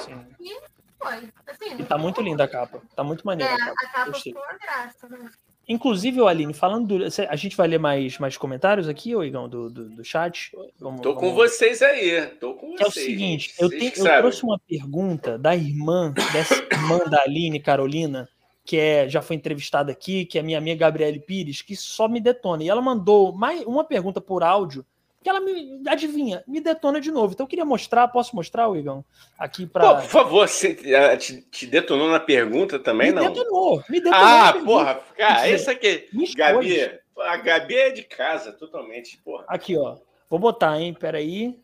[0.00, 0.34] Sim.
[0.40, 0.60] E
[0.98, 1.32] foi.
[1.46, 2.80] Assim, e tá muito linda a capa.
[2.96, 3.52] Tá muito maneira.
[3.52, 5.30] É, a capa, a capa ficou uma graça, né?
[5.72, 7.04] Inclusive, Aline, falando do.
[7.28, 10.52] A gente vai ler mais, mais comentários aqui, ô Igão, do, do, do chat?
[10.78, 11.36] Vamos, Tô com vamos...
[11.36, 12.26] vocês aí.
[12.38, 12.80] Tô com vocês.
[12.82, 17.58] É o seguinte, eu, tenho, eu trouxe uma pergunta da irmã, dessa irmã da Aline,
[17.58, 18.28] Carolina,
[18.66, 22.20] que é, já foi entrevistada aqui, que é minha amiga Gabriele Pires, que só me
[22.20, 22.62] detona.
[22.62, 24.84] E ela mandou mais uma pergunta por áudio
[25.22, 27.32] que ela me adivinha, me detona de novo.
[27.32, 29.04] Então eu queria mostrar, posso mostrar, Igão?
[29.38, 29.96] Aqui para.
[29.96, 30.74] Por favor, você
[31.16, 33.32] te, te, detonou na pergunta também, me não?
[33.32, 34.18] Detonou, me detonou.
[34.18, 36.08] Ah, porra, cara, isso aqui.
[36.36, 39.44] Gabi, a Gabi é de casa, totalmente, porra.
[39.46, 39.96] Aqui, ó.
[40.28, 40.94] Vou botar, hein?
[40.94, 41.58] Peraí.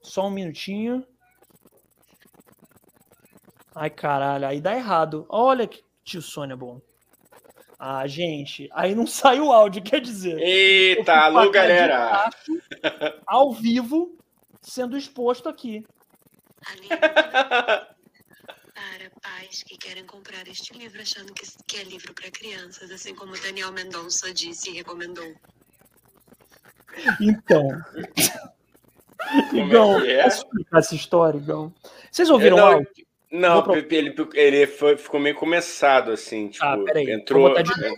[0.00, 1.04] Só um minutinho.
[3.74, 5.26] Ai, caralho, aí dá errado.
[5.28, 6.80] Olha que tio Sônia bom.
[7.78, 10.38] Ah, gente, aí não sai o áudio, quer dizer.
[10.38, 12.30] Eita, alô, galera!
[13.26, 14.16] Ao vivo,
[14.62, 15.84] sendo exposto aqui.
[18.74, 23.14] para pais que querem comprar este livro achando que, que é livro para crianças, assim
[23.14, 25.34] como o Daniel Mendonça disse e recomendou.
[27.20, 27.62] Então.
[29.52, 30.22] Igão, é?
[30.24, 31.74] posso explicar essa história, Igão?
[32.10, 33.05] Vocês ouviram o áudio?
[33.30, 33.74] Não, pro...
[33.74, 37.10] ele, ele foi, ficou meio começado, assim, tipo, ah, peraí.
[37.10, 37.42] entrou...
[37.42, 37.96] Vou botar de novo.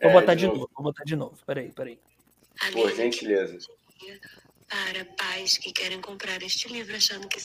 [0.00, 0.58] Vou botar é, de, novo.
[0.58, 0.70] novo.
[0.74, 1.98] vou botar de novo, peraí, peraí.
[2.72, 3.58] Por gentileza.
[4.68, 7.38] Para pais que querem comprar este livro achando que...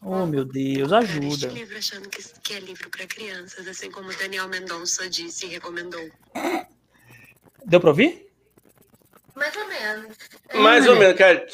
[0.00, 1.26] Oh, meu Deus, ajuda.
[1.26, 5.48] Este livro achando que, que é livro para crianças, assim como Daniel Mendonça disse e
[5.48, 6.08] recomendou.
[7.64, 8.30] Deu para ouvir?
[9.34, 10.16] Mais ou menos.
[10.54, 11.46] Mais ou menos, cara.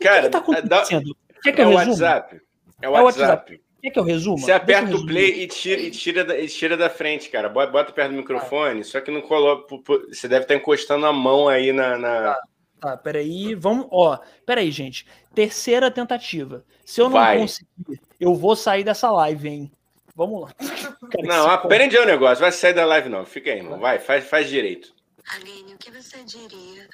[0.00, 1.16] Cara, o que, que tá acontecendo?
[1.28, 2.40] É, Quer que é o WhatsApp.
[2.82, 3.20] É o WhatsApp.
[3.20, 3.60] É o WhatsApp.
[3.82, 4.38] Quer que eu resumo?
[4.38, 7.48] Você aperta o play e tira, e, tira da, e tira da frente, cara.
[7.48, 8.84] Bota, perto do microfone, ah.
[8.84, 9.74] só que não coloca.
[10.08, 11.96] Você deve estar encostando a mão aí na.
[11.96, 12.34] na...
[12.34, 12.42] Tá,
[12.80, 13.54] tá, peraí.
[13.54, 13.86] Vamos.
[13.90, 15.06] Ó, peraí, gente.
[15.34, 16.64] Terceira tentativa.
[16.84, 17.38] Se eu não Vai.
[17.38, 19.72] conseguir, eu vou sair dessa live, hein?
[20.14, 20.52] Vamos lá.
[20.52, 22.42] Cara, não, aprende o negócio.
[22.42, 23.24] Vai sair da live, não.
[23.24, 23.78] Fica aí, irmão.
[23.78, 24.92] Vai, faz, faz direito.
[25.34, 26.86] Aline, o que você diria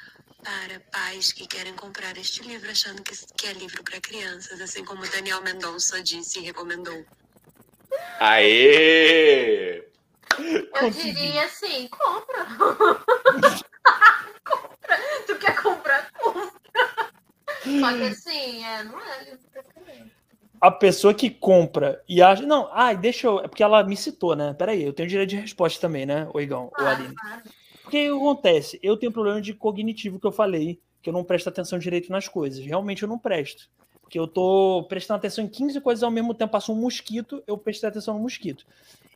[0.47, 4.85] para pais que querem comprar este livro achando que, que é livro para crianças, assim
[4.85, 7.05] como Daniel Mendonça disse e recomendou.
[8.21, 9.85] Aê!
[10.39, 12.47] Eu diria assim, compra.
[14.45, 14.99] compra.
[15.27, 16.53] Tu quer comprar, compra.
[17.65, 20.11] Só que assim, é, não é livro para criança.
[20.61, 22.43] A pessoa que compra e acha.
[22.43, 23.41] Não, ai, ah, deixa eu.
[23.41, 24.55] É porque ela me citou, né?
[24.55, 27.15] Peraí, eu tenho direito de resposta também, né, o Igão, ah, o Aline.
[27.25, 27.43] Ah.
[27.87, 28.81] Porque o que acontece?
[28.83, 32.27] Eu tenho problema de cognitivo que eu falei, que eu não presto atenção direito nas
[32.27, 32.65] coisas.
[32.65, 33.71] Realmente eu não presto.
[34.03, 37.57] Porque eu tô prestando atenção em 15 coisas ao mesmo tempo, passou um mosquito, eu
[37.57, 38.67] prestei atenção no mosquito.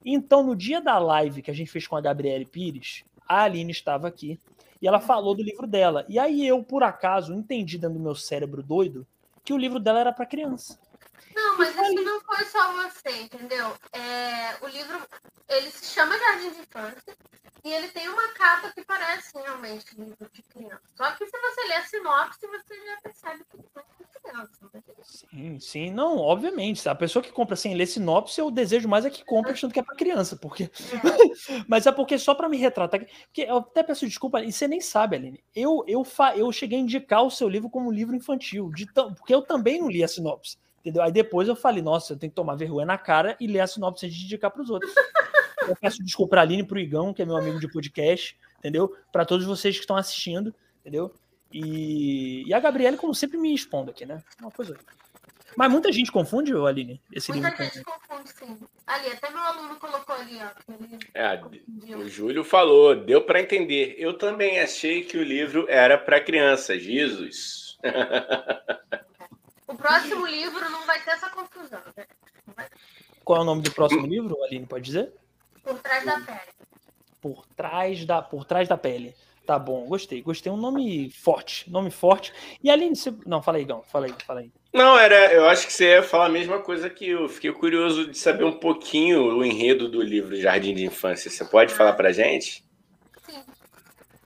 [0.04, 3.72] Então, no dia da live que a gente fez com a Gabriele Pires, a Aline
[3.72, 4.38] estava aqui
[4.80, 6.06] e ela falou do livro dela.
[6.08, 9.04] E aí eu, por acaso, entendi dentro do meu cérebro doido
[9.44, 10.78] que o livro dela era para criança.
[11.34, 13.74] Não, mas isso não foi só você, entendeu?
[13.92, 15.00] É, o livro,
[15.48, 17.16] ele se chama Jardim de Infância
[17.64, 20.80] e ele tem uma capa que parece realmente livro de criança.
[20.96, 24.70] Só que se você ler a sinopse, você já percebe que é de criança.
[24.72, 24.82] Né?
[25.02, 26.88] Sim, sim, não, obviamente.
[26.88, 29.80] A pessoa que compra sem ler sinopse, eu desejo mais é que compre achando que
[29.80, 30.64] é para criança, porque.
[30.64, 30.70] É.
[31.68, 33.00] Mas é porque só para me retratar.
[33.00, 35.44] Porque eu até peço desculpa, e você nem sabe, Aline.
[35.54, 36.36] Eu, eu, fa...
[36.36, 39.02] eu cheguei a indicar o seu livro como livro infantil, de t...
[39.16, 40.56] porque eu também não li a sinopse.
[40.80, 41.02] Entendeu?
[41.02, 43.66] Aí depois eu falei, nossa, eu tenho que tomar vergonha na cara e ler a
[43.66, 44.92] sinopse antes de indicar para os outros.
[45.68, 47.68] Eu peço desculpa para a Aline e para o Igão, que é meu amigo de
[47.68, 48.96] podcast, entendeu?
[49.12, 51.14] Para todos vocês que estão assistindo, entendeu?
[51.52, 54.22] E, e a Gabriela, como sempre, me expondo aqui, né?
[54.40, 54.76] Uma coisa.
[55.56, 57.00] Mas muita gente confunde, Aline?
[57.12, 58.58] Esse muita livro gente confunde, sim.
[58.86, 60.50] Ali, até meu aluno colocou ali, ó.
[61.14, 63.96] É, o Júlio falou, deu para entender.
[63.98, 67.78] Eu também achei que o livro era para crianças, Jesus.
[69.70, 72.04] O próximo livro não vai ter essa confusão, né?
[73.24, 74.66] Qual é o nome do próximo livro, Aline?
[74.66, 75.12] Pode dizer?
[75.62, 76.40] Por trás da pele.
[77.20, 79.14] Por trás da, por trás da pele.
[79.46, 80.22] Tá bom, gostei.
[80.22, 80.50] Gostei.
[80.50, 81.70] Um nome forte.
[81.70, 82.32] Nome forte.
[82.62, 83.14] E Aline, você...
[83.24, 83.84] Não, fala aí, Gão.
[83.84, 84.50] Fala aí, fala aí.
[84.74, 85.32] Não, era.
[85.32, 87.28] Eu acho que você ia falar a mesma coisa que eu.
[87.28, 91.30] Fiquei curioso de saber um pouquinho o enredo do livro Jardim de Infância.
[91.30, 92.64] Você pode falar pra gente?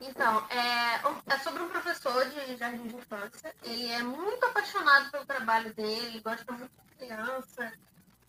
[0.06, 3.54] Então, é, é sobre um professor de jardim de infância.
[3.62, 7.72] Ele é muito apaixonado pelo trabalho dele, gosta muito de criança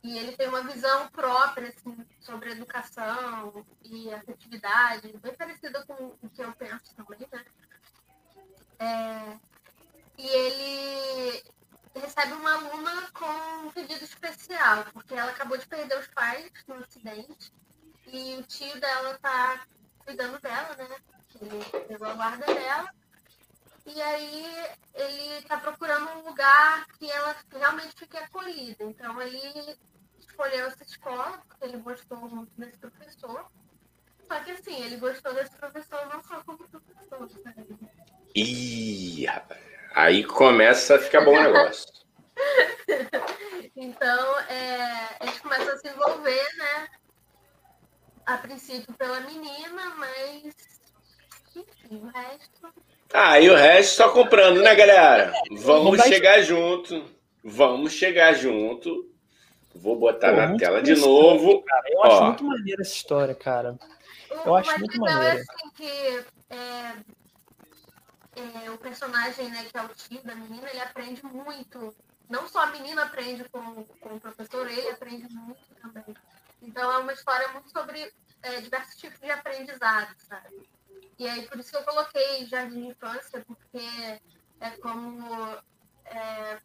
[0.02, 6.30] e ele tem uma visão própria assim, sobre educação e afetividade, bem parecida com o
[6.30, 7.46] que eu penso também, né?
[8.78, 9.38] É,
[10.18, 11.44] e ele
[11.96, 16.76] recebe uma aluna com um pedido especial, porque ela acabou de perder os pais no
[16.76, 17.52] acidente
[18.08, 19.66] e o tio dela tá
[20.06, 20.98] cuidando dela, né?
[21.42, 22.90] Ele pegou a guarda dela.
[23.86, 24.46] E aí
[24.96, 28.84] ele está procurando um lugar que ela realmente fique acolhida.
[28.84, 29.78] Então ele
[30.20, 33.46] escolheu essa escola, porque ele gostou muito desse professor.
[34.28, 37.78] Só que assim, ele gostou desse professor não só como professor, sabe?
[38.34, 39.26] Ih,
[39.94, 41.86] aí começa a ficar bom o negócio.
[43.76, 46.88] então, é, eles começam a se envolver, né?
[48.26, 50.75] A princípio pela menina, mas
[51.60, 52.74] enfim, o resto.
[53.14, 55.34] Ah, e o resto só comprando, né, galera?
[55.52, 57.06] Vamos chegar junto.
[57.44, 59.16] Vamos chegar junto
[59.76, 61.62] Vou botar Pô, na tela de novo.
[61.64, 61.84] Cara.
[61.90, 62.06] Eu Ó.
[62.06, 63.78] acho muito maneira essa história, cara.
[64.32, 65.38] Eu o acho muito maneiro.
[65.38, 66.96] É assim que é,
[68.66, 71.94] é, o personagem, né, que é o tio da menina, ele aprende muito.
[72.30, 76.16] Não só a menina aprende com, com o professor, ele aprende muito também.
[76.62, 78.12] Então é uma história muito sobre
[78.44, 80.68] é, diversos tipos de aprendizado, sabe?
[81.18, 83.80] E aí por isso que eu coloquei Jardim de Infância, porque
[84.60, 85.26] é como,
[86.06, 86.60] é,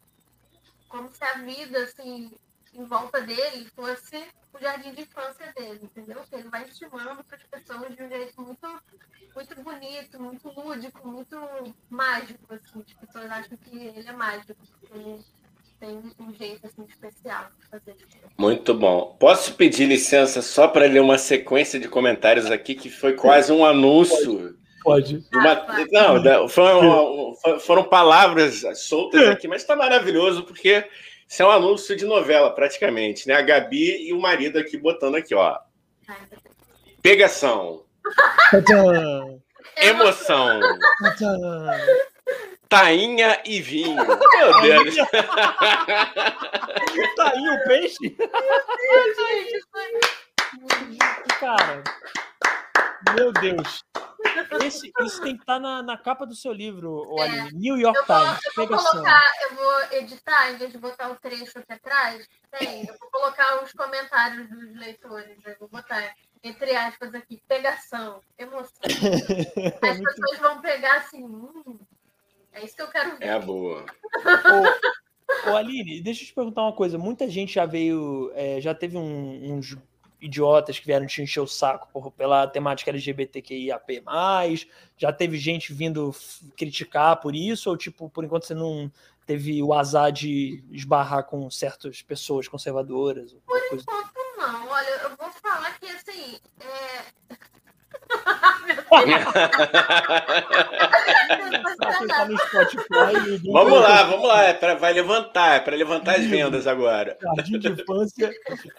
[0.89, 2.31] como se a vida, assim,
[2.73, 4.17] em volta dele fosse
[4.53, 6.23] o jardim de infância dele, entendeu?
[6.23, 8.83] Que ele vai estimando para as pessoas de um jeito muito,
[9.33, 11.37] muito bonito, muito lúdico, muito
[11.89, 12.83] mágico, assim.
[12.85, 15.19] As pessoas acham que ele é mágico, porque
[15.81, 17.95] tem um jeito assim especial de fazer.
[18.37, 19.17] Muito bom.
[19.19, 23.65] Posso pedir licença só para ler uma sequência de comentários aqui que foi quase um
[23.65, 24.55] anúncio.
[24.83, 25.25] Pode.
[25.33, 25.51] Uma...
[25.51, 30.87] Ah, Não, foram, foram palavras soltas aqui, mas está maravilhoso porque
[31.27, 33.33] isso é um anúncio de novela, praticamente, né?
[33.33, 35.57] A Gabi e o marido aqui botando aqui, ó.
[37.01, 37.83] Pegação.
[39.77, 40.59] Emoção.
[42.71, 43.97] Tainha e vinho.
[43.97, 44.95] Meu Deus.
[47.17, 48.15] Tainha o peixe?
[51.37, 51.83] Cara.
[53.13, 53.83] Meu Deus.
[54.63, 57.23] Esse, isso tem que estar tá na, na capa do seu livro, é.
[57.23, 57.59] Aline.
[57.59, 58.39] New York eu vou, Times.
[58.45, 62.25] Eu vou, colocar, eu vou editar, em vez de botar o trecho aqui atrás,
[62.57, 65.37] tem, eu vou colocar os comentários dos leitores.
[65.45, 68.79] Eu vou botar, entre aspas, aqui, pegação, emoção.
[69.83, 71.77] As pessoas vão pegar assim, hum,
[72.53, 73.25] é isso que eu quero ver.
[73.25, 73.85] É boa.
[75.45, 76.97] ô, ô, Aline, deixa eu te perguntar uma coisa.
[76.97, 79.77] Muita gente já veio, é, já teve um, uns
[80.21, 84.03] idiotas que vieram te encher o saco por, pela temática LGBTQIAP+,
[84.95, 86.13] já teve gente vindo
[86.55, 88.91] criticar por isso, ou tipo, por enquanto você não
[89.25, 93.35] teve o azar de esbarrar com certas pessoas conservadoras?
[93.45, 97.35] Por enquanto não, olha, eu vou falar que assim, é...
[103.51, 104.43] Vamos lá, vamos lá.
[104.43, 107.17] É pra, vai levantar, é para levantar as vendas agora.
[107.21, 108.31] Jardim de infância,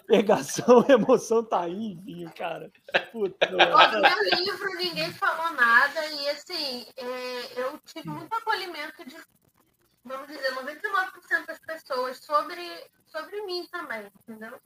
[0.07, 2.71] pegação, emoção tá aí, vinho, cara.
[3.11, 9.15] Puta, meu livro ninguém falou nada e assim, é, eu tive muito acolhimento de,
[10.05, 12.61] vamos dizer, 99% das pessoas sobre,
[13.05, 14.59] sobre mim também, entendeu?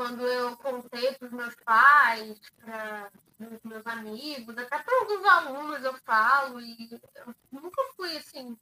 [0.00, 5.84] Quando eu contei para os meus pais, para dos meus amigos, até para alguns alunos
[5.84, 8.56] eu falo, e eu nunca fui assim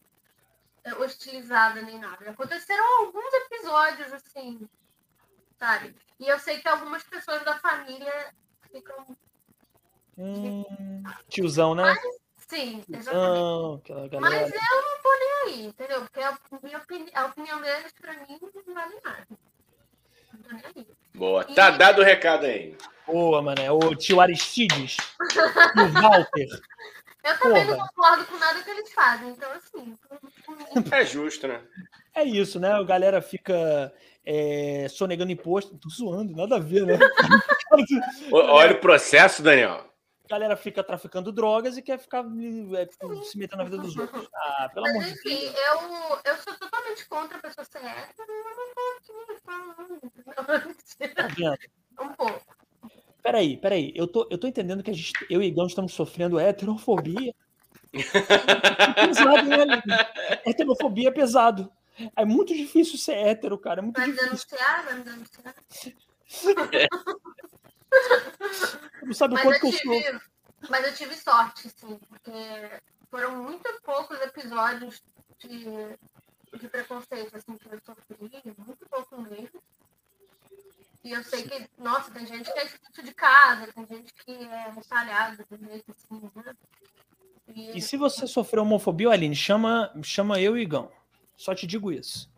[0.99, 2.29] hostilizada nem nada.
[2.29, 4.69] Aconteceram alguns episódios assim,
[5.57, 5.95] sabe?
[6.19, 8.35] E eu sei que algumas pessoas da família
[8.73, 9.17] ficam.
[10.19, 10.65] Hum,
[11.29, 11.85] tiozão, né?
[11.85, 12.01] Mas,
[12.49, 13.93] sim, exatamente.
[13.93, 14.21] galera...
[14.21, 16.01] Mas eu não tô nem aí, entendeu?
[16.01, 17.13] Porque a, minha opini...
[17.15, 19.27] a opinião deles, pra mim, não vale nada.
[19.31, 20.38] Não tô nem aí.
[21.15, 21.79] Boa, tá e...
[21.79, 22.77] dado o recado aí.
[23.07, 23.71] Boa, mané.
[23.71, 24.97] O tio Aristides.
[25.77, 26.47] o Walter.
[27.25, 27.77] Eu também Porra.
[27.77, 29.99] não concordo com nada que eles fazem, então assim.
[30.91, 31.61] É justo, né?
[32.15, 32.73] É isso, né?
[32.73, 33.93] A galera fica
[34.25, 35.77] é, sonegando imposto.
[35.79, 36.99] Tô zoando, nada a ver, né?
[38.33, 39.88] Olha o processo, Daniel.
[40.29, 42.23] A galera fica traficando drogas e quer ficar
[42.77, 44.29] é, se metendo na vida dos outros.
[44.37, 45.57] Ah, pelo Mas, amor enfim, de Deus.
[45.57, 48.29] Eu, eu sou totalmente contra a pessoa ser hétero.
[51.15, 51.29] Tá
[52.05, 52.43] um pouco.
[53.23, 53.93] Peraí, peraí.
[53.95, 57.35] Eu tô, eu tô entendendo que a gente, eu e Igão estamos sofrendo heterofobia.
[57.95, 59.83] é pesado, né,
[60.45, 61.73] Heterofobia é pesado.
[62.15, 63.81] É muito difícil ser hétero, cara.
[63.81, 64.27] É muito vai difícil.
[64.27, 65.55] denunciar, vai denunciar.
[69.03, 70.21] Não sabe o quanto eu, tive, eu sou.
[70.69, 72.31] Mas eu tive sorte, sim, porque
[73.11, 75.03] foram muito poucos episódios
[75.39, 75.65] de,
[76.59, 79.63] de preconceito assim, que eu sofri, muito pouco mesmo.
[81.05, 84.33] E eu sei que, nossa, tem gente que é expulso de casa, tem gente que
[84.33, 86.55] é retalhada, tem gente assim, né?
[87.55, 87.79] E...
[87.79, 90.91] e se você sofreu homofobia, Aline, chama, chama eu e Igão.
[91.37, 92.29] Só te digo isso.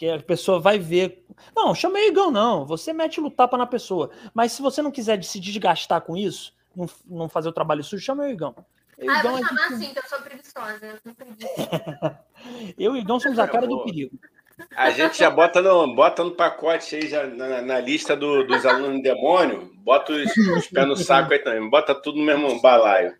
[0.00, 1.26] Que a pessoa vai ver.
[1.54, 2.64] Não, chama Igão, não.
[2.64, 4.10] Você mete o tapa na pessoa.
[4.32, 8.02] Mas se você não quiser se desgastar com isso, não, não fazer o trabalho sujo,
[8.02, 8.54] chama e Igão.
[8.96, 10.86] Eu ah, eu vou é chamar assim, que eu sou preguiçosa.
[10.86, 12.18] Eu, sou preguiçosa.
[12.78, 14.18] eu e Igão somos a cara do perigo.
[14.74, 18.64] A gente já bota no, bota no pacote aí, já na, na lista do, dos
[18.64, 23.14] alunos demônio, bota os, os pés no saco aí também, bota tudo no mesmo balaio.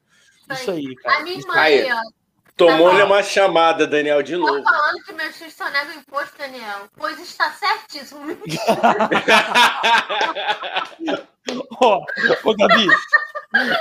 [0.50, 1.18] Isso aí, cara.
[1.18, 2.19] A minha mãe, ó.
[2.60, 4.62] Tomou-lhe tá uma chamada, Daniel, de novo.
[4.62, 6.80] Tô falando que meus filhos só negam imposto, Daniel.
[6.94, 8.20] Pois está certíssimo.
[11.80, 12.04] Ó,
[12.44, 12.86] oh, Gabi,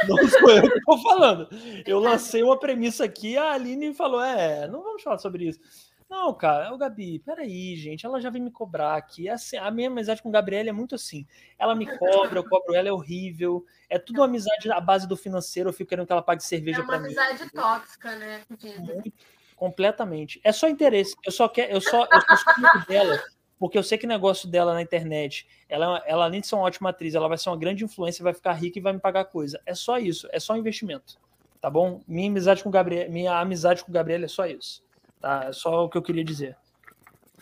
[0.07, 1.49] não sou eu que tô falando.
[1.85, 5.59] Eu lancei uma premissa aqui, a Aline falou: é, não vamos falar sobre isso.
[6.09, 9.29] Não, cara, o Gabi, peraí, gente, ela já vem me cobrar aqui.
[9.29, 11.25] É assim, a minha amizade com o Gabriel é muito assim.
[11.57, 13.63] Ela me cobra, eu cobro ela, é horrível.
[13.87, 16.83] É tudo uma amizade à base do financeiro, eu fico querendo que ela pague cerveja
[16.83, 17.13] para mim.
[17.13, 18.41] É uma amizade tóxica, né?
[18.79, 19.13] Muito,
[19.55, 20.41] completamente.
[20.43, 21.15] É só interesse.
[21.23, 23.21] Eu só quero, eu só, eu só dela,
[23.59, 26.63] porque eu sei que o negócio dela na internet, ela, ela além de ser uma
[26.63, 29.25] ótima atriz, ela vai ser uma grande influência, vai ficar rica e vai me pagar
[29.25, 29.61] coisa.
[29.63, 31.19] É só isso, é só investimento.
[31.61, 32.01] Tá bom?
[32.07, 34.81] Minha amizade com Gabriel, minha amizade com o Gabriel é só isso.
[35.19, 35.45] Tá?
[35.45, 36.55] É só o que eu queria dizer.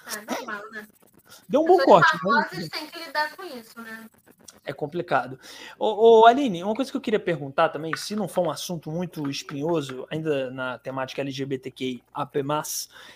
[0.06, 0.88] É normal, né?
[1.48, 2.18] Deu um bom corte.
[2.20, 4.10] Famosas têm que lidar com isso, né?
[4.66, 5.40] É complicado.
[5.80, 8.92] Ô, ô, Aline, uma coisa que eu queria perguntar também, se não for um assunto
[8.92, 12.02] muito espinhoso, ainda na temática LGBTQIA+,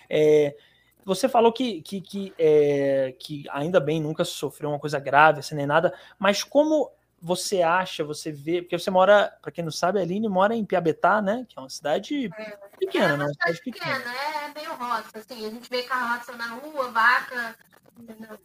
[0.10, 0.56] é,
[1.04, 5.56] você falou que, que, que, é, que ainda bem nunca sofreu uma coisa grave, assim,
[5.56, 6.90] nem nada, mas como
[7.22, 10.66] você acha, você vê, porque você mora, para quem não sabe, a Aline mora em
[10.66, 11.46] Piabetá, né?
[11.48, 13.24] Que é uma cidade é, pequena, é né?
[13.26, 17.56] Uma cidade pequena, pequena, é meio roça, assim, a gente vê carroça na rua, vaca,
[17.98, 18.40] entendeu?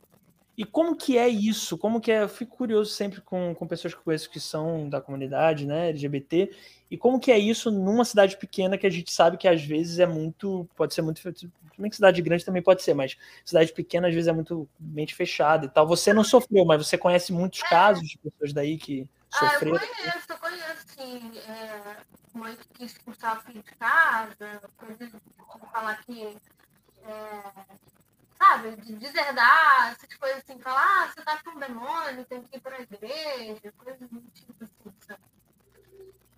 [0.59, 1.77] E como que é isso?
[1.77, 2.23] Como que é?
[2.23, 6.51] Eu fico curioso sempre com, com pessoas que conheço que são da comunidade, né, LGBT,
[6.91, 9.99] e como que é isso numa cidade pequena que a gente sabe que às vezes
[9.99, 11.21] é muito, pode ser muito,
[11.77, 15.15] também que cidade grande também pode ser, mas cidade pequena às vezes é muito mente
[15.15, 15.87] fechada e tal.
[15.87, 17.69] Você não sofreu, mas você conhece muitos é.
[17.69, 19.77] casos de pessoas daí que sofreram?
[19.77, 21.33] Ah, eu conheço, eu conheço, sim.
[21.49, 21.97] É,
[22.35, 26.37] mãe que quis expulsar o filho de casa, coisas de falar que
[27.05, 27.77] é,
[28.39, 32.57] sabe, de deserdar, essas coisas assim, falar, ah, você tá com um demônio, tem que
[32.57, 35.21] ir pra igreja, coisas do tipo assim, sabe?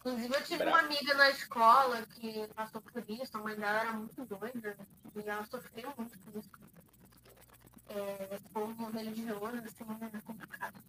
[0.08, 3.92] Inclusive, eu tive uma amiga na escola que passou por isso, a mãe dela era
[3.92, 4.76] muito doida,
[5.14, 6.50] e ela sofreu muito por isso.
[7.90, 10.82] É, povo religioso, assim, é complicado.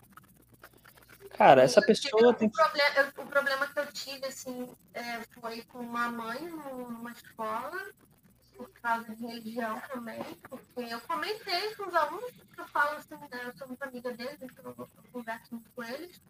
[1.31, 2.47] Cara, essa pessoa tem.
[2.47, 7.91] O problema, o problema que eu tive, assim, é, foi com uma mãe numa escola
[8.57, 13.15] por causa de religião também, porque eu comentei com os alunos, que eu falo assim,
[13.15, 16.21] né, eu sou muito amiga deles, então eu converso muito com eles,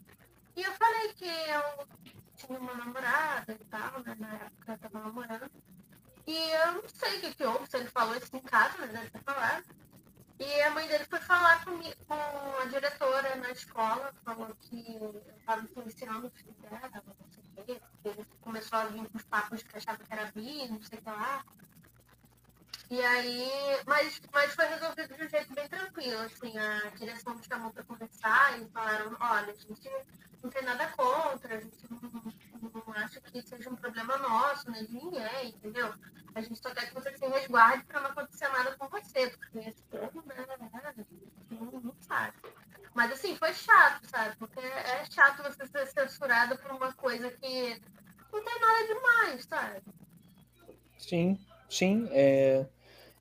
[0.56, 1.88] e eu falei que eu
[2.36, 4.16] tinha uma namorada e tal, né?
[4.20, 5.52] Na época eu tava namorando.
[6.28, 8.92] E eu não sei o que, que houve, se ele falou isso em casa, mas
[8.92, 9.64] deve ter falado.
[10.40, 12.16] E a mãe dele foi falar comigo, com
[12.62, 17.66] a diretora na escola, falou que eu estava influenciando o filho dela, não sei o
[17.66, 20.82] quê, porque ele começou a vir com os papos que achava que era bi, não
[20.82, 21.44] sei o que lá.
[22.90, 23.48] E aí,
[23.86, 27.84] mas, mas foi resolvido de um jeito bem tranquilo, assim, a direção me chamou para
[27.84, 29.90] conversar e falaram, olha, a gente
[30.42, 32.00] não tem nada contra, a gente não,
[32.62, 35.94] não acha que seja um problema nosso, nem de ninguém, entendeu?
[36.34, 39.60] A gente só quer que você se resguarde para não acontecer nada com você, porque
[39.60, 40.46] esse povo, né,
[41.52, 42.38] não, não sabe.
[42.96, 44.36] Mas assim, foi chato, sabe?
[44.38, 47.82] Porque é chato você ser censurado por uma coisa que
[48.32, 49.82] não tem nada demais, sabe?
[50.98, 51.40] Sim,
[51.70, 52.08] sim.
[52.12, 52.66] É,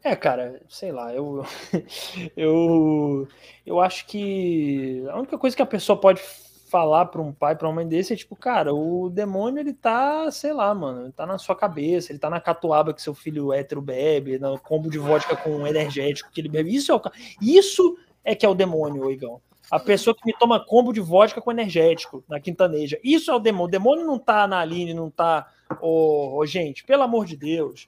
[0.03, 1.45] é cara, sei lá, eu,
[2.37, 3.29] eu,
[3.67, 6.21] eu acho que a única coisa que a pessoa pode
[6.69, 10.31] falar para um pai, para uma mãe desse é tipo, cara, o demônio ele tá,
[10.31, 13.53] sei lá, mano, ele tá na sua cabeça, ele tá na catuaba que seu filho
[13.53, 16.75] hétero bebe, no combo de vodka com energético que ele bebe.
[16.75, 17.01] Isso é o,
[17.41, 19.41] isso é que é o demônio, Igão.
[19.71, 22.99] A pessoa que me toma combo de vodka com energético na quintaneja.
[23.05, 23.67] Isso é o demônio.
[23.67, 25.47] O demônio não tá na Aline, não tá.
[25.81, 27.87] Ô, oh, oh, gente, pelo amor de Deus.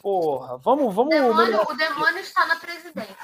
[0.00, 0.94] Porra, vamos.
[0.94, 3.16] vamos o, demônio, o demônio está na presidência.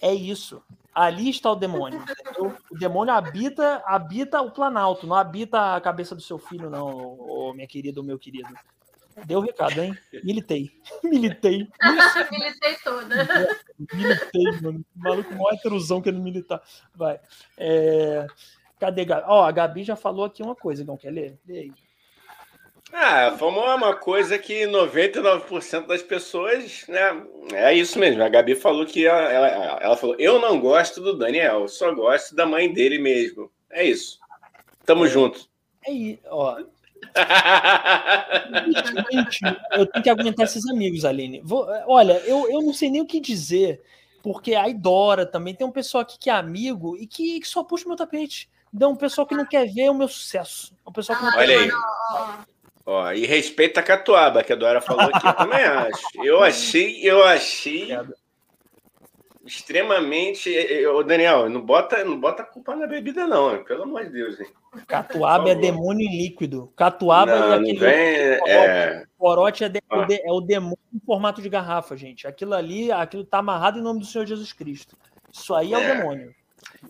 [0.00, 0.62] É isso.
[0.94, 2.02] Ali está o demônio.
[2.70, 6.88] O demônio habita, habita o Planalto, não habita a cabeça do seu filho, não,
[7.20, 8.48] ô, minha querida ou meu querido.
[9.26, 9.96] Deu o recado, hein?
[10.24, 10.70] Militei.
[11.02, 11.68] Militei.
[12.30, 13.14] Militei toda.
[13.92, 14.84] Militei, mano.
[14.96, 16.62] O maluco maior heterosão querendo militar.
[16.94, 17.20] Vai.
[17.56, 18.26] É...
[18.78, 19.24] Cadê Gabi?
[19.26, 21.38] Ó, a Gabi já falou aqui uma coisa, não quer ler?
[21.46, 21.72] Lê aí.
[22.92, 27.22] Ah, FOMO é uma coisa que 99% das pessoas, né?
[27.52, 28.22] É isso mesmo.
[28.22, 32.34] A Gabi falou que ela, ela, ela falou: eu não gosto do Daniel, só gosto
[32.34, 33.50] da mãe dele mesmo.
[33.70, 34.18] É isso.
[34.86, 35.48] Tamo é, junto.
[35.86, 36.58] É isso, ó.
[39.72, 41.40] eu tenho que aguentar esses amigos, Aline.
[41.44, 43.80] Vou, olha, eu, eu não sei nem o que dizer,
[44.22, 47.62] porque a Idora também tem um pessoal aqui que é amigo e que, que só
[47.62, 48.48] puxa o meu tapete.
[48.72, 50.74] Então, um pessoal que não quer ver o meu sucesso.
[50.86, 51.70] Um pessoal que não Olha aí.
[52.90, 56.24] Ó, e respeita a Catuaba, que a Dora falou aqui, eu também acho.
[56.24, 57.94] Eu achei, eu achei
[59.44, 60.50] extremamente.
[60.86, 64.40] Ô, Daniel, não bota, não bota a culpa na bebida, não, pelo amor de Deus,
[64.40, 64.46] hein?
[64.86, 66.72] Catuaba é demônio em líquido.
[66.74, 67.78] Catuaba não, é aquele.
[67.78, 68.56] Vem, corote.
[68.56, 69.04] É...
[69.18, 70.06] corote é, de, ah.
[70.08, 72.26] é o demônio em formato de garrafa, gente.
[72.26, 74.96] Aquilo ali, aquilo tá amarrado em nome do Senhor Jesus Cristo.
[75.30, 75.78] Isso aí é, é.
[75.78, 76.34] o demônio.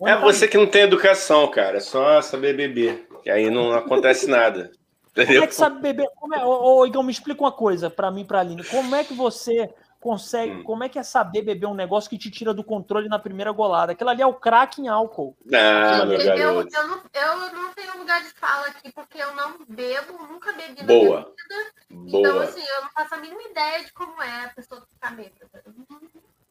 [0.05, 1.75] é você que não tem educação, cara.
[1.75, 3.05] É só saber beber.
[3.25, 4.71] E aí não acontece nada.
[5.11, 5.35] Entendeu?
[5.35, 6.09] Como é que sabe beber?
[6.15, 8.63] Como é, ô, ô, Igor, me explica uma coisa para mim, para a Aline.
[8.63, 10.53] Como é que você consegue.
[10.53, 10.63] Hum.
[10.63, 13.51] Como é que é saber beber um negócio que te tira do controle na primeira
[13.51, 13.91] golada?
[13.91, 15.35] Aquilo ali é o crack em álcool.
[15.53, 19.55] Ah, eu, eu, eu, não, eu não tenho lugar de fala aqui porque eu não
[19.67, 21.19] bebo, nunca bebi Boa.
[21.19, 22.11] na vida.
[22.11, 22.19] Boa.
[22.19, 25.63] Então, assim, eu não faço a mínima ideia de como é a pessoa ficar bêbada.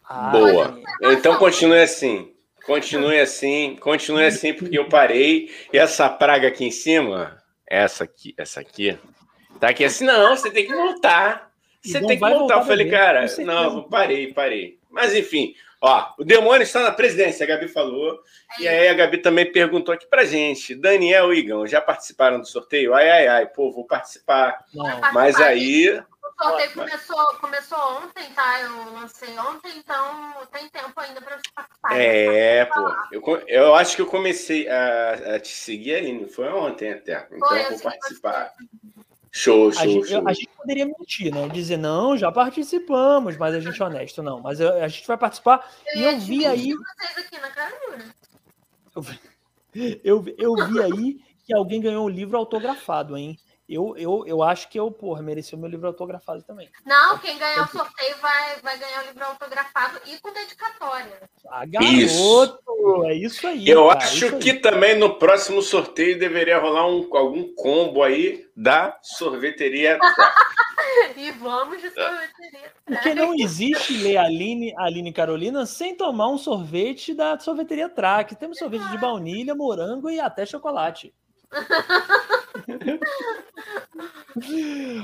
[0.04, 0.80] Ah, Boa.
[1.12, 2.34] Então continue assim.
[2.64, 5.50] Continue assim, continue assim, porque eu parei.
[5.72, 7.37] E essa praga aqui em cima,
[7.68, 8.98] essa aqui, essa aqui,
[9.60, 11.48] tá aqui assim, não, você tem que voltar.
[11.82, 12.38] Você tem que voltar.
[12.38, 14.78] voltar eu falei, cara, não, parei, parei.
[14.90, 18.18] Mas enfim, ó, o demônio está na presidência, a Gabi falou.
[18.58, 22.46] E aí a Gabi também perguntou aqui pra gente: Daniel e Igão, já participaram do
[22.46, 22.94] sorteio?
[22.94, 24.64] Ai, ai, ai, pô, vou participar.
[24.74, 25.00] Não.
[25.12, 26.02] Mas aí.
[26.40, 28.60] O sorteio começou, começou ontem, tá?
[28.60, 31.96] Eu lancei ontem, então tem tempo ainda para participar.
[31.96, 32.94] É, pô.
[33.10, 37.26] Eu, eu acho que eu comecei a, a te seguir, Aline, foi ontem até.
[37.32, 38.52] Então Foi, eu vou participar.
[39.32, 40.28] Show, show, a gente, show.
[40.28, 41.48] a gente poderia mentir, né?
[41.48, 44.40] Dizer, não, já participamos, mas a gente é honesto, não.
[44.40, 46.70] Mas eu, a gente vai participar eu e eu vi aí.
[48.94, 49.04] Eu,
[50.04, 53.36] eu, eu vi aí que alguém ganhou um livro autografado, hein?
[53.68, 56.70] Eu, eu, eu acho que eu, porra, mereci o meu livro autografado também.
[56.86, 61.28] Não, quem ganhar o sorteio vai, vai ganhar o livro autografado e com dedicatória.
[61.50, 61.94] Ah, garoto!
[61.94, 62.58] Isso.
[63.04, 63.68] É isso aí.
[63.68, 64.60] Eu cara, acho que aí.
[64.60, 69.98] também no próximo sorteio deveria rolar um, algum combo aí da sorveteria.
[71.14, 72.72] e vamos de sorveteria.
[72.86, 78.34] Porque não existe ler Aline, Aline Carolina sem tomar um sorvete da sorveteria Track.
[78.34, 81.12] Temos sorvete de baunilha, morango e até chocolate.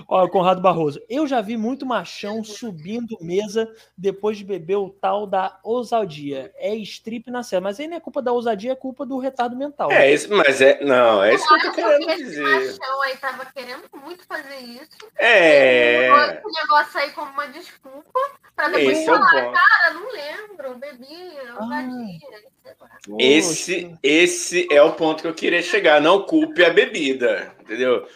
[0.09, 1.01] Ó, Conrado Barroso.
[1.09, 6.53] Eu já vi muito machão subindo mesa depois de beber o tal da ousadia.
[6.57, 7.63] É strip na cena.
[7.63, 9.91] Mas aí não é culpa da ousadia, é culpa do retardo mental.
[9.91, 10.83] É isso, mas é.
[10.85, 12.43] Não, é isso que eu tô querendo esse dizer.
[12.43, 14.89] machão aí tava querendo muito fazer isso.
[15.19, 16.09] É.
[16.09, 18.21] Esse negócio aí como uma desculpa
[18.55, 19.55] pra depois Esse é o falar, ponto.
[19.55, 22.19] cara, não lembro, bebi, ousadia,
[22.63, 22.91] sei lá.
[23.19, 26.01] Esse, esse é o ponto que eu queria chegar.
[26.01, 28.07] Não culpe a bebida, entendeu?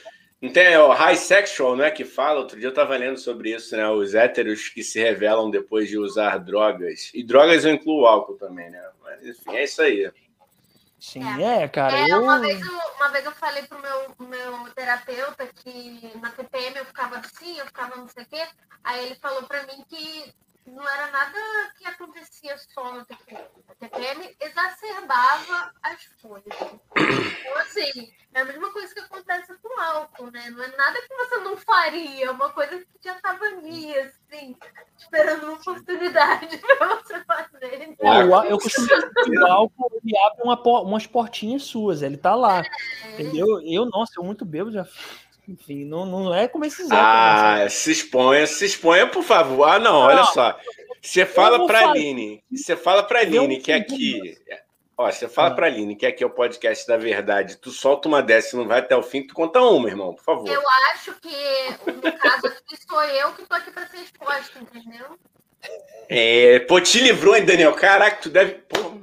[0.41, 2.39] Não tem ó, high sexual, não é que fala?
[2.39, 3.89] Outro dia eu tava lendo sobre isso, né?
[3.89, 7.11] Os héteros que se revelam depois de usar drogas.
[7.13, 8.81] E drogas eu incluo álcool também, né?
[9.03, 10.11] Mas enfim, é isso aí.
[11.01, 11.99] Sim, é, cara.
[11.99, 12.23] É, eu...
[12.23, 16.85] uma, vez eu, uma vez eu falei pro meu, meu terapeuta que na TPM eu
[16.85, 18.43] ficava assim, eu ficava não sei o quê.
[18.85, 20.33] Aí ele falou pra mim que
[20.69, 21.39] não era nada
[21.77, 23.45] que acontecia só no TPM.
[23.69, 26.47] A TPM exacerbava as coisas.
[26.97, 30.51] Então, assim, é a mesma coisa que acontece com álcool, né?
[30.51, 34.57] Não é nada que você não faria, é uma coisa que já estava ali, assim,
[34.99, 37.97] esperando uma oportunidade pra você fazer.
[38.01, 42.03] É, o á- eu costumo dizer que o álcool ele abre uma umas portinhas suas,
[42.03, 42.63] ele tá lá.
[43.13, 43.61] Entendeu?
[43.63, 44.87] Eu, nossa, eu muito bebo já.
[45.49, 46.97] Enfim, não, não é como esses né?
[46.99, 49.65] Ah, se exponha, se exponha, por favor.
[49.65, 50.25] Ah, não, olha Não.
[50.27, 50.59] só.
[51.01, 51.93] Você fala pra falar.
[51.93, 54.37] Aline, você fala pra Aline Eu- que aqui.
[55.01, 55.55] Ó, você fala Ah.
[55.55, 57.57] pra Aline que aqui é o podcast da verdade.
[57.57, 60.23] Tu solta uma dessa e não vai até o fim, tu conta uma, irmão, por
[60.25, 60.49] favor.
[60.49, 60.61] Eu
[60.93, 65.07] acho que, no caso aqui, sou eu que tô aqui pra ser exposta, entendeu?
[66.09, 67.73] É, pô, te livrou, hein, Daniel?
[67.75, 68.55] Caraca, tu deve.
[68.69, 68.99] Pô,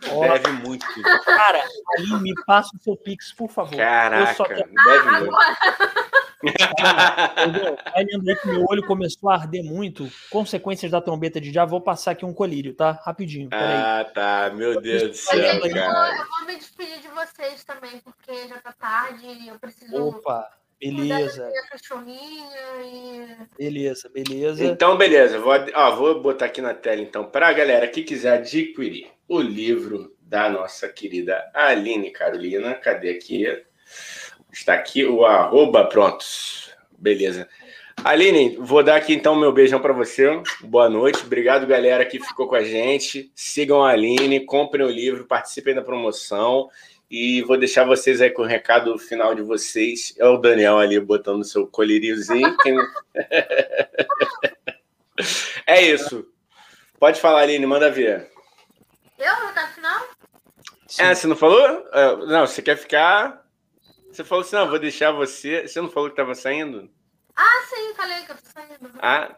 [0.00, 0.86] deve muito.
[1.24, 1.62] cara,
[1.98, 3.74] aí me passa o seu Pix, por favor.
[3.74, 3.78] Eu
[4.34, 5.36] só Caraca, quero- deve muito.
[5.36, 7.76] Agora, Entendeu?
[7.92, 10.08] Vai lendo aí que meu olho começou a arder muito.
[10.30, 12.92] Consequências da trombeta de já vou passar aqui um colírio, tá?
[13.04, 13.64] Rapidinho, peraí.
[13.66, 14.50] Ah, tá.
[14.54, 16.16] Meu Deus do céu, gente, eu, vou, cara.
[16.16, 20.48] eu vou me despedir de vocês também, porque já tá tarde, eu preciso Opa,
[20.80, 21.50] beleza,
[22.06, 23.56] e...
[23.56, 24.64] beleza, beleza.
[24.64, 25.38] Então, beleza.
[25.38, 29.40] Vou, ó, vou botar aqui na tela, então, para a galera que quiser adquirir o
[29.40, 32.74] livro da nossa querida Aline Carolina.
[32.74, 33.46] Cadê aqui?
[34.52, 36.70] Está aqui o arroba, prontos.
[36.98, 37.48] Beleza.
[38.04, 40.40] Aline, vou dar aqui então meu beijão para você.
[40.60, 41.24] Boa noite.
[41.24, 43.30] Obrigado, galera, que ficou com a gente.
[43.34, 46.68] Sigam a Aline, comprem o livro, participem da promoção.
[47.10, 50.12] E vou deixar vocês aí com o recado final de vocês.
[50.18, 52.56] É o Daniel ali botando seu coliriozinho.
[52.58, 52.76] Quem-
[55.66, 56.26] é isso.
[56.98, 58.30] Pode falar, Aline, manda ver.
[59.18, 60.06] Eu, tá final?
[60.88, 61.02] Sim.
[61.02, 61.60] É, você não falou?
[61.92, 63.44] É, Não, você quer ficar.
[64.10, 65.66] Você falou assim, não, vou deixar você.
[65.68, 66.90] Você não falou que estava saindo?
[67.34, 68.90] Ah, sim, falei que eu tô saindo.
[69.00, 69.36] Ah,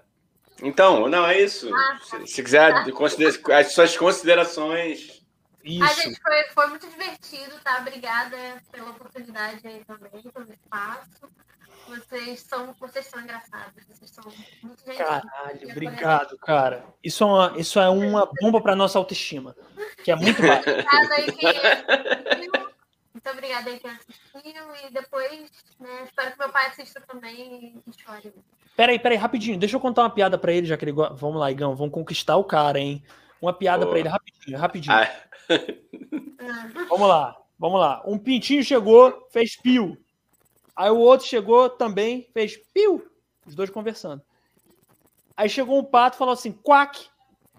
[0.63, 1.73] então, não, é isso.
[1.75, 2.73] Ah, Se, se quiser
[3.53, 5.18] as suas considerações.
[5.69, 6.03] A Isso.
[6.03, 7.79] gente foi, foi muito divertido, tá?
[7.81, 8.37] Obrigada
[8.73, 11.29] pela oportunidade aí também, pelo espaço.
[11.87, 14.25] Vocês são, vocês são engraçados, vocês são
[14.63, 14.99] muito gentis.
[14.99, 16.85] Caralho, obrigado, cara.
[17.03, 19.55] Isso é uma, isso é uma bomba para nossa autoestima,
[20.03, 20.71] que é muito baixa.
[20.71, 22.53] Obrigada aí quem assistiu.
[23.13, 24.87] Muito obrigada aí quem assistiu.
[24.87, 25.51] E depois,
[25.81, 28.35] né, espero que meu pai assista também e chore.
[28.77, 29.59] Peraí, peraí, rapidinho.
[29.59, 30.93] Deixa eu contar uma piada pra ele, já que ele.
[30.93, 33.03] Vamos lá, Igão, vamos conquistar o cara, hein?
[33.41, 33.91] Uma piada Boa.
[33.91, 34.95] pra ele, rapidinho, rapidinho.
[34.95, 35.11] Ah,
[36.89, 38.03] Vamos lá, vamos lá.
[38.07, 39.97] Um pintinho chegou, fez piu.
[40.75, 43.05] Aí o outro chegou também, fez piu.
[43.45, 44.23] Os dois conversando.
[45.37, 47.09] Aí chegou um pato e falou assim, quack.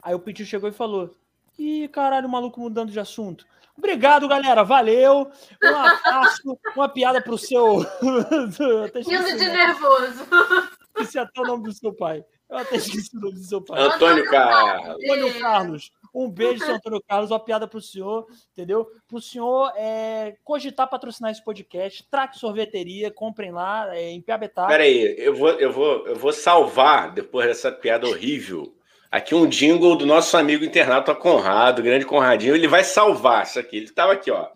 [0.02, 1.14] Aí o pintinho chegou e falou:
[1.58, 3.46] Ih, caralho, o maluco mudando de assunto.
[3.78, 4.64] Obrigado, galera.
[4.64, 5.32] Valeu.
[5.64, 6.58] Um abraço.
[6.76, 7.86] Uma piada pro seu.
[8.60, 10.28] Eu até esqueci Rindo de nervoso.
[10.96, 12.24] Esqueci até o nome do seu pai.
[12.50, 13.82] Eu até esqueci o nome do seu pai.
[13.82, 15.04] Antônio Carlos.
[15.04, 15.92] Antônio Carlos.
[16.14, 17.32] Um beijo, seu Antônio Carlos.
[17.32, 18.88] Uma piada pro senhor, entendeu?
[19.08, 22.06] Pro senhor é, cogitar patrocinar esse podcast.
[22.10, 24.68] Traque sorveteria, comprem lá é, em Piabetá.
[24.68, 28.74] Peraí, eu vou, eu, vou, eu vou salvar, depois dessa piada horrível,
[29.12, 32.56] aqui um jingle do nosso amigo internauta Conrado, grande Conradinho.
[32.56, 33.78] Ele vai salvar isso aqui.
[33.78, 34.48] Ele estava aqui, ó.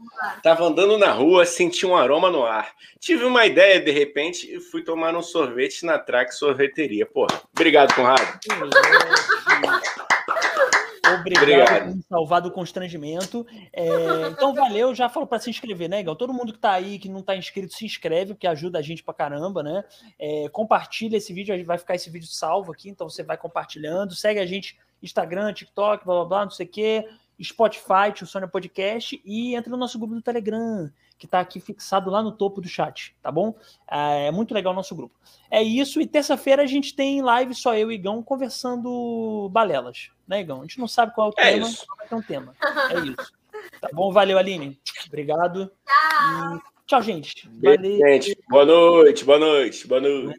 [0.42, 2.72] Tava andando na rua, senti um aroma no ar.
[3.00, 7.06] Tive uma ideia de repente e fui tomar um sorvete na Track Sorveteria.
[7.06, 8.40] Porra, obrigado, Conrado.
[11.06, 11.88] Obrigado, Obrigado.
[11.88, 13.46] por me salvar do constrangimento.
[13.74, 13.88] É,
[14.32, 14.96] então, valeu.
[14.96, 16.16] Já falou para se inscrever, né, Igão?
[16.16, 19.04] Todo mundo que tá aí, que não tá inscrito, se inscreve, porque ajuda a gente
[19.04, 19.84] pra caramba, né?
[20.18, 24.16] É, compartilha esse vídeo, vai ficar esse vídeo salvo aqui, então você vai compartilhando.
[24.16, 27.10] Segue a gente Instagram, TikTok, blá blá blá, não sei o quê.
[27.42, 32.10] Spotify, Tio Sônia Podcast e entra no nosso grupo do Telegram, que tá aqui fixado
[32.10, 33.56] lá no topo do chat, tá bom?
[33.88, 35.16] É muito legal o nosso grupo.
[35.50, 40.42] É isso, e terça-feira a gente tem live só eu e Igão conversando balelas, né,
[40.42, 40.60] Igão?
[40.60, 41.86] A gente não sabe qual é o É tema, isso.
[41.88, 42.56] mas vai ter um tema.
[42.92, 43.32] É isso.
[43.80, 44.12] Tá bom?
[44.12, 44.80] Valeu, Aline.
[45.08, 45.72] Obrigado.
[45.86, 46.58] Tchau.
[46.58, 47.48] E Tchau, gente.
[47.50, 48.38] Beijo, gente.
[48.50, 50.38] Boa noite, boa noite, boa noite.